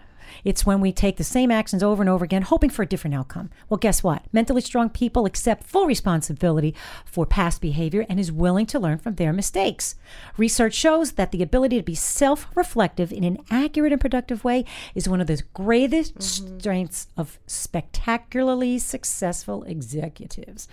It's 0.45 0.67
when 0.67 0.81
we 0.81 0.93
take 0.93 1.17
the 1.17 1.25
same 1.25 1.51
actions 1.51 1.83
over 1.83 2.03
and 2.03 2.11
over 2.11 2.25
again, 2.25 2.43
hoping 2.43 2.71
for 2.71 2.83
a 2.83 2.87
different 2.87 3.15
outcome. 3.15 3.51
Well, 3.69 3.79
guess 3.79 4.03
what? 4.03 4.25
Mentally 4.33 4.61
strong 4.61 4.91
people 4.91 5.27
accept 5.27 5.65
full 5.65 5.87
responsibility 5.87 6.75
for 7.05 7.27
past 7.27 7.61
behavior 7.61 8.05
and 8.09 8.19
is 8.19 8.33
willing 8.33 8.67
to 8.67 8.79
learn 8.79 8.99
from 8.99 9.15
their 9.15 9.33
mistakes. 9.33 9.95
Research 10.37 10.75
shows 10.75 11.13
that 11.13 11.33
the 11.33 11.43
ability 11.43 11.77
to 11.79 11.83
be 11.83 11.95
self 11.95 12.47
reflective 12.55 13.13
in 13.13 13.25
an 13.25 13.39
accurate 13.51 13.93
and 13.93 14.01
productive 14.01 14.45
way 14.45 14.65
is 14.95 15.09
one 15.09 15.21
of 15.21 15.27
the 15.27 15.43
greatest 15.55 16.17
mm-hmm. 16.19 16.59
strengths 16.59 17.09
of 17.17 17.39
spectacularly 17.47 18.79
successful 18.79 19.63
executives. 19.65 20.69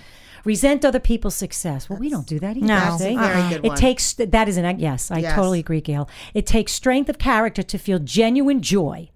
Resent 0.45 0.85
other 0.85 0.99
people's 0.99 1.35
success. 1.35 1.89
Well, 1.89 1.99
we 1.99 2.09
don't 2.09 2.27
do 2.27 2.39
that 2.39 2.57
either. 2.57 2.65
No. 2.65 2.75
That's 2.75 3.01
very 3.03 3.49
good 3.49 3.65
It 3.65 3.69
one. 3.69 3.77
takes 3.77 4.13
that 4.13 4.47
is 4.47 4.57
an 4.57 4.79
yes, 4.79 5.11
I 5.11 5.19
Yes. 5.19 5.35
totally 5.35 5.59
agree, 5.59 5.81
Gail. 5.81 6.09
It 6.33 6.45
takes 6.45 6.71
strength 6.73 7.09
of 7.09 7.17
character 7.17 7.63
to 7.63 7.77
feel 7.77 7.99
genuine 7.99 8.61
joy. 8.61 9.09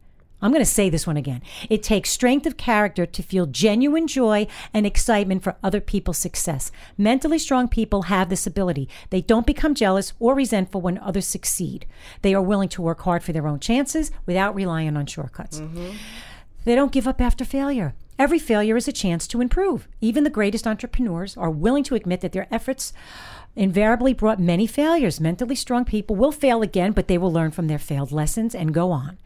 I'm 0.43 0.51
going 0.51 0.61
to 0.61 0.65
say 0.65 0.89
this 0.89 1.07
one 1.07 1.15
again. 1.15 1.41
It 1.69 1.81
takes 1.81 2.09
strength 2.09 2.45
of 2.45 2.57
character 2.57 3.05
to 3.05 3.23
feel 3.23 3.45
genuine 3.45 4.07
joy 4.07 4.45
and 4.73 4.85
excitement 4.85 5.41
for 5.41 5.55
other 5.63 5.79
people's 5.79 6.17
success. 6.17 6.69
Mentally 6.97 7.39
strong 7.39 7.69
people 7.69 8.03
have 8.03 8.27
this 8.27 8.45
ability. 8.45 8.89
They 9.09 9.21
don't 9.21 9.47
become 9.47 9.73
jealous 9.73 10.11
or 10.19 10.35
resentful 10.35 10.81
when 10.81 10.97
others 10.97 11.25
succeed. 11.25 11.85
They 12.23 12.33
are 12.33 12.41
willing 12.41 12.67
to 12.69 12.81
work 12.81 13.01
hard 13.01 13.23
for 13.23 13.31
their 13.31 13.47
own 13.47 13.61
chances 13.61 14.11
without 14.25 14.53
relying 14.53 14.97
on 14.97 15.05
shortcuts. 15.05 15.61
Mm-hmm. 15.61 15.95
They 16.65 16.75
don't 16.75 16.91
give 16.91 17.07
up 17.07 17.21
after 17.21 17.45
failure. 17.45 17.95
Every 18.19 18.39
failure 18.39 18.75
is 18.75 18.87
a 18.87 18.93
chance 18.93 19.27
to 19.27 19.41
improve. 19.41 19.87
Even 20.01 20.25
the 20.25 20.29
greatest 20.29 20.67
entrepreneurs 20.67 21.37
are 21.37 21.49
willing 21.49 21.83
to 21.85 21.95
admit 21.95 22.19
that 22.21 22.33
their 22.33 22.53
efforts 22.53 22.91
invariably 23.55 24.13
brought 24.13 24.39
many 24.39 24.67
failures. 24.67 25.21
Mentally 25.21 25.55
strong 25.55 25.85
people 25.85 26.17
will 26.17 26.31
fail 26.33 26.61
again, 26.61 26.91
but 26.91 27.07
they 27.07 27.17
will 27.17 27.31
learn 27.31 27.51
from 27.51 27.67
their 27.67 27.79
failed 27.79 28.11
lessons 28.11 28.53
and 28.53 28.73
go 28.73 28.91
on. 28.91 29.17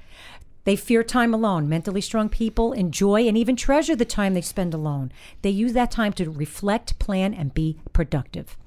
They 0.67 0.75
fear 0.75 1.01
time 1.01 1.33
alone. 1.33 1.69
Mentally 1.69 2.01
strong 2.01 2.27
people 2.27 2.73
enjoy 2.73 3.25
and 3.25 3.37
even 3.37 3.55
treasure 3.55 3.95
the 3.95 4.03
time 4.03 4.33
they 4.33 4.41
spend 4.41 4.73
alone. 4.73 5.13
They 5.41 5.49
use 5.49 5.71
that 5.71 5.91
time 5.91 6.11
to 6.13 6.29
reflect, 6.29 6.99
plan, 6.99 7.33
and 7.33 7.53
be 7.53 7.77
productive. 7.93 8.57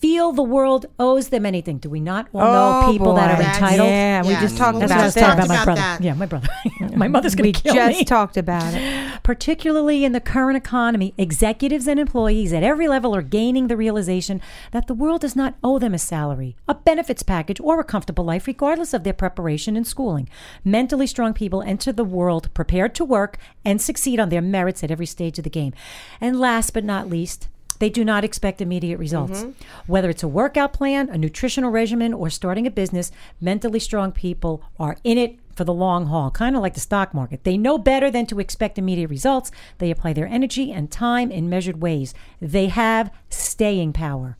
Feel 0.00 0.32
the 0.32 0.42
world 0.42 0.86
owes 0.98 1.28
them 1.28 1.44
anything. 1.44 1.76
Do 1.78 1.90
we 1.90 2.00
not 2.00 2.28
all 2.32 2.40
know 2.40 2.82
Oh, 2.86 2.92
people 2.92 3.14
that 3.16 3.26
boy. 3.26 3.34
are 3.34 3.36
That's- 3.42 3.56
entitled? 3.56 3.88
Yeah, 3.90 4.22
we 4.22 4.28
Yes. 4.30 4.40
just 4.42 4.56
talked 4.56 4.78
That's 4.78 4.90
about 4.90 4.96
what 4.98 5.02
I 5.02 5.06
was 5.06 5.14
that. 5.14 5.20
talking 5.20 5.38
about 5.44 5.48
my 5.48 5.54
Talked 5.56 5.64
brother. 5.66 5.80
about 5.80 5.98
that. 5.98 6.04
Yeah, 6.04 6.14
my 6.14 6.26
brother. 6.26 6.48
my 6.96 7.08
mother's 7.08 7.34
going 7.34 7.48
we 7.48 7.52
to 7.52 7.60
kill 7.62 7.74
just 7.74 7.98
me. 7.98 8.04
talked 8.04 8.36
about 8.38 8.72
it. 8.74 9.07
Particularly 9.28 10.06
in 10.06 10.12
the 10.12 10.22
current 10.22 10.56
economy, 10.56 11.12
executives 11.18 11.86
and 11.86 12.00
employees 12.00 12.50
at 12.50 12.62
every 12.62 12.88
level 12.88 13.14
are 13.14 13.20
gaining 13.20 13.66
the 13.66 13.76
realization 13.76 14.40
that 14.70 14.86
the 14.86 14.94
world 14.94 15.20
does 15.20 15.36
not 15.36 15.54
owe 15.62 15.78
them 15.78 15.92
a 15.92 15.98
salary, 15.98 16.56
a 16.66 16.74
benefits 16.74 17.22
package, 17.22 17.60
or 17.60 17.78
a 17.78 17.84
comfortable 17.84 18.24
life, 18.24 18.46
regardless 18.46 18.94
of 18.94 19.04
their 19.04 19.12
preparation 19.12 19.76
and 19.76 19.86
schooling. 19.86 20.30
Mentally 20.64 21.06
strong 21.06 21.34
people 21.34 21.60
enter 21.60 21.92
the 21.92 22.04
world 22.04 22.48
prepared 22.54 22.94
to 22.94 23.04
work 23.04 23.36
and 23.66 23.82
succeed 23.82 24.18
on 24.18 24.30
their 24.30 24.40
merits 24.40 24.82
at 24.82 24.90
every 24.90 25.04
stage 25.04 25.36
of 25.36 25.44
the 25.44 25.50
game. 25.50 25.74
And 26.22 26.40
last 26.40 26.70
but 26.70 26.82
not 26.82 27.10
least, 27.10 27.48
they 27.80 27.90
do 27.90 28.06
not 28.06 28.24
expect 28.24 28.62
immediate 28.62 28.96
results. 28.96 29.42
Mm-hmm. 29.42 29.92
Whether 29.92 30.08
it's 30.08 30.22
a 30.22 30.28
workout 30.28 30.72
plan, 30.72 31.10
a 31.10 31.18
nutritional 31.18 31.70
regimen, 31.70 32.14
or 32.14 32.30
starting 32.30 32.66
a 32.66 32.70
business, 32.70 33.12
mentally 33.42 33.78
strong 33.78 34.10
people 34.10 34.62
are 34.80 34.96
in 35.04 35.18
it 35.18 35.38
for 35.58 35.64
the 35.64 35.74
long 35.74 36.06
haul, 36.06 36.30
kind 36.30 36.56
of 36.56 36.62
like 36.62 36.72
the 36.74 36.80
stock 36.80 37.12
market. 37.12 37.44
They 37.44 37.58
know 37.58 37.76
better 37.76 38.10
than 38.10 38.24
to 38.26 38.38
expect 38.40 38.78
immediate 38.78 39.08
results. 39.10 39.50
They 39.78 39.90
apply 39.90 40.14
their 40.14 40.26
energy 40.28 40.72
and 40.72 40.90
time 40.90 41.30
in 41.30 41.50
measured 41.50 41.82
ways. 41.82 42.14
They 42.40 42.68
have 42.68 43.10
staying 43.28 43.92
power. 43.92 44.38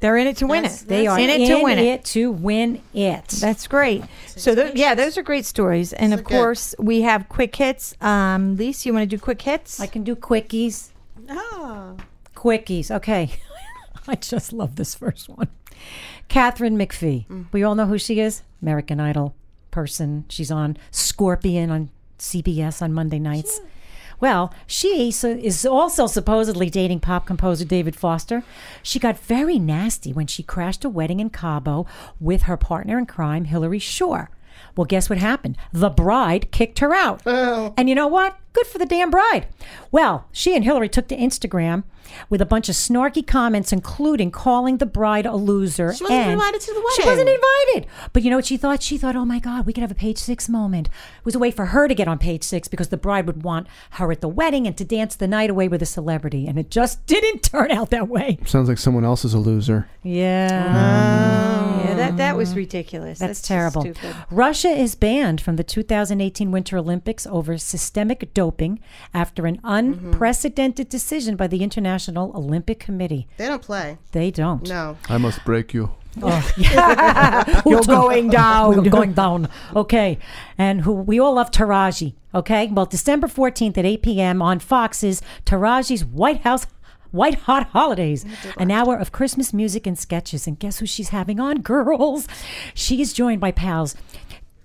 They're 0.00 0.18
in 0.18 0.26
it 0.26 0.36
to 0.36 0.46
win 0.46 0.62
That's- 0.64 0.82
it. 0.82 0.88
They 0.88 1.06
are 1.06 1.18
in 1.18 1.30
it 1.30 1.46
to 1.48 1.62
win 1.64 1.78
it. 1.78 1.84
it 1.86 2.04
to 2.04 2.30
win 2.30 2.82
it. 2.92 3.26
That's 3.28 3.66
great. 3.66 4.04
So 4.26 4.54
th- 4.54 4.74
yeah, 4.74 4.94
those 4.94 5.16
are 5.16 5.22
great 5.22 5.46
stories, 5.46 5.94
and 5.94 6.12
of 6.12 6.22
good. 6.22 6.36
course 6.36 6.74
we 6.78 7.00
have 7.00 7.30
quick 7.30 7.56
hits. 7.56 7.94
Um, 8.02 8.56
Lise, 8.56 8.84
you 8.84 8.92
want 8.92 9.08
to 9.08 9.16
do 9.16 9.18
quick 9.18 9.40
hits? 9.40 9.80
I 9.80 9.86
can 9.86 10.04
do 10.04 10.14
quickies. 10.14 10.90
Oh. 11.30 11.96
Quickies. 12.36 12.90
Okay. 12.90 13.30
I 14.06 14.16
just 14.16 14.52
love 14.52 14.76
this 14.76 14.94
first 14.94 15.30
one. 15.30 15.48
Katharine 16.28 16.76
McPhee. 16.76 17.46
We 17.52 17.62
all 17.62 17.74
know 17.74 17.86
who 17.86 17.96
she 17.98 18.20
is. 18.20 18.42
American 18.60 19.00
Idol 19.00 19.34
person. 19.76 20.24
She's 20.30 20.50
on 20.50 20.78
Scorpion 20.90 21.70
on 21.70 21.90
CBS 22.18 22.80
on 22.80 22.94
Monday 22.94 23.18
nights. 23.18 23.60
Well, 24.20 24.54
she 24.66 25.10
is 25.10 25.66
also 25.66 26.06
supposedly 26.06 26.70
dating 26.70 27.00
pop 27.00 27.26
composer 27.26 27.66
David 27.66 27.94
Foster. 27.94 28.42
She 28.82 28.98
got 28.98 29.18
very 29.18 29.58
nasty 29.58 30.14
when 30.14 30.26
she 30.26 30.42
crashed 30.42 30.82
a 30.86 30.88
wedding 30.88 31.20
in 31.20 31.28
Cabo 31.28 31.84
with 32.18 32.44
her 32.44 32.56
partner 32.56 32.96
in 32.98 33.04
crime, 33.04 33.44
Hillary 33.44 33.78
Shore. 33.78 34.30
Well, 34.74 34.86
guess 34.86 35.10
what 35.10 35.18
happened? 35.18 35.58
The 35.74 35.90
bride 35.90 36.50
kicked 36.50 36.78
her 36.78 36.94
out. 36.94 37.20
Oh. 37.26 37.74
And 37.76 37.90
you 37.90 37.94
know 37.94 38.08
what? 38.08 38.38
Good 38.54 38.66
for 38.66 38.78
the 38.78 38.86
damn 38.86 39.10
bride. 39.10 39.46
Well, 39.92 40.26
she 40.32 40.56
and 40.56 40.64
Hillary 40.64 40.88
took 40.88 41.08
to 41.08 41.16
Instagram 41.18 41.84
with 42.28 42.40
a 42.40 42.46
bunch 42.46 42.68
of 42.68 42.74
snarky 42.74 43.26
comments, 43.26 43.72
including 43.72 44.30
calling 44.30 44.78
the 44.78 44.86
bride 44.86 45.26
a 45.26 45.34
loser. 45.34 45.92
She 45.94 46.04
wasn't 46.04 46.20
and 46.20 46.32
invited 46.32 46.60
to 46.60 46.74
the 46.74 46.80
wedding. 46.80 47.02
She 47.02 47.08
wasn't 47.08 47.28
invited. 47.28 47.86
But 48.12 48.22
you 48.22 48.30
know 48.30 48.36
what 48.36 48.46
she 48.46 48.56
thought? 48.56 48.82
She 48.82 48.98
thought, 48.98 49.16
oh 49.16 49.24
my 49.24 49.38
God, 49.38 49.66
we 49.66 49.72
could 49.72 49.82
have 49.82 49.90
a 49.90 49.96
page 49.96 50.18
six 50.18 50.48
moment. 50.48 50.88
It 50.88 51.24
was 51.24 51.34
a 51.34 51.38
way 51.38 51.50
for 51.50 51.66
her 51.66 51.88
to 51.88 51.94
get 51.94 52.08
on 52.08 52.18
page 52.18 52.44
six 52.44 52.68
because 52.68 52.88
the 52.88 52.96
bride 52.96 53.26
would 53.26 53.42
want 53.42 53.66
her 53.90 54.10
at 54.12 54.20
the 54.20 54.28
wedding 54.28 54.66
and 54.66 54.76
to 54.76 54.84
dance 54.84 55.16
the 55.16 55.28
night 55.28 55.50
away 55.50 55.68
with 55.68 55.82
a 55.82 55.86
celebrity. 55.86 56.46
And 56.46 56.58
it 56.58 56.70
just 56.70 57.04
didn't 57.06 57.42
turn 57.42 57.70
out 57.70 57.90
that 57.90 58.08
way. 58.08 58.38
Sounds 58.46 58.68
like 58.68 58.78
someone 58.78 59.04
else 59.04 59.24
is 59.24 59.34
a 59.34 59.38
loser. 59.38 59.88
Yeah. 60.02 61.52
Oh. 61.62 61.66
Yeah, 61.86 61.94
that 61.94 62.16
that 62.16 62.36
was 62.36 62.54
ridiculous. 62.54 63.18
That's, 63.18 63.40
just 63.40 63.46
terrible. 63.46 63.82
stupid. 63.82 64.16
Russia 64.30 64.68
is 64.68 64.94
banned 64.94 65.40
from 65.40 65.56
the 65.56 65.64
2018 65.64 66.50
Winter 66.50 66.78
Olympics 66.78 67.26
over 67.26 67.58
systemic 67.58 68.32
doping 68.34 68.80
after 69.12 69.46
an 69.46 69.58
mm-hmm. 69.58 69.66
unprecedented 69.66 70.88
decision 70.88 71.36
by 71.36 71.46
the 71.46 71.62
International 71.62 71.95
Olympic 72.34 72.78
Committee. 72.80 73.26
They 73.36 73.46
don't 73.46 73.62
play. 73.62 73.98
They 74.12 74.30
don't. 74.30 74.68
No. 74.68 74.96
I 75.08 75.18
must 75.18 75.44
break 75.44 75.74
you. 75.74 75.92
Oh, 76.22 76.52
You're 77.66 77.82
going 77.82 78.30
down. 78.30 78.76
We're 78.82 78.90
going 78.90 79.12
down. 79.12 79.48
Okay. 79.74 80.18
And 80.56 80.80
who 80.82 80.92
we 80.92 81.18
all 81.20 81.34
love 81.34 81.50
Taraji. 81.50 82.14
Okay. 82.34 82.68
Well, 82.68 82.86
December 82.86 83.26
14th 83.26 83.76
at 83.76 83.84
8 83.84 84.02
p.m. 84.02 84.42
on 84.42 84.58
Fox's 84.58 85.22
Taraji's 85.44 86.04
White 86.04 86.40
House 86.42 86.66
White 87.12 87.34
Hot 87.40 87.68
Holidays, 87.68 88.26
an 88.58 88.70
hour 88.70 88.96
of 88.96 89.12
Christmas 89.12 89.54
music 89.54 89.86
and 89.86 89.98
sketches. 89.98 90.46
And 90.46 90.58
guess 90.58 90.80
who 90.80 90.86
she's 90.86 91.10
having 91.10 91.40
on, 91.40 91.60
girls? 91.62 92.28
She 92.74 93.00
is 93.00 93.12
joined 93.12 93.40
by 93.40 93.52
pals. 93.52 93.94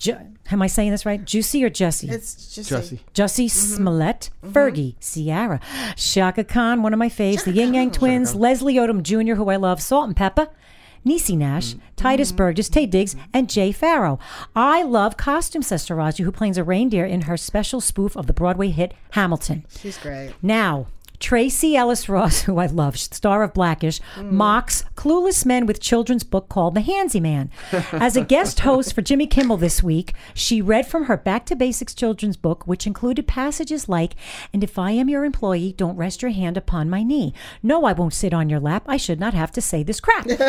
Ju- 0.01 0.17
Am 0.49 0.63
I 0.63 0.67
saying 0.67 0.89
this 0.89 1.05
right? 1.05 1.23
Juicy 1.23 1.63
or 1.63 1.69
Jessie? 1.69 2.09
It's 2.09 2.55
just 2.55 2.69
Jesse. 2.69 3.01
Jussie 3.13 3.45
mm-hmm. 3.45 3.75
Smollett, 3.75 4.31
mm-hmm. 4.43 4.51
Fergie, 4.51 4.95
Ciara, 4.99 5.59
Chaka 5.95 6.43
Khan, 6.43 6.81
one 6.81 6.91
of 6.91 6.97
my 6.97 7.07
faves, 7.07 7.43
the 7.43 7.51
Ying 7.51 7.75
Yang 7.75 7.91
Twins, 7.91 8.33
Leslie 8.33 8.75
Odom 8.75 9.03
Jr., 9.03 9.35
who 9.35 9.49
I 9.49 9.57
love, 9.57 9.79
Salt-N-Pepa, 9.79 10.49
Niecy 11.05 11.37
Nash, 11.37 11.75
Tituss 11.95 12.29
mm-hmm. 12.29 12.35
Burgess, 12.35 12.69
Taye 12.69 12.89
Diggs, 12.89 13.15
and 13.31 13.47
Jay 13.47 13.71
Pharoah. 13.71 14.17
I 14.55 14.81
love 14.81 15.17
costume, 15.17 15.61
says 15.61 15.87
Taraji, 15.87 16.23
who 16.23 16.31
plays 16.31 16.57
a 16.57 16.63
reindeer 16.63 17.05
in 17.05 17.21
her 17.21 17.37
special 17.37 17.79
spoof 17.79 18.17
of 18.17 18.25
the 18.25 18.33
Broadway 18.33 18.69
hit 18.69 18.95
Hamilton. 19.11 19.65
She's 19.69 19.99
great. 19.99 20.33
Now, 20.41 20.87
Tracee 21.21 21.77
Ellis 21.77 22.09
Ross, 22.09 22.41
who 22.45 22.57
I 22.57 22.65
love, 22.65 22.97
star 22.99 23.43
of 23.43 23.53
Blackish, 23.53 24.01
mm. 24.15 24.31
mocks 24.31 24.83
clueless 24.95 25.45
men 25.45 25.65
with 25.65 25.79
children's 25.79 26.23
book 26.23 26.49
called 26.49 26.75
The 26.75 26.81
Handsy 26.81 27.21
Man. 27.21 27.49
As 27.93 28.17
a 28.17 28.21
guest 28.25 28.59
host 28.61 28.93
for 28.93 29.01
Jimmy 29.01 29.27
Kimmel 29.27 29.57
this 29.57 29.81
week, 29.81 30.13
she 30.33 30.61
read 30.61 30.85
from 30.87 31.05
her 31.05 31.15
Back 31.15 31.45
to 31.45 31.55
Basics 31.55 31.93
children's 31.93 32.37
book, 32.37 32.65
which 32.65 32.87
included 32.87 33.27
passages 33.27 33.87
like, 33.87 34.15
And 34.51 34.63
if 34.63 34.77
I 34.77 34.91
am 34.91 35.07
your 35.09 35.23
employee, 35.23 35.73
don't 35.77 35.95
rest 35.95 36.21
your 36.21 36.31
hand 36.31 36.57
upon 36.57 36.89
my 36.89 37.03
knee. 37.03 37.33
No, 37.61 37.85
I 37.85 37.93
won't 37.93 38.13
sit 38.13 38.33
on 38.33 38.49
your 38.49 38.59
lap. 38.59 38.83
I 38.87 38.97
should 38.97 39.19
not 39.19 39.33
have 39.33 39.51
to 39.53 39.61
say 39.61 39.83
this 39.83 39.99
crap. 39.99 40.25
and 40.27 40.39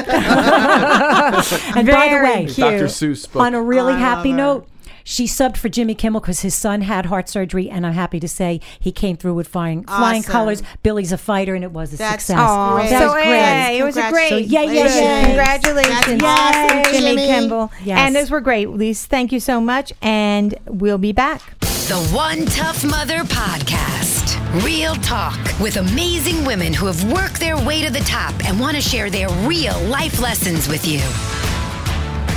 by 1.86 2.08
the 2.08 2.20
way, 2.24 2.46
cute. 2.46 2.56
Dr. 2.56 2.86
Seuss 2.86 3.30
book. 3.30 3.42
on 3.42 3.54
a 3.54 3.62
really 3.62 3.92
I 3.92 3.98
happy 3.98 4.32
note, 4.32 4.68
she 5.04 5.24
subbed 5.26 5.56
for 5.56 5.68
Jimmy 5.68 5.94
Kimmel 5.94 6.20
because 6.20 6.40
his 6.40 6.54
son 6.54 6.82
had 6.82 7.06
heart 7.06 7.28
surgery, 7.28 7.68
and 7.70 7.86
I'm 7.86 7.92
happy 7.94 8.20
to 8.20 8.28
say 8.28 8.60
he 8.78 8.92
came 8.92 9.16
through 9.16 9.34
with 9.34 9.48
flying, 9.48 9.84
flying 9.84 10.20
Awesome. 10.20 10.32
colors. 10.32 10.62
Billy's 10.82 11.12
a 11.12 11.18
fighter, 11.18 11.54
and 11.54 11.64
it 11.64 11.72
was 11.72 11.92
a 11.94 11.96
That's 11.96 12.24
success. 12.24 12.38
Aw, 12.40 12.74
Great. 12.76 12.90
That 12.90 12.98
so 12.98 13.04
was 13.06 13.12
great. 13.14 13.26
yeah, 13.28 13.68
it 13.70 13.82
was 13.84 13.96
a 13.96 14.10
great. 14.10 14.28
So 14.30 14.36
yeah, 14.36 14.62
yay, 14.62 14.74
yay. 14.74 15.24
Congratulations, 15.26 16.20
That's 16.22 16.22
awesome, 16.22 16.92
Jimmy, 16.92 17.06
Jimmy. 17.10 17.26
Kimball. 17.26 17.72
Yes. 17.84 17.98
And 17.98 18.14
those 18.16 18.30
were 18.30 18.40
great. 18.40 18.68
Lise, 18.70 19.06
thank 19.06 19.32
you 19.32 19.40
so 19.40 19.60
much, 19.60 19.92
and 20.02 20.54
we'll 20.66 20.98
be 20.98 21.12
back. 21.12 21.42
The 21.60 21.98
One 22.14 22.46
Tough 22.46 22.84
Mother 22.84 23.18
Podcast. 23.24 24.38
Real 24.64 24.94
talk 24.96 25.38
with 25.60 25.76
amazing 25.78 26.44
women 26.44 26.72
who 26.72 26.86
have 26.86 27.10
worked 27.12 27.40
their 27.40 27.56
way 27.56 27.82
to 27.84 27.90
the 27.90 28.00
top 28.00 28.34
and 28.46 28.60
want 28.60 28.76
to 28.76 28.82
share 28.82 29.10
their 29.10 29.28
real 29.46 29.78
life 29.84 30.20
lessons 30.20 30.68
with 30.68 30.86
you. 30.86 31.00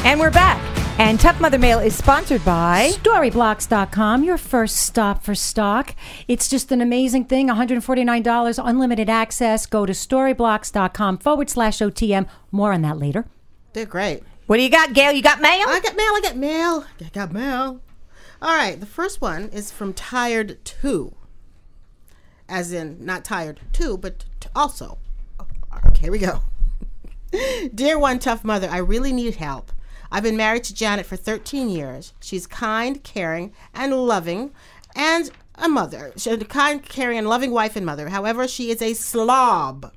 And 0.10 0.20
we're 0.20 0.32
back. 0.32 0.62
And 0.98 1.20
Tough 1.20 1.42
Mother 1.42 1.60
Mail 1.60 1.80
is 1.80 1.94
sponsored 1.94 2.44
by. 2.46 2.92
Storyblocks.com, 2.94 4.24
your 4.24 4.38
first 4.38 4.78
stop 4.78 5.24
for 5.24 5.36
stock. 5.36 5.94
It's 6.30 6.48
just 6.48 6.72
an 6.72 6.80
amazing 6.80 7.26
thing. 7.26 7.50
$149, 7.50 8.66
unlimited 8.66 9.10
access. 9.10 9.66
Go 9.66 9.86
to 9.86 9.92
storyblocks.com 9.92 11.18
forward 11.18 11.50
slash 11.50 11.80
OTM. 11.80 12.28
More 12.50 12.72
on 12.72 12.82
that 12.84 12.98
later. 12.98 13.26
They're 13.74 13.86
great. 13.86 14.24
What 14.48 14.56
do 14.56 14.64
you 14.64 14.70
got, 14.70 14.94
Gail? 14.94 15.12
You 15.12 15.22
got 15.22 15.42
mail? 15.42 15.66
I 15.68 15.82
got 15.82 15.98
mail. 15.98 16.06
I 16.06 16.22
got 16.24 16.38
mail. 16.38 16.86
I 17.02 17.10
got 17.12 17.34
mail. 17.34 17.82
All 18.42 18.56
right. 18.56 18.80
The 18.80 18.86
first 18.86 19.20
one 19.20 19.50
is 19.50 19.72
from 19.72 19.92
Tired 19.94 20.64
Two, 20.64 21.14
as 22.48 22.72
in 22.72 23.04
not 23.04 23.26
tired 23.26 23.60
two, 23.74 23.98
but 23.98 24.24
t- 24.40 24.48
also. 24.56 24.98
Oh, 25.42 25.48
okay, 25.88 26.04
here 26.04 26.12
we 26.12 26.20
go. 26.20 26.44
Dear 27.76 28.00
one 28.00 28.20
tough 28.20 28.46
mother, 28.46 28.70
I 28.70 28.78
really 28.78 29.12
need 29.12 29.36
help. 29.36 29.74
I've 30.16 30.24
been 30.24 30.38
married 30.38 30.64
to 30.64 30.74
Janet 30.74 31.06
for 31.06 31.18
13 31.18 31.68
years. 31.68 32.14
She's 32.22 32.48
kind, 32.48 33.04
caring, 33.04 33.52
and 33.74 33.94
loving, 33.94 34.54
and 34.96 35.30
a 35.56 35.68
mother. 35.68 36.14
She's 36.16 36.42
a 36.42 36.46
kind, 36.46 36.82
caring, 36.82 37.18
and 37.18 37.28
loving 37.28 37.52
wife 37.52 37.76
and 37.76 37.86
mother. 37.86 38.08
However, 38.08 38.48
she 38.48 38.72
is 38.72 38.82
a 38.82 38.94
slob. 38.94 39.92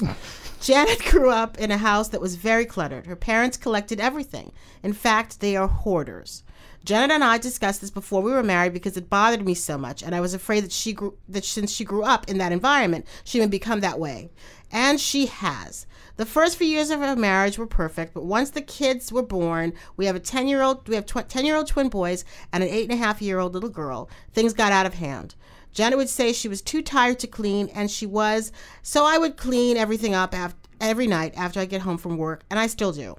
Janet 0.62 1.04
grew 1.04 1.28
up 1.28 1.58
in 1.58 1.70
a 1.70 1.76
house 1.76 2.08
that 2.08 2.22
was 2.22 2.36
very 2.36 2.64
cluttered. 2.64 3.04
Her 3.04 3.16
parents 3.16 3.58
collected 3.58 4.00
everything. 4.00 4.50
In 4.82 4.94
fact, 4.94 5.40
they 5.40 5.56
are 5.56 5.68
hoarders. 5.68 6.42
Janet 6.82 7.10
and 7.10 7.22
I 7.22 7.36
discussed 7.36 7.82
this 7.82 7.90
before 7.90 8.22
we 8.22 8.32
were 8.32 8.42
married 8.42 8.72
because 8.72 8.96
it 8.96 9.10
bothered 9.10 9.44
me 9.44 9.52
so 9.52 9.76
much, 9.76 10.02
and 10.02 10.14
I 10.14 10.22
was 10.22 10.32
afraid 10.32 10.64
that 10.64 10.72
she 10.72 10.94
grew 10.94 11.18
that 11.28 11.44
since 11.44 11.70
she 11.70 11.84
grew 11.84 12.02
up 12.02 12.30
in 12.30 12.38
that 12.38 12.52
environment, 12.52 13.06
she 13.24 13.40
would 13.40 13.50
become 13.50 13.80
that 13.80 14.00
way. 14.00 14.30
And 14.72 14.98
she 14.98 15.26
has. 15.26 15.86
The 16.16 16.26
first 16.26 16.56
few 16.56 16.68
years 16.68 16.90
of 16.90 17.02
our 17.02 17.16
marriage 17.16 17.58
were 17.58 17.66
perfect, 17.66 18.14
but 18.14 18.24
once 18.24 18.50
the 18.50 18.60
kids 18.60 19.10
were 19.10 19.22
born, 19.22 19.72
we 19.96 20.06
have 20.06 20.14
a 20.14 20.20
ten 20.20 20.46
year 20.46 20.62
old 20.62 20.86
we 20.88 20.94
have 20.94 21.06
ten 21.06 21.44
year 21.44 21.56
old 21.56 21.66
twin 21.66 21.88
boys 21.88 22.24
and 22.52 22.62
an 22.62 22.70
eight 22.70 22.88
and 22.88 22.92
a 22.92 23.04
half 23.04 23.20
year 23.20 23.40
old 23.40 23.52
little 23.52 23.68
girl. 23.68 24.08
Things 24.32 24.52
got 24.52 24.70
out 24.70 24.86
of 24.86 24.94
hand. 24.94 25.34
Janet 25.72 25.98
would 25.98 26.08
say 26.08 26.32
she 26.32 26.46
was 26.46 26.62
too 26.62 26.82
tired 26.82 27.18
to 27.18 27.26
clean, 27.26 27.68
and 27.74 27.90
she 27.90 28.06
was, 28.06 28.52
so 28.80 29.04
I 29.04 29.18
would 29.18 29.36
clean 29.36 29.76
everything 29.76 30.14
up 30.14 30.32
after, 30.32 30.56
every 30.80 31.08
night 31.08 31.34
after 31.36 31.58
I 31.58 31.64
get 31.64 31.82
home 31.82 31.98
from 31.98 32.16
work, 32.16 32.44
and 32.48 32.60
I 32.60 32.68
still 32.68 32.92
do. 32.92 33.16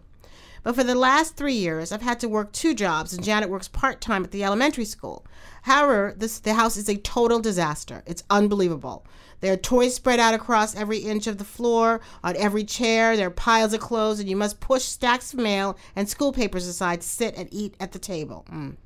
But 0.64 0.76
for 0.76 0.84
the 0.86 0.96
last 0.96 1.36
three 1.36 1.54
years, 1.54 1.92
I've 1.92 2.02
had 2.02 2.22
to 2.22 2.30
work 2.30 2.54
two 2.54 2.74
jobs, 2.74 3.14
and 3.14 3.26
Janet 3.26 3.50
works 3.50 3.68
part 3.68 4.00
time 4.00 4.24
at 4.24 4.32
the 4.32 4.46
elementary 4.46 4.86
school. 4.86 5.26
However, 5.64 6.14
this 6.16 6.40
the 6.40 6.54
house 6.54 6.78
is 6.78 6.88
a 6.88 6.96
total 6.96 7.42
disaster. 7.42 8.04
It's 8.06 8.24
unbelievable. 8.30 9.06
There 9.46 9.54
are 9.54 9.58
toys 9.58 9.94
spread 9.94 10.20
out 10.20 10.34
across 10.34 10.76
every 10.76 10.98
inch 10.98 11.28
of 11.28 11.38
the 11.38 11.44
floor, 11.44 12.02
on 12.24 12.36
every 12.36 12.64
chair. 12.64 13.16
There 13.16 13.28
are 13.28 13.30
piles 13.30 13.74
of 13.74 13.80
clothes, 13.80 14.20
and 14.20 14.28
you 14.28 14.36
must 14.36 14.60
push 14.60 14.82
stacks 14.82 15.34
of 15.34 15.40
mail 15.40 15.78
and 15.96 16.10
school 16.10 16.34
papers 16.34 16.66
aside 16.66 17.02
to 17.02 17.08
sit 17.08 17.36
and 17.36 17.48
eat 17.52 17.76
at 17.80 17.92
the 17.92 18.00
table. 18.00 18.44
Mm. 18.52 18.78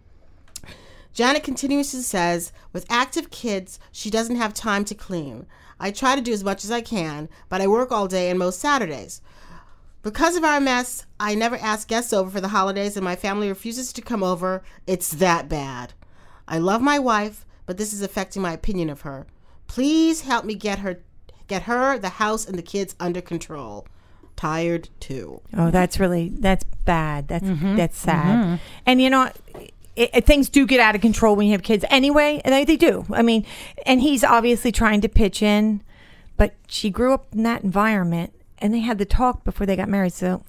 Janet 1.14 1.43
continuously 1.43 2.01
says, 2.01 2.51
with 2.74 2.86
active 2.89 3.32
kids, 3.32 3.80
she 3.93 4.10
doesn't 4.10 4.36
have 4.36 4.53
time 4.53 4.84
to 4.84 4.93
clean. 4.93 5.45
I 5.80 5.91
try 5.91 6.18
to 6.18 6.22
do 6.22 6.34
as 6.34 6.43
much 6.43 6.66
as 6.66 6.72
I 6.72 6.82
can, 6.82 7.30
but 7.47 7.62
I 7.62 7.68
work 7.68 7.89
all 7.89 8.10
day 8.10 8.30
and 8.30 8.38
most 8.38 8.60
Saturdays. 8.60 9.22
Because 10.03 10.36
of 10.36 10.43
our 10.43 10.60
mess, 10.60 11.05
I 11.22 11.36
never 11.36 11.55
ask 11.55 11.88
guests 11.88 12.12
over 12.12 12.30
for 12.30 12.41
the 12.41 12.49
holidays, 12.49 12.97
and 12.97 13.05
my 13.05 13.16
family 13.16 13.47
refuses 13.47 13.93
to 13.93 14.01
come 14.01 14.24
over. 14.24 14.62
It's 14.86 15.12
that 15.12 15.47
bad. 15.47 15.93
I 16.49 16.57
love 16.57 16.82
my 16.82 16.99
wife, 16.99 17.45
but 17.66 17.78
this 17.78 17.93
is 17.93 18.01
affecting 18.01 18.41
my 18.41 18.51
opinion 18.51 18.89
of 18.89 19.01
her. 19.01 19.26
Please 19.70 20.22
help 20.22 20.45
me 20.45 20.55
get 20.55 20.80
her, 20.80 20.99
get 21.47 21.63
her, 21.63 21.97
the 21.97 22.09
house, 22.09 22.47
and 22.47 22.57
the 22.57 22.63
kids 22.63 22.95
under 22.99 23.22
control. 23.22 23.88
Tired 24.36 24.89
too. 24.99 25.41
Oh, 25.53 25.70
that's 25.70 25.99
really 25.99 26.30
that's 26.30 26.63
bad. 26.86 27.28
That's 27.28 27.45
mm-hmm. 27.45 27.76
that's 27.76 27.97
sad. 27.97 28.39
Mm-hmm. 28.39 28.55
And 28.86 29.01
you 29.01 29.09
know, 29.09 29.32
it, 29.95 30.09
it- 30.13 30.26
things 30.26 30.49
do 30.49 30.65
get 30.65 30.80
out 30.80 30.95
of 30.95 31.01
control 31.01 31.36
when 31.36 31.45
you 31.45 31.51
have 31.51 31.61
kids. 31.61 31.86
Anyway, 31.89 32.41
they, 32.45 32.65
they 32.65 32.78
do. 32.78 33.05
I 33.11 33.22
mean, 33.22 33.45
and 33.86 34.01
he's 34.01 34.24
obviously 34.24 34.72
trying 34.72 35.01
to 35.01 35.09
pitch 35.09 35.43
in, 35.43 35.82
but 36.38 36.55
she 36.67 36.89
grew 36.89 37.13
up 37.13 37.28
in 37.34 37.43
that 37.43 37.63
environment, 37.63 38.34
and 38.59 38.74
they 38.74 38.80
had 38.80 38.97
the 38.97 39.05
talk 39.05 39.43
before 39.43 39.67
they 39.67 39.76
got 39.76 39.89
married. 39.89 40.13
So, 40.13 40.43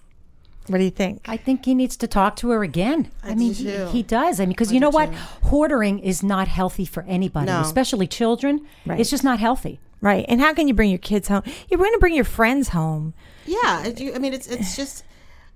what 0.66 0.78
do 0.78 0.84
you 0.84 0.90
think? 0.90 1.22
I 1.28 1.36
think 1.36 1.64
he 1.64 1.74
needs 1.74 1.96
to 1.98 2.06
talk 2.06 2.36
to 2.36 2.50
her 2.50 2.62
again. 2.62 3.11
I, 3.24 3.30
I 3.30 3.34
mean, 3.34 3.52
do 3.52 3.64
he, 3.64 3.70
too. 3.70 3.86
he 3.86 4.02
does. 4.02 4.38
I 4.40 4.44
mean, 4.44 4.50
because 4.50 4.72
you 4.72 4.78
know 4.80 4.90
what? 4.90 5.12
Hoarding 5.44 5.98
is 5.98 6.22
not 6.22 6.46
healthy 6.48 6.84
for 6.84 7.02
anybody, 7.04 7.46
No. 7.46 7.61
especially 7.61 8.06
children. 8.06 8.66
Right. 8.86 9.00
It's 9.00 9.11
just 9.11 9.24
not 9.24 9.40
healthy. 9.40 9.80
Right. 10.00 10.24
And 10.28 10.40
how 10.40 10.54
can 10.54 10.66
you 10.68 10.74
bring 10.74 10.90
your 10.90 10.98
kids 10.98 11.28
home? 11.28 11.42
You're 11.68 11.78
going 11.78 11.92
to 11.92 11.98
bring 11.98 12.14
your 12.14 12.24
friends 12.24 12.68
home. 12.68 13.12
Yeah, 13.46 13.86
you- 13.88 14.14
I 14.14 14.18
mean, 14.18 14.32
it's 14.32 14.46
it's 14.46 14.76
just 14.76 15.04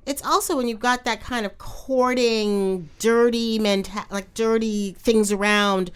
it's 0.04 0.22
also 0.24 0.56
when 0.56 0.68
you've 0.68 0.80
got 0.80 1.04
that 1.04 1.20
kind 1.22 1.46
of 1.46 1.56
courting, 1.58 2.88
dirty 2.98 3.58
mental, 3.58 4.02
like 4.10 4.32
dirty 4.34 4.92
things 4.98 5.32
around. 5.32 5.90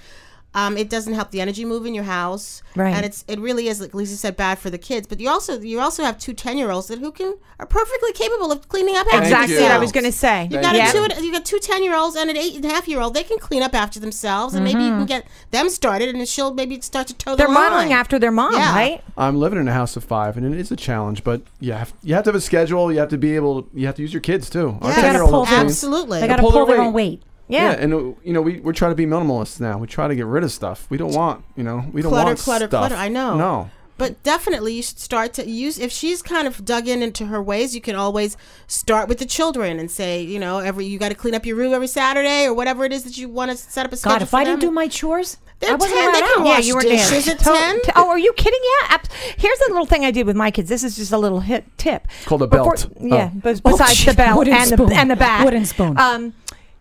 Um, 0.58 0.76
it 0.76 0.88
doesn't 0.90 1.14
help 1.14 1.30
the 1.30 1.40
energy 1.40 1.64
move 1.64 1.86
in 1.86 1.94
your 1.94 2.04
house, 2.04 2.62
Right. 2.74 2.94
And 2.94 3.04
it's 3.04 3.24
it 3.28 3.38
really 3.40 3.66
is, 3.68 3.80
like 3.80 3.92
Lisa 3.94 4.16
said, 4.16 4.36
bad 4.36 4.58
for 4.58 4.70
the 4.70 4.78
kids. 4.78 5.06
But 5.06 5.18
you 5.20 5.28
also 5.28 5.60
you 5.60 5.78
also 5.80 6.02
have 6.04 6.16
two 6.18 6.32
10 6.32 6.58
year 6.58 6.70
olds 6.70 6.86
that 6.88 6.98
who 7.00 7.10
can 7.12 7.34
are 7.60 7.66
perfectly 7.66 8.12
capable 8.12 8.50
of 8.52 8.68
cleaning 8.68 8.96
up 8.96 9.06
after 9.08 9.22
Exactly 9.22 9.56
you. 9.56 9.62
what 9.62 9.72
I 9.72 9.78
was 9.78 9.90
going 9.92 10.04
to 10.04 10.12
say. 10.12 10.44
You 10.44 10.60
Thank 10.60 10.62
got 10.62 10.74
Yeah. 10.76 10.90
a 10.90 11.08
two, 11.08 11.24
you 11.24 11.32
got 11.32 11.44
two 11.44 11.58
10 11.58 11.82
year 11.82 11.96
olds 11.96 12.14
and 12.16 12.30
an 12.30 12.36
eight 12.36 12.54
and 12.56 12.64
a 12.64 12.68
half 12.68 12.86
year 12.88 13.00
old. 13.00 13.14
They 13.14 13.24
can 13.24 13.38
clean 13.38 13.62
up 13.62 13.74
after 13.74 13.98
themselves, 14.00 14.54
and 14.54 14.64
maybe 14.64 14.80
you 14.82 14.90
Mm-hmm. 14.90 14.98
can 14.98 15.06
get 15.06 15.26
them 15.50 15.68
started, 15.70 16.08
and 16.14 16.28
she'll 16.28 16.54
maybe 16.54 16.80
start 16.80 17.06
to 17.08 17.14
toe 17.14 17.34
They're 17.36 17.46
the 17.48 17.52
line. 17.52 17.70
modeling 17.70 17.92
after 17.92 18.18
their 18.18 18.30
mom, 18.32 18.52
Yeah. 18.52 18.72
right? 18.74 19.02
I'm 19.16 19.36
living 19.40 19.58
in 19.60 19.66
a 19.68 19.72
house 19.72 19.96
of 19.96 20.04
five, 20.04 20.36
and 20.36 20.44
it 20.54 20.58
is 20.58 20.70
a 20.70 20.76
challenge. 20.76 21.24
But 21.24 21.42
you 21.60 21.72
have 21.72 21.92
you 22.02 22.14
have 22.14 22.24
to 22.24 22.28
have 22.30 22.36
a 22.36 22.40
schedule. 22.40 22.92
You 22.92 22.98
have 23.00 23.08
to 23.10 23.18
be 23.18 23.34
able. 23.34 23.66
You 23.74 23.86
have 23.86 23.96
to 23.96 24.02
use 24.02 24.12
your 24.12 24.20
kids 24.22 24.48
too. 24.50 24.78
Our 24.82 24.90
Yeah. 24.90 24.96
They 24.96 25.02
gotta 25.18 25.30
pull. 25.30 25.46
Absolutely. 25.46 26.20
They 26.20 26.28
got 26.28 26.36
to 26.36 26.42
pull 26.42 26.52
pull 26.52 26.66
their 26.66 26.76
their 26.76 26.84
weight. 26.84 26.88
own 26.88 26.92
weight. 26.94 27.22
Yeah. 27.48 27.72
and 27.72 27.94
uh, 27.94 27.98
you 28.22 28.32
know 28.32 28.42
we 28.42 28.60
we're 28.60 28.72
trying 28.72 28.92
to 28.92 28.96
be 28.96 29.06
minimalists 29.06 29.60
now. 29.60 29.78
We 29.78 29.86
try 29.86 30.08
to 30.08 30.14
get 30.14 30.26
rid 30.26 30.44
of 30.44 30.52
stuff. 30.52 30.86
We 30.90 30.96
don't 30.98 31.14
want 31.14 31.44
you 31.56 31.64
know 31.64 31.84
we 31.92 32.02
don't 32.02 32.10
clutter, 32.12 32.26
want 32.30 32.38
clutter, 32.38 32.66
stuff. 32.68 32.80
clutter. 32.80 32.94
I 32.96 33.08
know. 33.08 33.36
No. 33.36 33.70
But 33.96 34.22
definitely, 34.22 34.74
you 34.74 34.82
should 34.84 35.00
start 35.00 35.32
to 35.34 35.48
use. 35.50 35.76
If 35.76 35.90
she's 35.90 36.22
kind 36.22 36.46
of 36.46 36.64
dug 36.64 36.86
in 36.86 37.02
into 37.02 37.26
her 37.26 37.42
ways, 37.42 37.74
you 37.74 37.80
can 37.80 37.96
always 37.96 38.36
start 38.68 39.08
with 39.08 39.18
the 39.18 39.26
children 39.26 39.80
and 39.80 39.90
say, 39.90 40.22
you 40.22 40.38
know, 40.38 40.58
every 40.60 40.86
you 40.86 41.00
got 41.00 41.08
to 41.08 41.16
clean 41.16 41.34
up 41.34 41.44
your 41.44 41.56
room 41.56 41.72
every 41.74 41.88
Saturday 41.88 42.44
or 42.46 42.54
whatever 42.54 42.84
it 42.84 42.92
is 42.92 43.02
that 43.02 43.18
you 43.18 43.28
want 43.28 43.50
to 43.50 43.56
set 43.56 43.84
up 43.86 43.92
a 43.92 43.96
schedule. 43.96 44.14
God, 44.14 44.22
if 44.22 44.28
for 44.28 44.36
I 44.36 44.44
didn't 44.44 44.60
do 44.60 44.70
my 44.70 44.86
chores, 44.86 45.38
They're 45.58 45.72
I 45.72 45.74
wasn't 45.74 45.98
10, 45.98 46.12
they 46.12 46.18
allowed 46.20 46.28
can 46.32 46.38
out. 46.42 46.44
wash 46.44 46.58
yeah, 46.60 46.64
you 46.68 46.74
were 46.76 46.82
dishes 46.82 47.26
at 47.26 47.40
10. 47.40 47.80
oh, 47.96 48.08
are 48.08 48.18
you 48.20 48.32
kidding? 48.34 48.60
Yeah. 48.88 48.98
Here's 49.36 49.58
a 49.62 49.70
little 49.72 49.84
thing 49.86 50.04
I 50.04 50.12
did 50.12 50.26
with 50.26 50.36
my 50.36 50.52
kids. 50.52 50.68
This 50.68 50.84
is 50.84 50.94
just 50.94 51.10
a 51.10 51.18
little 51.18 51.40
hit 51.40 51.64
tip. 51.76 52.06
It's 52.18 52.26
called 52.26 52.42
a 52.42 52.46
belt. 52.46 52.86
Yeah, 53.00 53.30
Oh. 53.34 53.38
bes- 53.40 53.60
Oh, 53.64 53.72
besides 53.72 54.04
the 54.04 54.14
belt 54.16 54.38
Wooden 54.38 54.54
and 54.54 54.70
the 54.70 54.76
spoon. 54.76 54.92
and 54.92 55.10
the 55.10 55.16
bat. 55.16 55.44
Wooden 55.44 55.64
spoon. 55.64 55.98
Um, 55.98 56.34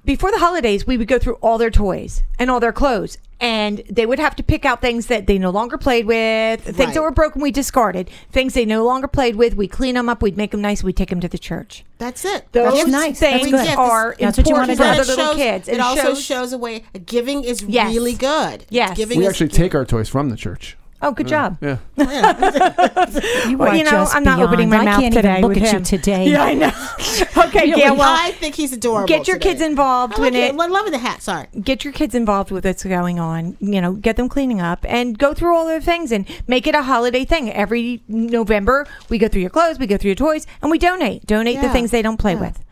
before 0.07 0.31
the 0.31 0.39
holidays, 0.39 0.87
we 0.87 0.97
would 0.97 1.07
go 1.07 1.19
through 1.19 1.35
all 1.35 1.59
their 1.59 1.69
toys 1.69 2.23
and 2.39 2.49
all 2.49 2.59
their 2.59 2.71
clothes, 2.71 3.19
and 3.39 3.83
they 3.89 4.05
would 4.07 4.17
have 4.17 4.35
to 4.37 4.41
pick 4.43 4.65
out 4.65 4.81
things 4.81 5.05
that 5.07 5.27
they 5.27 5.37
no 5.37 5.51
longer 5.51 5.77
played 5.77 6.07
with, 6.07 6.61
things 6.61 6.79
Right. 6.79 6.93
that 6.95 7.01
were 7.03 7.11
broken. 7.11 7.41
We 7.41 7.51
discarded 7.51 8.09
things 8.31 8.55
they 8.55 8.65
no 8.65 8.83
longer 8.83 9.07
played 9.07 9.35
with. 9.35 9.55
We 9.55 9.67
clean 9.67 9.93
them 9.93 10.09
up. 10.09 10.23
We'd 10.23 10.35
make 10.37 10.49
them 10.51 10.61
nice. 10.61 10.83
We'd 10.83 10.97
take 10.97 11.09
them 11.11 11.19
to 11.19 11.27
the 11.27 11.37
church. 11.37 11.83
That's 11.99 12.25
it. 12.25 12.45
Those 12.53 12.73
Gifts- 12.73 12.89
nice. 12.89 13.19
That's 13.19 13.43
things 13.43 13.51
good. 13.51 13.77
are 13.77 14.15
That's 14.19 14.37
what 14.37 14.47
you 14.47 14.55
important 14.55 14.55
wanna 14.55 14.75
for 14.77 14.83
Then 14.83 14.99
other 15.01 15.11
it 15.11 15.17
little 15.17 15.35
kids. 15.35 15.67
it 15.67 15.79
also 15.79 16.15
shows 16.15 16.51
a 16.53 16.57
way. 16.57 16.83
Giving 17.05 17.43
is 17.43 17.61
Yes. 17.61 17.93
really 17.93 18.13
good. 18.13 18.65
Yes. 18.69 18.97
giving 18.97 19.19
We 19.19 19.25
is 19.25 19.29
actually 19.29 19.49
take 19.49 19.75
our 19.75 19.85
toys 19.85 20.09
from 20.09 20.29
the 20.29 20.35
church. 20.37 20.75
Oh, 20.99 21.11
good 21.11 21.27
mm, 21.27 21.29
job. 21.29 21.57
Oh, 21.61 21.77
yeah. 21.97 23.47
You 23.47 23.57
Well, 23.57 23.69
are 23.69 23.75
you 23.75 23.83
know, 23.83 23.91
just 23.91 24.15
I'm 24.15 24.23
not 24.23 24.39
opening 24.39 24.69
my 24.69 24.77
beyond. 24.77 24.85
mouth 24.85 24.97
I 24.97 25.01
can't 25.01 25.13
today 25.13 25.29
even 25.37 25.41
look 25.43 25.53
with 25.55 25.63
at 25.63 25.69
him. 25.73 25.79
you 25.81 25.85
today. 25.85 26.27
Yeah, 26.31 26.43
I 26.43 26.53
know. 26.55 26.71
okay, 27.45 27.59
Really? 27.69 27.81
Gail. 27.81 27.95
Well, 27.95 28.15
I 28.17 28.31
think 28.31 28.55
he's 28.55 28.73
adorable. 28.73 29.07
get 29.07 29.27
your 29.27 29.37
today. 29.37 29.49
kids 29.51 29.61
involved 29.61 30.15
I 30.17 30.21
with 30.21 30.33
like 30.33 30.43
it. 30.43 30.55
it. 30.55 30.59
I 30.59 30.65
love 30.67 30.89
the 30.91 30.97
hat. 30.97 31.21
Sorry. 31.21 31.47
get 31.61 31.83
your 31.83 31.93
kids 31.93 32.15
involved 32.15 32.49
with 32.51 32.65
what's 32.65 32.83
going 32.83 33.19
on. 33.19 33.57
You 33.59 33.79
know, 33.79 33.93
get 33.93 34.15
them 34.15 34.27
cleaning 34.27 34.59
up 34.59 34.85
and 34.87 35.17
go 35.17 35.33
through 35.35 35.55
all 35.55 35.65
their 35.67 35.81
things 35.81 36.11
and 36.11 36.25
make 36.47 36.65
it 36.65 36.73
a 36.75 36.81
holiday 36.83 37.25
thing. 37.25 37.51
Every 37.51 38.01
November, 38.07 38.87
we 39.09 39.17
go 39.19 39.27
through 39.27 39.41
your 39.41 39.49
clothes, 39.51 39.77
we 39.79 39.85
go 39.87 39.97
through 39.97 40.09
your 40.09 40.15
toys, 40.15 40.47
and 40.63 40.71
we 40.71 40.79
donate. 40.79 41.25
Donate 41.27 41.61
the 41.61 41.69
things 41.69 41.91
they 41.91 42.01
don't 42.01 42.17
play 42.17 42.33
Yeah. 42.33 42.39
with. 42.39 42.63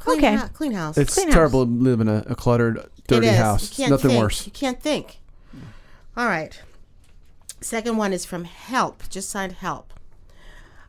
Clean 0.00 0.18
Okay. 0.18 0.34
hou- 0.36 0.48
clean 0.48 0.72
house. 0.72 0.96
It's 0.98 1.14
Clean 1.14 1.30
terrible 1.30 1.64
to 1.64 1.70
live 1.70 2.00
in 2.00 2.08
a, 2.08 2.24
a 2.26 2.34
cluttered, 2.34 2.84
dirty 3.06 3.26
It 3.28 3.32
is. 3.34 3.36
house. 3.38 3.70
You 3.78 3.84
can't 3.84 3.90
Nothing 3.90 4.10
think. 4.10 4.22
worse. 4.22 4.46
You 4.46 4.52
can't 4.52 4.80
think. 4.82 5.18
All 6.16 6.26
right. 6.26 6.58
Second 7.60 7.96
one 7.96 8.12
is 8.12 8.24
from 8.24 8.44
Help. 8.44 9.08
Just 9.08 9.30
signed 9.30 9.52
Help. 9.52 9.92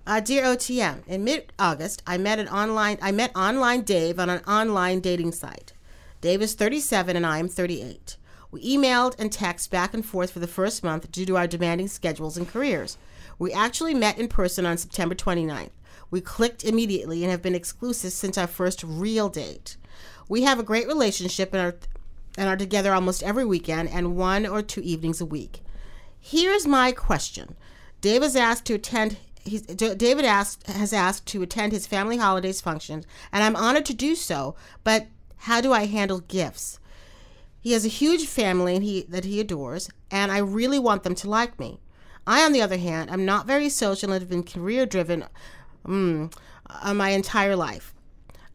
Uh, 0.06 0.20
dear 0.20 0.44
OTM, 0.44 1.06
in 1.08 1.24
mid-August, 1.24 2.04
I 2.06 2.18
met 2.20 2.38
an 2.38 2.48
online. 2.48 3.00
I 3.02 3.12
met 3.12 3.36
online 3.36 3.82
Dave 3.82 4.20
on 4.20 4.30
an 4.30 4.44
online 4.46 5.00
dating 5.00 5.32
site. 5.32 5.74
Dave 6.22 6.44
is 6.44 6.54
37 6.54 7.16
and 7.16 7.26
I 7.26 7.40
am 7.40 7.48
38. 7.48 8.18
We 8.52 8.78
emailed 8.78 9.16
and 9.18 9.32
texted 9.32 9.72
back 9.72 9.96
and 9.96 10.06
forth 10.06 10.32
for 10.32 10.40
the 10.40 10.48
first 10.48 10.84
month 10.84 11.12
due 11.12 11.26
to 11.26 11.38
our 11.38 11.48
demanding 11.48 11.88
schedules 11.88 12.38
and 12.38 12.48
careers. 12.48 12.98
We 13.40 13.52
actually 13.52 13.96
met 13.96 14.20
in 14.20 14.28
person 14.28 14.66
on 14.66 14.78
September 14.78 15.16
29th. 15.16 15.72
We 16.12 16.22
clicked 16.22 16.64
immediately 16.64 17.24
and 17.24 17.32
have 17.32 17.42
been 17.42 17.56
exclusive 17.56 18.12
since 18.12 18.38
our 18.38 18.48
first 18.48 18.84
real 18.84 19.30
date. 19.30 19.78
We 20.28 20.44
have 20.44 20.60
a 20.60 20.64
great 20.64 20.88
relationship 20.88 21.54
and 21.54 21.62
are 21.62 21.76
and 22.38 22.48
are 22.48 22.56
together 22.56 22.94
almost 22.94 23.24
every 23.24 23.44
weekend 23.44 23.90
and 23.90 24.16
one 24.16 24.46
or 24.46 24.62
two 24.62 24.82
evenings 24.82 25.20
a 25.20 25.26
week. 25.26 25.62
Here's 26.20 26.68
my 26.68 26.92
question: 26.92 27.56
Dave 28.02 28.24
asked 28.36 28.66
to 28.66 28.76
attend. 28.76 29.18
David 29.46 30.26
asked 30.26 30.68
has 30.68 30.94
asked 30.94 31.26
to 31.28 31.42
attend 31.42 31.72
his 31.72 31.88
family 31.88 32.18
holidays 32.18 32.62
functions, 32.62 33.06
and 33.32 33.44
I'm 33.44 33.56
honored 33.56 33.86
to 33.86 33.94
do 33.94 34.16
so. 34.16 34.56
But 34.84 35.08
how 35.38 35.62
do 35.62 35.72
I 35.72 35.86
handle 35.86 36.20
gifts? 36.20 36.80
He 37.62 37.74
has 37.74 37.86
a 37.86 37.90
huge 37.90 38.26
family 38.26 38.76
and 38.76 38.84
he, 38.84 39.04
that 39.04 39.26
he 39.26 39.40
adores, 39.40 39.90
and 40.10 40.32
I 40.32 40.38
really 40.38 40.80
want 40.80 41.04
them 41.04 41.16
to 41.16 41.30
like 41.30 41.60
me. 41.60 41.80
I, 42.26 42.44
on 42.44 42.54
the 42.54 42.62
other 42.62 42.78
hand, 42.78 43.10
am 43.10 43.26
not 43.26 43.48
very 43.48 43.70
social 43.70 44.12
and 44.12 44.22
have 44.22 44.30
been 44.30 44.44
career 44.44 44.86
driven 44.86 45.26
mm, 45.86 46.34
uh, 46.70 46.94
my 46.94 47.10
entire 47.10 47.56
life. 47.56 47.94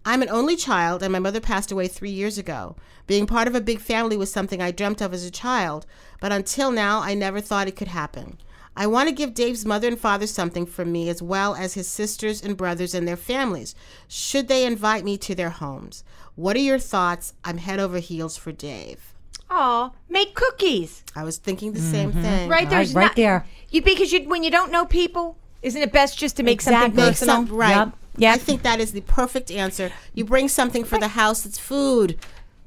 I'm 0.04 0.22
an 0.22 0.28
only 0.28 0.56
child, 0.56 1.02
and 1.02 1.12
my 1.12 1.18
mother 1.18 1.40
passed 1.40 1.72
away 1.72 1.88
three 1.88 2.10
years 2.10 2.36
ago. 2.36 2.76
Being 3.06 3.26
part 3.26 3.48
of 3.48 3.54
a 3.54 3.60
big 3.60 3.80
family 3.80 4.16
was 4.16 4.30
something 4.30 4.60
I 4.60 4.70
dreamt 4.70 5.00
of 5.00 5.14
as 5.14 5.24
a 5.24 5.30
child, 5.30 5.86
but 6.20 6.32
until 6.32 6.70
now, 6.70 7.00
I 7.00 7.14
never 7.14 7.40
thought 7.40 7.68
it 7.68 7.76
could 7.76 7.88
happen. 7.88 8.38
I 8.76 8.86
want 8.86 9.08
to 9.08 9.14
give 9.14 9.34
Dave's 9.34 9.64
mother 9.64 9.88
and 9.88 9.98
father 9.98 10.26
something 10.26 10.66
from 10.66 10.90
me, 10.90 11.08
as 11.08 11.22
well 11.22 11.54
as 11.54 11.74
his 11.74 11.88
sisters 11.88 12.42
and 12.42 12.56
brothers 12.56 12.94
and 12.94 13.06
their 13.06 13.16
families, 13.16 13.74
should 14.08 14.48
they 14.48 14.66
invite 14.66 15.04
me 15.04 15.16
to 15.18 15.34
their 15.34 15.50
homes. 15.50 16.02
What 16.34 16.56
are 16.56 16.60
your 16.60 16.80
thoughts? 16.80 17.34
I'm 17.44 17.58
head 17.58 17.78
over 17.78 17.98
heels 17.98 18.36
for 18.36 18.50
Dave. 18.52 19.14
Oh, 19.48 19.92
make 20.08 20.34
cookies. 20.34 21.04
I 21.14 21.22
was 21.22 21.36
thinking 21.36 21.72
the 21.72 21.80
same 21.80 22.10
mm-hmm. 22.10 22.22
thing. 22.22 22.48
Right 22.48 22.68
there's 22.68 22.94
right 22.94 23.04
not- 23.06 23.16
there. 23.16 23.46
You 23.70 23.82
because 23.82 24.12
you 24.12 24.28
when 24.28 24.42
you 24.42 24.50
don't 24.50 24.72
know 24.72 24.84
people, 24.84 25.38
isn't 25.62 25.80
it 25.80 25.92
best 25.92 26.18
just 26.18 26.36
to 26.38 26.42
make 26.42 26.60
something 26.60 26.90
Exactly. 26.90 27.02
Make 27.02 27.10
personal? 27.12 27.36
some, 27.36 27.56
right. 27.56 27.76
Yep. 27.76 27.96
Yep. 28.16 28.34
I 28.34 28.38
think 28.38 28.62
that 28.62 28.80
is 28.80 28.92
the 28.92 29.00
perfect 29.02 29.50
answer. 29.50 29.90
You 30.14 30.24
bring 30.24 30.48
something 30.48 30.84
for 30.84 30.98
the 30.98 31.08
house 31.08 31.42
that's 31.42 31.58
food. 31.58 32.18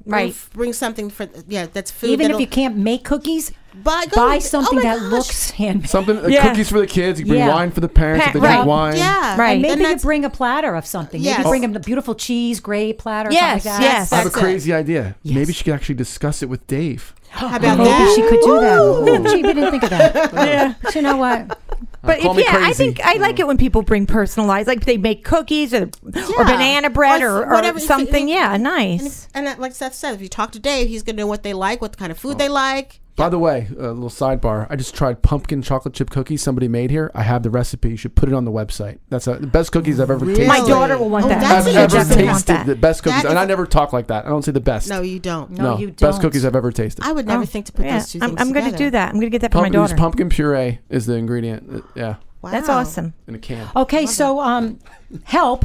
Bring, 0.06 0.26
Right. 0.28 0.36
Bring 0.54 0.72
something 0.72 1.10
for 1.10 1.28
yeah 1.48 1.66
that's 1.72 1.90
food. 1.90 2.10
Even 2.10 2.30
if 2.30 2.40
you 2.40 2.46
can't 2.46 2.76
make 2.76 3.04
cookies, 3.04 3.52
buy, 3.74 4.06
go- 4.06 4.16
buy 4.16 4.36
oh 4.36 4.38
something 4.38 4.76
my 4.76 4.82
that 4.82 4.98
gosh. 5.00 5.10
looks 5.10 5.50
handmade. 5.50 5.90
Something 5.90 6.18
uh, 6.18 6.28
Yeah. 6.28 6.48
cookies 6.48 6.70
for 6.70 6.78
the 6.80 6.86
kids. 6.86 7.20
You 7.20 7.26
bring 7.26 7.40
Yeah. 7.40 7.48
wine 7.54 7.70
for 7.72 7.80
the 7.80 7.88
parents 7.88 8.24
Pa- 8.24 8.30
if 8.30 8.34
they 8.34 8.40
right. 8.40 8.54
drink 8.54 8.66
wine. 8.66 8.96
Yeah, 8.96 9.36
Right. 9.36 9.52
And 9.54 9.62
maybe 9.62 9.82
Then 9.82 9.90
you 9.92 9.98
bring 9.98 10.24
a 10.24 10.30
platter 10.30 10.74
of 10.74 10.86
something. 10.86 11.20
Yes. 11.20 11.38
Maybe 11.38 11.48
bring 11.50 11.62
them 11.62 11.76
a 11.76 11.80
beautiful 11.80 12.14
cheese 12.14 12.60
gravy 12.60 12.94
platter. 12.94 13.30
Yes, 13.32 13.64
something 13.64 13.72
like 13.72 13.80
that. 13.80 13.98
yes. 13.98 14.12
I 14.12 14.16
have 14.16 14.26
a 14.26 14.28
That's 14.30 14.36
it. 14.36 14.40
crazy 14.40 14.72
idea. 14.72 15.16
Maybe 15.24 15.52
she 15.52 15.64
could 15.64 15.74
actually 15.74 15.96
discuss 15.96 16.42
it 16.42 16.48
with 16.48 16.66
Dave. 16.66 17.14
How 17.30 17.48
about 17.54 17.76
Maybe 17.76 17.90
that? 17.90 18.12
she 18.16 18.22
could 18.22 18.40
do 18.40 18.60
that. 18.60 18.80
Ooh, 18.80 19.24
gee, 19.36 19.42
we 19.42 19.52
didn't 19.52 19.70
think 19.72 19.82
of 19.82 19.90
that. 19.90 20.32
yeah. 20.32 20.74
But 20.82 20.94
you 20.94 21.02
know 21.02 21.16
what? 21.18 21.58
But 22.08 22.18
if, 22.18 22.36
me 22.36 22.42
yeah, 22.42 22.58
I 22.60 22.72
think 22.72 23.00
I 23.04 23.14
like 23.18 23.38
it 23.38 23.46
when 23.46 23.56
people 23.56 23.82
bring 23.82 24.06
personalized, 24.06 24.66
like 24.66 24.84
they 24.84 24.96
make 24.96 25.24
cookies 25.24 25.72
or, 25.72 25.84
or 25.84 26.44
banana 26.44 26.90
bread 26.90 27.22
Or 27.22 27.28
or, 27.38 27.46
or 27.46 27.52
whatever. 27.52 27.78
something. 27.78 28.28
Yeah, 28.28 28.54
And, 28.54 28.62
nice. 28.64 29.24
if, 29.26 29.28
and 29.34 29.46
uh, 29.46 29.54
like 29.58 29.74
Seth 29.74 29.94
said, 29.94 30.14
if 30.14 30.20
you 30.22 30.28
talk 30.28 30.52
to 30.52 30.58
Dave, 30.58 30.88
he's 30.88 31.02
gonna 31.02 31.16
know 31.18 31.26
what 31.26 31.42
they 31.42 31.52
like, 31.54 31.80
what 31.80 31.96
kind 31.96 32.10
of 32.10 32.18
food 32.18 32.38
they 32.38 32.48
like. 32.48 33.00
By 33.18 33.28
the 33.28 33.38
way, 33.38 33.66
a 33.76 33.88
little 33.92 34.08
sidebar. 34.08 34.66
I 34.70 34.76
just 34.76 34.94
tried 34.94 35.22
pumpkin 35.22 35.60
chocolate 35.60 35.92
chip 35.92 36.08
cookies 36.08 36.40
somebody 36.40 36.68
made 36.68 36.90
here. 36.90 37.10
I 37.14 37.22
have 37.22 37.42
the 37.42 37.50
recipe. 37.50 37.90
You 37.90 37.96
should 37.96 38.14
put 38.14 38.28
it 38.28 38.34
on 38.34 38.44
the 38.44 38.50
website. 38.52 39.00
That's 39.08 39.26
a, 39.26 39.34
the 39.34 39.46
best 39.48 39.72
cookies 39.72 39.98
I've 40.00 40.10
ever 40.10 40.24
tasted. 40.24 40.46
My 40.46 40.60
daughter 40.60 40.96
will 40.96 41.10
want 41.10 41.24
Oh, 41.26 41.28
that. 41.28 41.40
that's 41.40 41.66
I've 41.66 41.74
an 41.74 41.76
ever 41.76 41.84
interesting 41.96 42.26
one. 42.26 42.34
tasted 42.36 42.64
the 42.66 42.76
best 42.76 43.02
cookies, 43.02 43.22
That 43.22 43.30
and 43.30 43.36
is- 43.38 43.42
I 43.42 43.46
never 43.46 43.66
talk 43.66 43.92
like 43.92 44.06
that. 44.06 44.24
I 44.24 44.28
don't 44.28 44.42
say 44.44 44.52
the 44.52 44.60
best. 44.60 44.88
No, 44.88 45.02
you 45.02 45.18
don't. 45.18 45.50
No, 45.50 45.76
you 45.78 45.88
best 45.88 45.98
don't. 45.98 46.10
Best 46.12 46.20
cookies 46.22 46.44
I've 46.46 46.56
ever 46.56 46.70
tasted. 46.72 47.04
I 47.04 47.12
would 47.12 47.26
never 47.26 47.42
Oh, 47.42 47.46
think 47.46 47.66
to 47.66 47.72
put 47.72 47.84
yeah, 47.84 47.98
those 47.98 48.12
two 48.12 48.20
I'm, 48.22 48.30
things 48.30 48.40
I'm 48.40 48.52
going 48.52 48.64
to 48.64 48.70
together. 48.70 48.84
do 48.86 48.90
that. 48.92 49.08
I'm 49.08 49.14
going 49.14 49.26
to 49.26 49.30
get 49.30 49.40
that 49.42 49.52
for 49.52 49.62
Pump- 49.62 49.74
my 49.74 49.80
use 49.82 49.90
daughter. 49.90 50.00
pumpkin 50.00 50.28
puree 50.28 50.78
is 50.88 51.06
the 51.06 51.14
ingredient. 51.14 51.68
Uh, 51.74 51.80
Yeah, 51.96 52.14
Wow. 52.40 52.50
That's 52.52 52.68
awesome. 52.68 53.14
in 53.26 53.34
a 53.34 53.38
can. 53.38 53.66
Okay, 53.74 54.06
so 54.06 54.38
um, 54.38 54.78
help. 55.24 55.64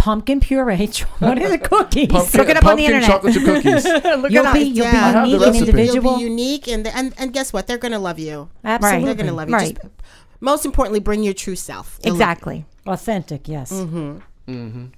Pumpkin 0.00 0.40
puree. 0.40 0.76
What 1.18 1.38
are 1.42 1.48
the 1.48 1.58
cookies? 1.58 2.08
Pumpkin, 2.08 2.40
Look 2.40 2.48
it 2.48 2.56
up 2.56 2.64
on 2.64 2.76
the 2.76 2.86
pumpkin 2.86 2.94
internet. 2.94 3.08
chocolate 3.10 3.34
chip 3.34 3.44
cookies. 3.44 3.84
Look 4.22 4.32
You'll 4.32 4.46
it 4.46 4.52
be 4.54 4.60
up. 4.70 4.76
you'll 4.76 4.86
Yeah. 4.86 5.06
I 5.06 5.10
have 5.12 5.24
be 5.26 5.30
the 5.32 5.36
unique 5.36 5.42
and 5.46 5.54
recipe. 5.54 5.68
individual. 5.70 6.10
You'll 6.12 6.18
be 6.18 6.24
unique, 6.24 6.68
and 6.68 6.86
and 6.86 7.14
and 7.18 7.32
guess 7.32 7.52
what? 7.52 7.66
They're 7.66 7.78
gonna 7.78 7.98
love 7.98 8.18
you. 8.18 8.48
Absolutely. 8.64 9.04
They're 9.04 9.14
gonna 9.14 9.32
love 9.36 9.48
you. 9.50 9.54
Right. 9.54 9.74
Just, 9.76 9.88
most 10.40 10.64
importantly, 10.64 11.00
bring 11.00 11.22
your 11.22 11.34
true 11.34 11.54
self. 11.56 11.98
They'll 12.00 12.14
love 12.14 12.20
Exactly. 12.20 12.64
Authentic, 12.86 13.46
yes. 13.46 13.70
you. 13.72 14.90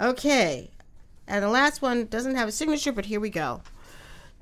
Okay, 0.00 0.70
and 1.28 1.42
the 1.44 1.48
last 1.48 1.82
one 1.82 2.06
doesn't 2.06 2.34
have 2.36 2.48
a 2.48 2.52
signature, 2.52 2.92
but 2.92 3.06
here 3.06 3.20
we 3.20 3.30
go. 3.30 3.60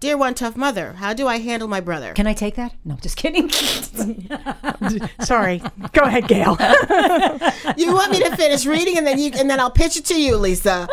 Dear 0.02 0.16
one 0.16 0.34
tough 0.34 0.56
mother, 0.56 0.94
how 0.94 1.12
do 1.12 1.28
I 1.28 1.38
handle 1.38 1.68
my 1.68 1.78
brother? 1.78 2.12
Can 2.14 2.26
I 2.26 2.32
take 2.32 2.56
that? 2.56 2.74
No, 2.84 2.96
just 2.96 3.16
kidding. 3.16 3.48
Sorry. 5.20 5.62
Go 5.92 6.02
ahead, 6.02 6.26
Gail. 6.26 6.56
you 7.76 7.94
want 7.94 8.10
me 8.10 8.18
to 8.18 8.34
finish 8.34 8.66
reading, 8.66 8.98
and 8.98 9.06
then 9.06 9.20
you 9.20 9.30
and 9.36 9.48
then 9.48 9.60
I'll 9.60 9.70
pitch 9.70 9.96
it 9.96 10.04
to 10.06 10.20
you, 10.20 10.36
Lisa. 10.38 10.88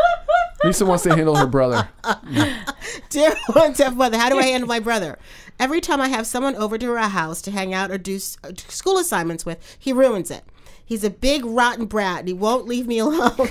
Lisa 0.64 0.86
wants 0.86 1.06
to 1.06 1.16
handle 1.16 1.36
her 1.38 1.48
brother. 1.48 1.90
Dear 3.10 3.34
one 3.54 3.74
tough 3.74 3.96
mother, 3.96 4.20
how 4.20 4.30
do 4.30 4.38
I 4.38 4.44
handle 4.44 4.68
my 4.68 4.80
brother? 4.80 5.18
Every 5.60 5.82
time 5.82 6.00
I 6.00 6.10
have 6.10 6.28
someone 6.28 6.56
over 6.56 6.78
to 6.78 6.92
our 6.92 7.10
house 7.10 7.42
to 7.42 7.52
hang 7.52 7.74
out 7.74 7.90
or 7.90 7.98
do 7.98 8.20
uh, 8.44 8.52
school 8.68 9.00
assignments 9.00 9.44
with, 9.44 9.58
he 9.80 9.92
ruins 9.92 10.30
it. 10.30 10.44
He's 10.86 11.04
a 11.04 11.10
big 11.10 11.44
rotten 11.46 11.88
brat 11.88 12.20
and 12.20 12.28
he 12.28 12.36
won't 12.36 12.68
leave 12.68 12.86
me 12.86 13.00
alone. 13.00 13.50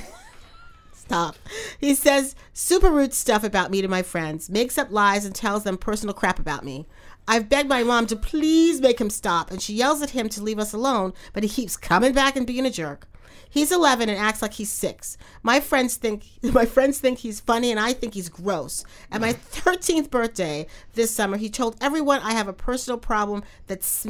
Stop. 1.08 1.36
He 1.80 1.94
says 1.94 2.34
super 2.52 2.90
rude 2.90 3.14
stuff 3.14 3.42
about 3.42 3.70
me 3.70 3.80
to 3.80 3.88
my 3.88 4.02
friends, 4.02 4.50
makes 4.50 4.76
up 4.76 4.90
lies 4.90 5.24
and 5.24 5.34
tells 5.34 5.64
them 5.64 5.78
personal 5.78 6.14
crap 6.14 6.38
about 6.38 6.66
me. 6.66 6.86
I've 7.26 7.48
begged 7.48 7.70
my 7.70 7.82
mom 7.82 8.06
to 8.08 8.16
please 8.16 8.82
make 8.82 9.00
him 9.00 9.08
stop, 9.08 9.50
and 9.50 9.62
she 9.62 9.72
yells 9.72 10.02
at 10.02 10.10
him 10.10 10.28
to 10.28 10.42
leave 10.42 10.58
us 10.58 10.74
alone, 10.74 11.14
but 11.32 11.42
he 11.42 11.48
keeps 11.48 11.78
coming 11.78 12.12
back 12.12 12.36
and 12.36 12.46
being 12.46 12.66
a 12.66 12.70
jerk. 12.70 13.08
He's 13.48 13.72
11 13.72 14.10
and 14.10 14.18
acts 14.18 14.42
like 14.42 14.52
he's 14.52 14.70
six. 14.70 15.16
My 15.42 15.60
friends 15.60 15.96
think 15.96 16.24
my 16.42 16.66
friends 16.66 16.98
think 16.98 17.20
he's 17.20 17.40
funny, 17.40 17.70
and 17.70 17.80
I 17.80 17.94
think 17.94 18.12
he's 18.12 18.28
gross. 18.28 18.84
At 19.10 19.22
my 19.22 19.32
13th 19.32 20.10
birthday 20.10 20.66
this 20.92 21.10
summer, 21.10 21.38
he 21.38 21.48
told 21.48 21.76
everyone 21.80 22.20
I 22.20 22.32
have 22.32 22.48
a 22.48 22.52
personal 22.52 22.98
problem 22.98 23.42
that's 23.66 24.06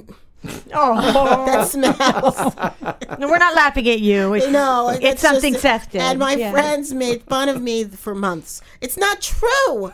Oh, 0.73 1.45
that 1.47 1.67
smells. 1.69 3.19
no, 3.19 3.29
we're 3.29 3.39
not 3.39 3.55
laughing 3.55 3.89
at 3.89 4.01
you. 4.01 4.35
It's, 4.35 4.47
No, 4.49 4.89
it's 5.01 5.21
something 5.23 5.55
just-. 5.55 5.95
And 5.97 6.19
my 6.19 6.35
Yeah. 6.35 6.53
friends 6.53 6.93
made 6.95 7.23
fun 7.23 7.49
of 7.49 7.61
me 7.61 7.85
for 7.85 8.15
months. 8.15 8.63
It's 8.81 8.97
not 8.97 9.21
true. 9.21 9.93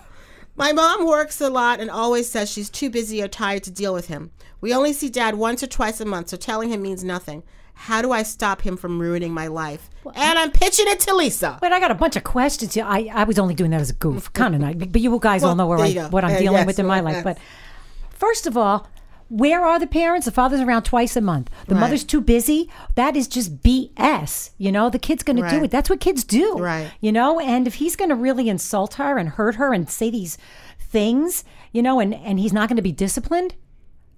My 0.57 0.72
mom 0.72 1.07
works 1.07 1.40
a 1.40 1.49
lot 1.51 1.80
and 1.80 1.90
always 1.90 2.30
says 2.30 2.51
she's 2.51 2.70
too 2.70 2.90
busy 2.90 3.22
or 3.22 3.28
tired 3.28 3.64
to 3.64 3.70
deal 3.70 3.92
with 3.95 4.07
him. 4.09 4.30
We 4.61 4.72
only 4.74 4.92
see 4.92 5.09
dad 5.09 5.34
once 5.36 5.62
or 5.62 5.66
twice 5.66 6.01
a 6.01 6.05
month, 6.05 6.28
so 6.28 6.36
telling 6.36 6.68
him 6.70 6.80
means 6.82 7.03
nothing. 7.03 7.42
How 7.76 8.03
do 8.03 8.12
I 8.12 8.22
stop 8.22 8.61
him 8.62 8.76
from 8.76 9.01
ruining 9.01 9.32
my 9.34 9.49
life? 9.49 9.90
And 10.14 10.38
I'm 10.38 10.53
pitching 10.53 10.86
it 10.88 11.01
to 11.01 11.14
Lisa. 11.14 11.59
Wait, 11.61 11.72
I 11.72 11.80
got 11.80 11.90
a 11.90 11.95
bunch 11.97 12.14
of 12.14 12.22
questions. 12.22 12.74
here. 12.74 12.84
I, 12.86 13.11
I 13.12 13.24
was 13.24 13.36
only 13.38 13.55
doing 13.55 13.72
that 13.72 13.80
as 13.80 13.90
a 13.90 13.95
goof, 13.95 14.32
kind 14.32 14.55
of 14.55 14.61
nice. 14.61 14.76
But 14.76 15.01
you 15.01 15.18
guys 15.20 15.42
all 15.42 15.57
know 15.57 15.66
where 15.66 15.78
I, 15.80 15.90
what 16.09 16.22
I'm 16.24 16.36
Uh, 16.36 16.38
dealing 16.38 16.59
yes, 16.59 16.66
with 16.66 16.78
in 16.78 16.86
my 16.86 17.01
life. 17.01 17.24
But 17.24 17.38
first 18.11 18.47
of 18.47 18.57
all, 18.57 18.86
where 19.29 19.64
are 19.64 19.79
the 19.79 19.87
parents? 19.87 20.27
The 20.27 20.33
father's 20.33 20.61
around 20.61 20.83
twice 20.85 21.16
a 21.16 21.20
month. 21.20 21.51
The 21.66 21.75
Right. 21.75 21.81
mother's 21.81 22.05
too 22.05 22.20
busy. 22.20 22.70
That 22.95 23.16
is 23.16 23.27
just 23.27 23.62
BS. 23.62 24.51
You 24.59 24.70
know, 24.72 24.91
the 24.91 24.99
kid's 24.99 25.22
going 25.22 25.37
to 25.37 25.49
do 25.49 25.64
it. 25.64 25.70
That's 25.70 25.91
what 25.91 26.01
kids 26.01 26.25
do. 26.25 26.59
Right. 26.59 26.91
You 27.01 27.12
know, 27.12 27.41
and 27.41 27.66
if 27.66 27.75
he's 27.75 27.97
going 27.97 28.11
to 28.11 28.14
really 28.14 28.49
insult 28.49 28.95
her 28.95 29.18
and 29.18 29.31
hurt 29.31 29.57
her 29.57 29.72
and 29.72 29.89
say 29.89 30.11
these 30.11 30.39
things, 30.79 31.45
you 31.72 31.83
know, 31.83 32.01
and, 32.01 32.14
and 32.14 32.39
he's 32.39 32.53
not 32.53 32.68
going 32.68 32.77
to 32.77 32.83
be 32.83 32.93
disciplined. 32.93 33.55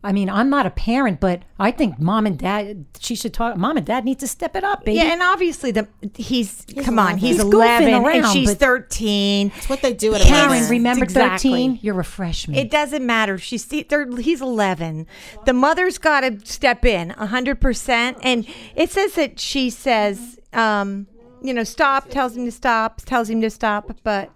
I 0.04 0.12
mean, 0.12 0.30
I'm 0.30 0.48
not 0.50 0.66
a 0.66 0.70
parent, 0.70 1.18
but 1.18 1.42
I 1.58 1.70
think 1.72 1.98
mom 1.98 2.26
and 2.26 2.38
dad, 2.38 2.84
she 3.00 3.16
should 3.16 3.34
talk. 3.34 3.56
Mom 3.56 3.76
and 3.76 3.84
dad 3.84 4.04
need 4.04 4.20
to 4.20 4.28
step 4.28 4.54
it 4.54 4.62
up, 4.62 4.84
baby. 4.84 4.98
Yeah, 4.98 5.12
and 5.12 5.22
obviously 5.22 5.72
the 5.72 5.88
he's, 6.14 6.64
come 6.84 6.98
on, 6.98 7.18
11. 7.18 7.18
he's, 7.18 7.36
He's 7.36 7.44
goofing 7.44 7.88
eleven 7.88 8.24
and 8.24 8.26
she's 8.28 8.54
thirteen. 8.54 9.48
That's 9.48 9.68
what 9.68 9.82
they 9.82 9.92
do 9.94 10.14
at 10.14 10.20
Karen, 10.20 10.50
11. 10.50 10.70
remember 10.70 11.04
Exactly. 11.04 11.50
13? 11.50 11.78
You're 11.82 11.98
a 11.98 12.04
freshman. 12.04 12.56
It 12.56 12.70
doesn't 12.70 13.04
matter. 13.04 13.36
She's 13.38 13.64
they're, 13.66 14.08
he's 14.18 14.40
eleven. 14.40 15.06
The 15.44 15.52
mother's 15.52 15.98
got 15.98 16.20
to 16.20 16.38
step 16.46 16.84
in 16.84 17.10
hundred 17.10 17.60
percent. 17.60 18.18
And 18.22 18.46
it 18.76 18.90
says 18.90 19.14
that 19.14 19.40
she 19.40 19.70
says, 19.70 20.38
um, 20.52 21.08
you 21.42 21.52
know, 21.52 21.64
stop. 21.64 22.10
Tells 22.10 22.36
him 22.36 22.44
to 22.44 22.52
stop. 22.52 23.00
Tells 23.02 23.28
him 23.28 23.40
to 23.40 23.50
stop. 23.50 23.90
But 24.04 24.30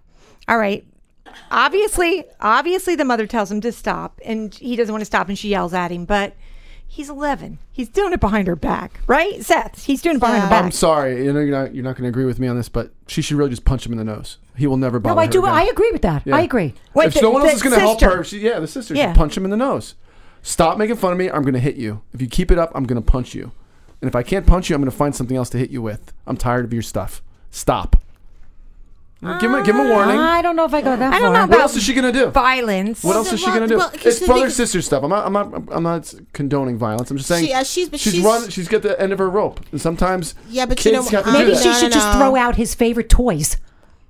all 0.49 0.59
right. 0.59 0.85
Obviously, 1.51 2.25
obviously, 2.41 2.95
the 2.97 3.05
mother 3.05 3.27
tells 3.27 3.51
him 3.51 3.61
to 3.63 3.73
stop, 3.73 4.21
and 4.25 4.55
he 4.55 4.77
doesn't 4.77 4.93
want 4.93 5.01
to 5.03 5.07
stop, 5.07 5.29
and 5.29 5.39
she 5.39 5.49
yells 5.51 5.73
at 5.75 5.91
him. 5.91 6.05
But 6.05 6.35
he's 6.87 7.09
eleven. 7.11 7.59
He's 7.73 7.89
doing 7.89 8.13
it 8.13 8.21
behind 8.21 8.47
her 8.49 8.57
back, 8.57 9.01
right, 9.07 9.43
Seth? 9.45 9.85
He's 9.85 10.03
doing 10.03 10.17
it 10.17 10.21
behind 10.21 10.43
her 10.43 10.51
back. 10.51 10.65
I'm 10.65 10.71
sorry. 10.71 11.25
You 11.25 11.33
know 11.33 11.41
you're 11.41 11.51
not 11.65 11.75
you're 11.75 11.85
not 11.85 11.97
going 11.97 12.05
to 12.05 12.09
agree 12.09 12.25
with 12.25 12.39
me 12.39 12.47
on 12.49 12.57
this, 12.57 12.69
but 12.69 12.93
she 13.07 13.23
should 13.23 13.37
really 13.37 13.51
just 13.51 13.65
punch 13.65 13.85
him 13.87 13.93
in 13.93 13.99
the 13.99 14.05
nose. 14.05 14.39
He 14.57 14.67
will 14.67 14.77
never 14.77 14.99
bother. 14.99 15.15
no, 15.15 15.21
I 15.21 15.27
do. 15.27 15.43
again. 15.45 15.55
I 15.55 15.63
agree 15.65 15.91
with 15.93 16.03
that. 16.03 16.27
Yeah. 16.27 16.37
I 16.37 16.43
agree. 16.43 16.75
Wait, 16.95 17.07
if 17.09 17.15
the- 17.15 17.23
no 17.23 17.31
one 17.31 17.43
else 17.43 17.55
is 17.55 17.63
going 17.63 17.75
to 17.75 17.81
help 17.81 18.01
her, 18.03 18.23
she, 18.25 18.41
yeah, 18.41 18.59
the 18.61 18.69
sister 18.69 18.95
Yeah. 18.95 19.13
should 19.13 19.17
punch 19.17 19.37
him 19.37 19.45
in 19.45 19.51
the 19.51 19.57
nose. 19.57 19.95
Stop 20.43 20.79
making 20.79 20.97
fun 20.97 21.13
of 21.13 21.19
me. 21.19 21.31
I'm 21.31 21.43
going 21.43 21.55
to 21.55 21.61
hit 21.61 21.77
you. 21.77 22.03
If 22.13 22.21
you 22.23 22.27
keep 22.29 22.51
it 22.51 22.59
up, 22.59 22.71
I'm 22.75 22.85
going 22.85 23.01
to 23.01 23.07
punch 23.07 23.35
you. 23.35 23.53
And 24.01 24.09
if 24.09 24.17
I 24.17 24.23
can't 24.23 24.47
punch 24.47 24.69
you, 24.71 24.75
I'm 24.77 24.81
going 24.83 24.91
to 24.91 24.97
find 24.97 25.15
something 25.15 25.37
else 25.37 25.51
to 25.51 25.59
hit 25.59 25.71
you 25.71 25.83
with. 25.83 26.13
I'm 26.27 26.37
tired 26.37 26.65
of 26.65 26.73
your 26.73 26.83
stuff. 26.83 27.23
Stop. 27.51 27.97
Give 29.23 29.51
him 29.51 29.55
a, 29.55 29.63
give 29.63 29.75
him 29.77 29.87
a 29.87 29.91
warning. 29.91 30.19
I 30.19 30.41
don't 30.43 30.57
know 30.57 30.65
if 30.65 30.73
I 30.73 30.81
go 30.81 30.97
that 30.97 31.13
I 31.13 31.19
don't 31.21 31.35
far. 31.35 31.47
know 31.47 31.51
what 31.51 31.61
else 31.61 31.77
is 31.77 31.83
she 31.83 31.93
going 31.95 32.11
to 32.11 32.19
do? 32.19 32.31
violence. 32.31 33.05
What 33.05 33.17
else 33.17 33.33
is 33.33 33.41
she 33.41 33.47
well, 33.47 33.57
going 33.57 33.69
to 33.69 33.75
do? 33.75 33.79
well, 33.79 33.91
it's 33.95 34.19
the 34.21 34.27
brother 34.27 34.41
thing- 34.43 34.51
sister 34.51 34.81
stuff. 34.83 35.03
I'm 35.03 35.11
not. 35.11 35.27
I'm 35.27 35.33
not. 35.33 35.63
I'm 35.71 35.83
not 35.83 36.15
condoning 36.33 36.79
violence. 36.79 37.11
I'm 37.11 37.17
just 37.19 37.29
saying. 37.29 37.47
She- 37.47 37.53
uh, 37.53 37.63
she's- 37.65 37.89
but 37.89 38.01
she's, 38.01 38.15
she's- 38.15 38.25
run. 38.25 38.49
She's 38.49 38.69
got 38.69 38.83
the 38.83 39.01
end 39.01 39.13
of 39.13 39.19
her 39.19 39.29
rope, 39.29 39.61
and 39.73 39.81
sometimes 39.81 40.35
Yeah, 40.49 40.67
but 40.67 40.79
you 40.85 40.91
kids 40.93 41.11
know, 41.13 41.17
have 41.19 41.25
to 41.25 41.31
I- 41.31 41.33
do 41.33 41.39
Maybe 41.39 41.51
that. 41.53 41.63
she 41.63 41.69
No, 41.69 41.75
should 41.75 41.91
no, 41.91 41.95
just 41.95 42.13
no. 42.15 42.19
throw 42.19 42.37
out 42.37 42.57
his 42.57 42.75
favorite 42.75 43.09
toys. 43.09 43.57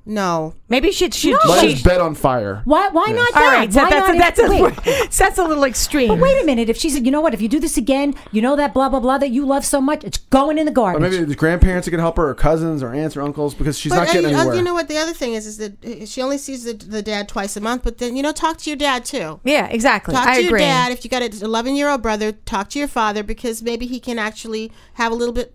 No. 0.06 0.54
Maybe 0.68 0.92
she 0.92 1.10
should. 1.10 1.36
Light 1.46 1.60
she, 1.60 1.72
his 1.72 1.82
bed 1.82 2.00
on 2.00 2.14
fire. 2.14 2.62
Why? 2.64 2.88
Why 2.88 3.06
not 3.06 3.34
All 3.34 3.42
that? 3.42 3.54
right, 3.54 3.72
so 3.72 3.82
why 3.82 3.90
that's, 3.90 4.08
not? 4.08 4.18
that's, 4.18 4.38
if, 4.38 4.48
that's, 4.48 4.86
wait, 4.86 5.10
that's 5.10 5.38
a 5.38 5.44
little 5.44 5.64
extreme. 5.64 6.08
but 6.08 6.18
wait 6.18 6.42
a 6.42 6.46
minute. 6.46 6.68
If 6.68 6.76
she 6.76 6.90
said, 6.90 7.04
you 7.04 7.12
know 7.12 7.20
what? 7.20 7.34
If 7.34 7.40
you 7.42 7.48
do 7.48 7.60
this 7.60 7.76
again, 7.76 8.14
you 8.32 8.40
know 8.42 8.56
that 8.56 8.72
blah 8.72 8.88
blah 8.88 9.00
blah 9.00 9.18
that 9.18 9.30
you 9.30 9.44
love 9.46 9.64
so 9.64 9.80
much, 9.80 10.02
it's 10.04 10.18
going 10.18 10.58
in 10.58 10.64
the 10.64 10.72
Or 10.72 10.74
garbage. 10.74 11.02
maybe 11.12 11.24
the 11.24 11.34
grandparents 11.34 11.86
are 11.86 11.90
going 11.90 12.00
help 12.00 12.16
her, 12.16 12.28
or 12.28 12.34
cousins, 12.34 12.82
or 12.82 12.92
aunts, 12.94 13.16
or 13.16 13.22
uncles, 13.22 13.54
because 13.54 13.78
she's 13.78 13.92
not 13.92 14.08
uh, 14.08 14.12
getting 14.12 14.30
you, 14.30 14.36
uh, 14.36 14.40
anywhere. 14.40 14.56
you 14.56 14.62
know 14.62 14.74
what? 14.74 14.88
The 14.88 14.96
other 14.96 15.12
thing 15.12 15.34
is, 15.34 15.46
is 15.46 15.58
that 15.58 15.84
uh, 15.84 16.06
she 16.06 16.22
only 16.22 16.38
sees 16.38 16.64
the, 16.64 16.72
the 16.72 17.02
dad 17.02 17.28
twice 17.28 17.56
a 17.56 17.60
month. 17.60 17.84
But 17.84 17.98
then, 17.98 18.16
you 18.16 18.22
know, 18.22 18.32
talk 18.32 18.58
to 18.58 18.70
your 18.70 18.76
dad 18.76 19.04
too. 19.04 19.40
Yeah, 19.44 19.66
exactly. 19.66 20.14
Talk 20.14 20.26
I 20.26 20.36
to 20.36 20.40
your 20.42 20.48
agree. 20.50 20.60
dad. 20.60 20.92
If 20.92 21.04
you 21.04 21.10
got 21.10 21.22
an 21.22 21.32
11 21.42 21.76
year 21.76 21.88
old 21.90 22.02
brother, 22.02 22.32
talk 22.32 22.70
to 22.70 22.78
your 22.78 22.88
father 22.88 23.22
because 23.22 23.62
maybe 23.62 23.86
he 23.86 24.00
can 24.00 24.18
actually 24.18 24.72
have 24.94 25.12
a 25.12 25.14
little 25.14 25.34
bit 25.34 25.54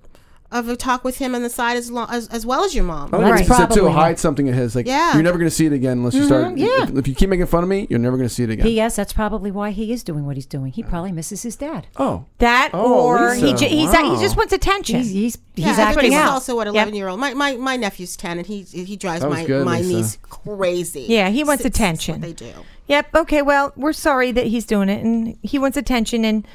of 0.52 0.70
a 0.70 0.76
talk 0.76 1.04
with 1.04 1.18
him 1.18 1.34
on 1.36 1.41
the 1.41 1.50
side 1.50 1.76
as 1.76 1.91
long 1.91 2.08
as, 2.10 2.28
as 2.30 2.46
well 2.46 2.64
as 2.64 2.74
your 2.76 2.84
mom. 2.84 3.10
I 3.14 3.18
think 3.18 3.30
That's 3.30 3.41
it's 3.50 3.58
said 3.58 3.72
too. 3.72 3.89
Hide 3.89 4.20
something 4.20 4.48
of 4.48 4.56
his. 4.56 4.76
Like 4.76 4.86
Yeah. 4.86 5.14
you're 5.14 5.24
never 5.24 5.38
going 5.38 5.50
to 5.50 5.56
see 5.56 5.66
it 5.66 5.74
again 5.74 5.98
unless 5.98 6.14
you 6.14 6.24
start. 6.26 6.46
Mm-hmm. 6.46 6.58
yeah. 6.58 6.84
If, 6.84 6.96
if 7.00 7.08
you 7.08 7.16
keep 7.16 7.30
making 7.30 7.48
fun 7.48 7.64
of 7.64 7.70
me, 7.70 7.88
you're 7.89 8.00
never 8.00 8.16
going 8.16 8.30
to 8.30 8.34
see 8.34 8.43
it 8.43 8.50
again. 8.52 8.64
P.S. 8.66 8.96
That's 8.96 9.12
probably 9.12 9.52
why 9.52 9.72
he 9.72 9.91
is 9.91 10.04
doing 10.04 10.26
what 10.26 10.38
he's 10.38 10.46
doing. 10.46 10.72
He 10.72 10.84
probably 10.84 11.12
misses 11.12 11.41
his 11.43 11.56
dad. 11.56 11.88
oh, 11.98 12.26
That 12.38 12.70
Oh, 12.74 13.06
or 13.08 13.34
he, 13.34 13.54
j- 13.54 13.68
he's, 13.70 13.91
wow. 13.91 14.16
he 14.16 14.22
just 14.22 14.38
wants 14.38 14.54
attention. 14.54 14.98
He's 15.02 15.10
he's, 15.12 15.38
Yeah, 15.56 15.68
he's 15.70 15.78
but 15.78 15.82
acting 15.88 16.12
this 16.12 16.20
is 16.20 16.26
out. 16.26 16.32
also 16.32 16.56
what 16.56 16.68
Yep. 16.68 16.74
11 16.74 16.93
year 16.93 17.08
old. 17.10 17.20
My, 17.20 17.34
my 17.34 17.58
my 17.58 17.76
nephew's 17.76 18.16
10 18.16 18.38
and 18.38 18.48
he 18.48 18.62
he 18.62 18.96
drives 18.96 19.24
my 19.26 19.46
good, 19.46 19.66
my 19.66 19.80
Lisa. 19.80 19.93
niece 19.93 20.18
crazy. 20.24 21.06
Yeah, 21.10 21.30
he 21.30 21.43
wants 21.43 21.62
It's- 21.62 21.72
it's 21.72 21.80
attention. 21.80 22.14
what 22.16 22.22
they 22.22 22.34
do. 22.34 22.54
Yep. 22.88 23.16
Okay. 23.16 23.41
Well, 23.41 23.74
we're 23.76 23.93
sorry 23.93 24.32
that 24.32 24.46
he's 24.46 24.66
doing 24.66 24.89
it, 24.89 25.04
and 25.04 25.38
he 25.41 25.58
wants 25.58 25.76
attention, 25.76 26.24
and 26.24 26.48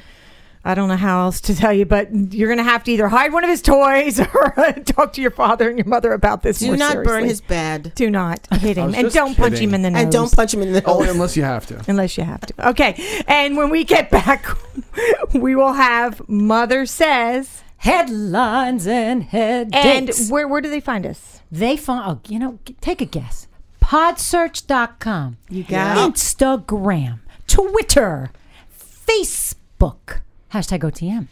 I 0.63 0.75
don't 0.75 0.89
know 0.89 0.95
how 0.95 1.21
else 1.21 1.41
to 1.41 1.55
tell 1.55 1.73
you, 1.73 1.85
but 1.85 2.13
you're 2.33 2.47
going 2.47 2.59
to 2.59 2.63
have 2.63 2.83
to 2.83 2.91
either 2.91 3.07
hide 3.07 3.33
one 3.33 3.43
of 3.43 3.49
his 3.49 3.63
toys 3.63 4.19
or 4.33 4.59
uh, 4.59 4.73
talk 4.73 5.13
to 5.13 5.21
your 5.21 5.31
father 5.31 5.67
and 5.67 5.77
your 5.77 5.87
mother 5.87 6.13
about 6.13 6.43
this. 6.43 6.59
Do 6.59 6.67
more 6.67 6.77
not 6.77 7.03
burn 7.03 7.23
his 7.25 7.41
bed. 7.41 7.93
Do 7.95 8.09
not 8.09 8.47
hit 8.53 8.77
him, 8.77 8.93
and 8.93 9.11
don't 9.11 9.35
punch 9.35 9.57
him 9.57 9.73
in 9.73 9.81
the 9.81 9.89
nose. 9.89 10.03
And 10.03 10.11
don't 10.11 10.35
punch 10.35 10.53
him 10.53 10.61
in 10.61 10.73
the 10.73 10.83
oh, 10.85 10.99
nose. 10.99 11.09
unless 11.09 11.37
you 11.37 11.43
have 11.43 11.65
to. 11.67 11.83
unless 11.87 12.17
you 12.17 12.23
have 12.23 12.41
to. 12.41 12.69
Okay. 12.69 13.23
And 13.27 13.57
when 13.57 13.69
we 13.69 13.83
get 13.83 14.11
back, 14.11 14.45
we 15.33 15.55
will 15.55 15.73
have 15.73 16.27
Mother 16.29 16.85
Says. 16.85 17.63
Headlines 17.77 18.85
and 18.85 19.23
head 19.23 19.71
And 19.73 20.11
where 20.29 20.47
where 20.47 20.61
do 20.61 20.69
they 20.69 20.79
find 20.79 21.03
us? 21.03 21.41
They 21.51 21.75
find, 21.75 22.03
oh, 22.07 22.31
you 22.31 22.37
know, 22.37 22.59
take 22.79 23.01
a 23.01 23.05
guess. 23.05 23.47
Podsearch.com. 23.81 25.37
You 25.49 25.63
got. 25.63 25.97
Instagram, 25.97 27.21
Twitter, 27.47 28.31
Facebook, 28.71 30.21
hashtag 30.53 30.79
OTM, 30.81 31.27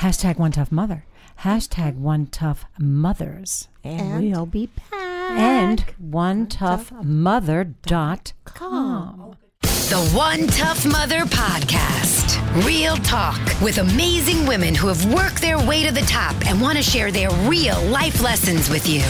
hashtag 0.00 0.38
One 0.38 0.52
Tough 0.52 0.72
Mother, 0.72 1.04
hashtag 1.40 1.92
mm-hmm. 1.92 2.02
One 2.02 2.26
Tough 2.26 2.64
Mothers, 2.78 3.68
And, 3.84 4.22
we'll 4.22 4.46
be 4.46 4.66
back. 4.90 4.92
and 4.92 5.80
one 5.98 6.46
tough 6.46 6.90
OneToughMother.com. 6.90 9.36
The 9.62 10.10
One 10.14 10.46
Tough 10.46 10.86
Mother 10.86 11.20
Podcast. 11.20 12.66
Real 12.66 12.96
talk 12.96 13.40
with 13.60 13.78
amazing 13.78 14.46
women 14.46 14.74
who 14.74 14.88
have 14.88 15.12
worked 15.12 15.40
their 15.42 15.58
way 15.58 15.84
to 15.86 15.92
the 15.92 16.00
top 16.02 16.34
and 16.46 16.60
want 16.60 16.76
to 16.78 16.82
share 16.82 17.12
their 17.12 17.30
real 17.46 17.80
life 17.84 18.22
lessons 18.22 18.70
with 18.70 18.88
you. 18.88 19.02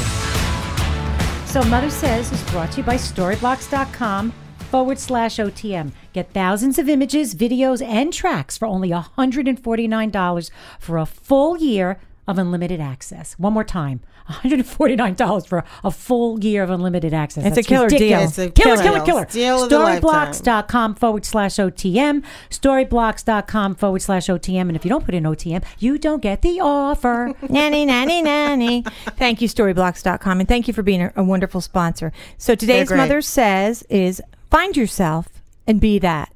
So 1.47 1.63
Mother 1.69 1.91
Says 1.91 2.33
is 2.33 2.43
brought 2.51 2.73
to 2.73 2.79
you 2.79 2.83
by 2.85 2.97
Storyblocks.com 2.97 4.33
forward 4.73 4.99
slash 4.99 5.37
OTM. 5.37 5.93
Get 6.15 6.33
thousands 6.33 6.79
of 6.79 6.89
images, 6.89 7.35
videos, 7.35 7.87
and 7.87 8.11
tracks 8.11 8.57
for 8.57 8.67
only 8.67 8.89
$149 8.89 10.51
for 10.81 10.97
a 10.97 11.05
full 11.05 11.59
year 11.59 12.01
of 12.27 12.39
unlimited 12.39 12.81
access. 12.81 13.35
One 13.35 13.53
more 13.53 13.65
time. 13.65 14.01
$149 14.31 15.47
for 15.47 15.65
a 15.85 15.91
full 15.91 16.43
year 16.43 16.63
of 16.63 16.71
unlimited 16.71 17.13
access. 17.13 17.45
It's 17.45 17.53
a 17.53 17.55
That's 17.57 17.67
killer 17.67 17.89
deal. 17.89 18.21
It's 18.21 18.39
a 18.39 18.51
killer, 18.51 18.77
killer 18.77 19.05
killer, 19.05 19.27
killer. 19.27 19.69
Storyblocks.com 19.69 20.95
forward 20.95 21.27
slash 21.27 21.57
OTM. 21.57 22.25
Storyblocks.com 22.49 23.75
forward 23.75 24.01
slash 24.01 24.29
OTM. 24.29 24.61
And 24.61 24.77
if 24.77 24.85
you 24.85 24.89
don't 24.89 25.05
put 25.05 25.15
in 25.15 25.25
OTM, 25.25 25.65
you 25.81 25.99
don't 25.99 26.23
get 26.23 26.41
the 26.43 26.61
offer. 26.61 27.35
nanny, 27.51 27.85
nanny, 27.85 28.23
nanny. 28.23 28.85
Thank 29.17 29.43
you, 29.43 29.49
storyblocks.com. 29.49 30.41
And 30.41 30.49
thank 30.49 30.69
you 30.69 30.73
for 30.73 30.83
being 30.83 31.03
a, 31.03 31.13
a 31.17 31.25
wonderful 31.25 31.61
sponsor. 31.61 32.13
So 32.39 32.55
today's. 32.55 32.91
Mother 32.93 33.21
Says 33.21 33.83
is 33.91 34.23
find 34.53 34.77
yourself 34.77 35.29
and 35.67 35.81
be 35.81 35.99
that. 35.99 36.31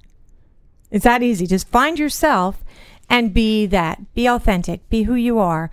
It's 0.91 1.05
that 1.05 1.23
easy. 1.23 1.47
Just 1.47 1.69
find 1.69 1.99
yourself 1.99 2.65
and 3.11 3.35
be 3.35 3.67
that. 3.67 4.15
Be 4.15 4.27
authentic. 4.27 4.89
Be 4.89 5.03
who 5.03 5.15
you 5.15 5.39
are. 5.39 5.71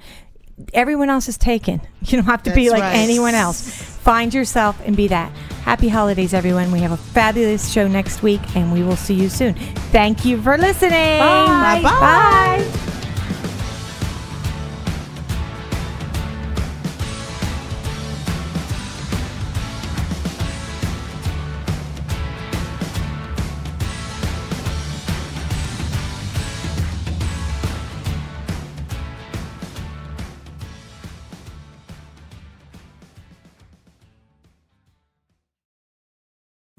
Everyone 0.74 1.10
else 1.10 1.30
is 1.30 1.38
taken. 1.38 1.82
You 2.04 2.18
don't 2.18 2.26
have 2.26 2.44
to 2.44 2.54
be 2.54 2.70
like 2.70 2.82
right. 2.82 2.96
anyone 2.96 3.34
else. 3.34 3.62
Find 3.62 4.34
yourself 4.34 4.78
and 4.86 4.98
be 4.98 5.08
that. 5.08 5.32
Happy 5.64 5.88
holidays, 5.88 6.34
everyone. 6.34 6.70
We 6.70 6.80
have 6.80 6.92
a 6.92 6.98
fabulous 6.98 7.72
show 7.72 7.88
next 7.88 8.22
week, 8.22 8.42
and 8.58 8.74
we 8.74 8.84
will 8.84 8.98
see 8.98 9.14
you 9.14 9.30
soon. 9.30 9.54
Thank 9.94 10.26
you 10.26 10.42
for 10.42 10.58
listening. 10.58 11.20
Bye. 11.20 11.80
Bye. 11.82 12.90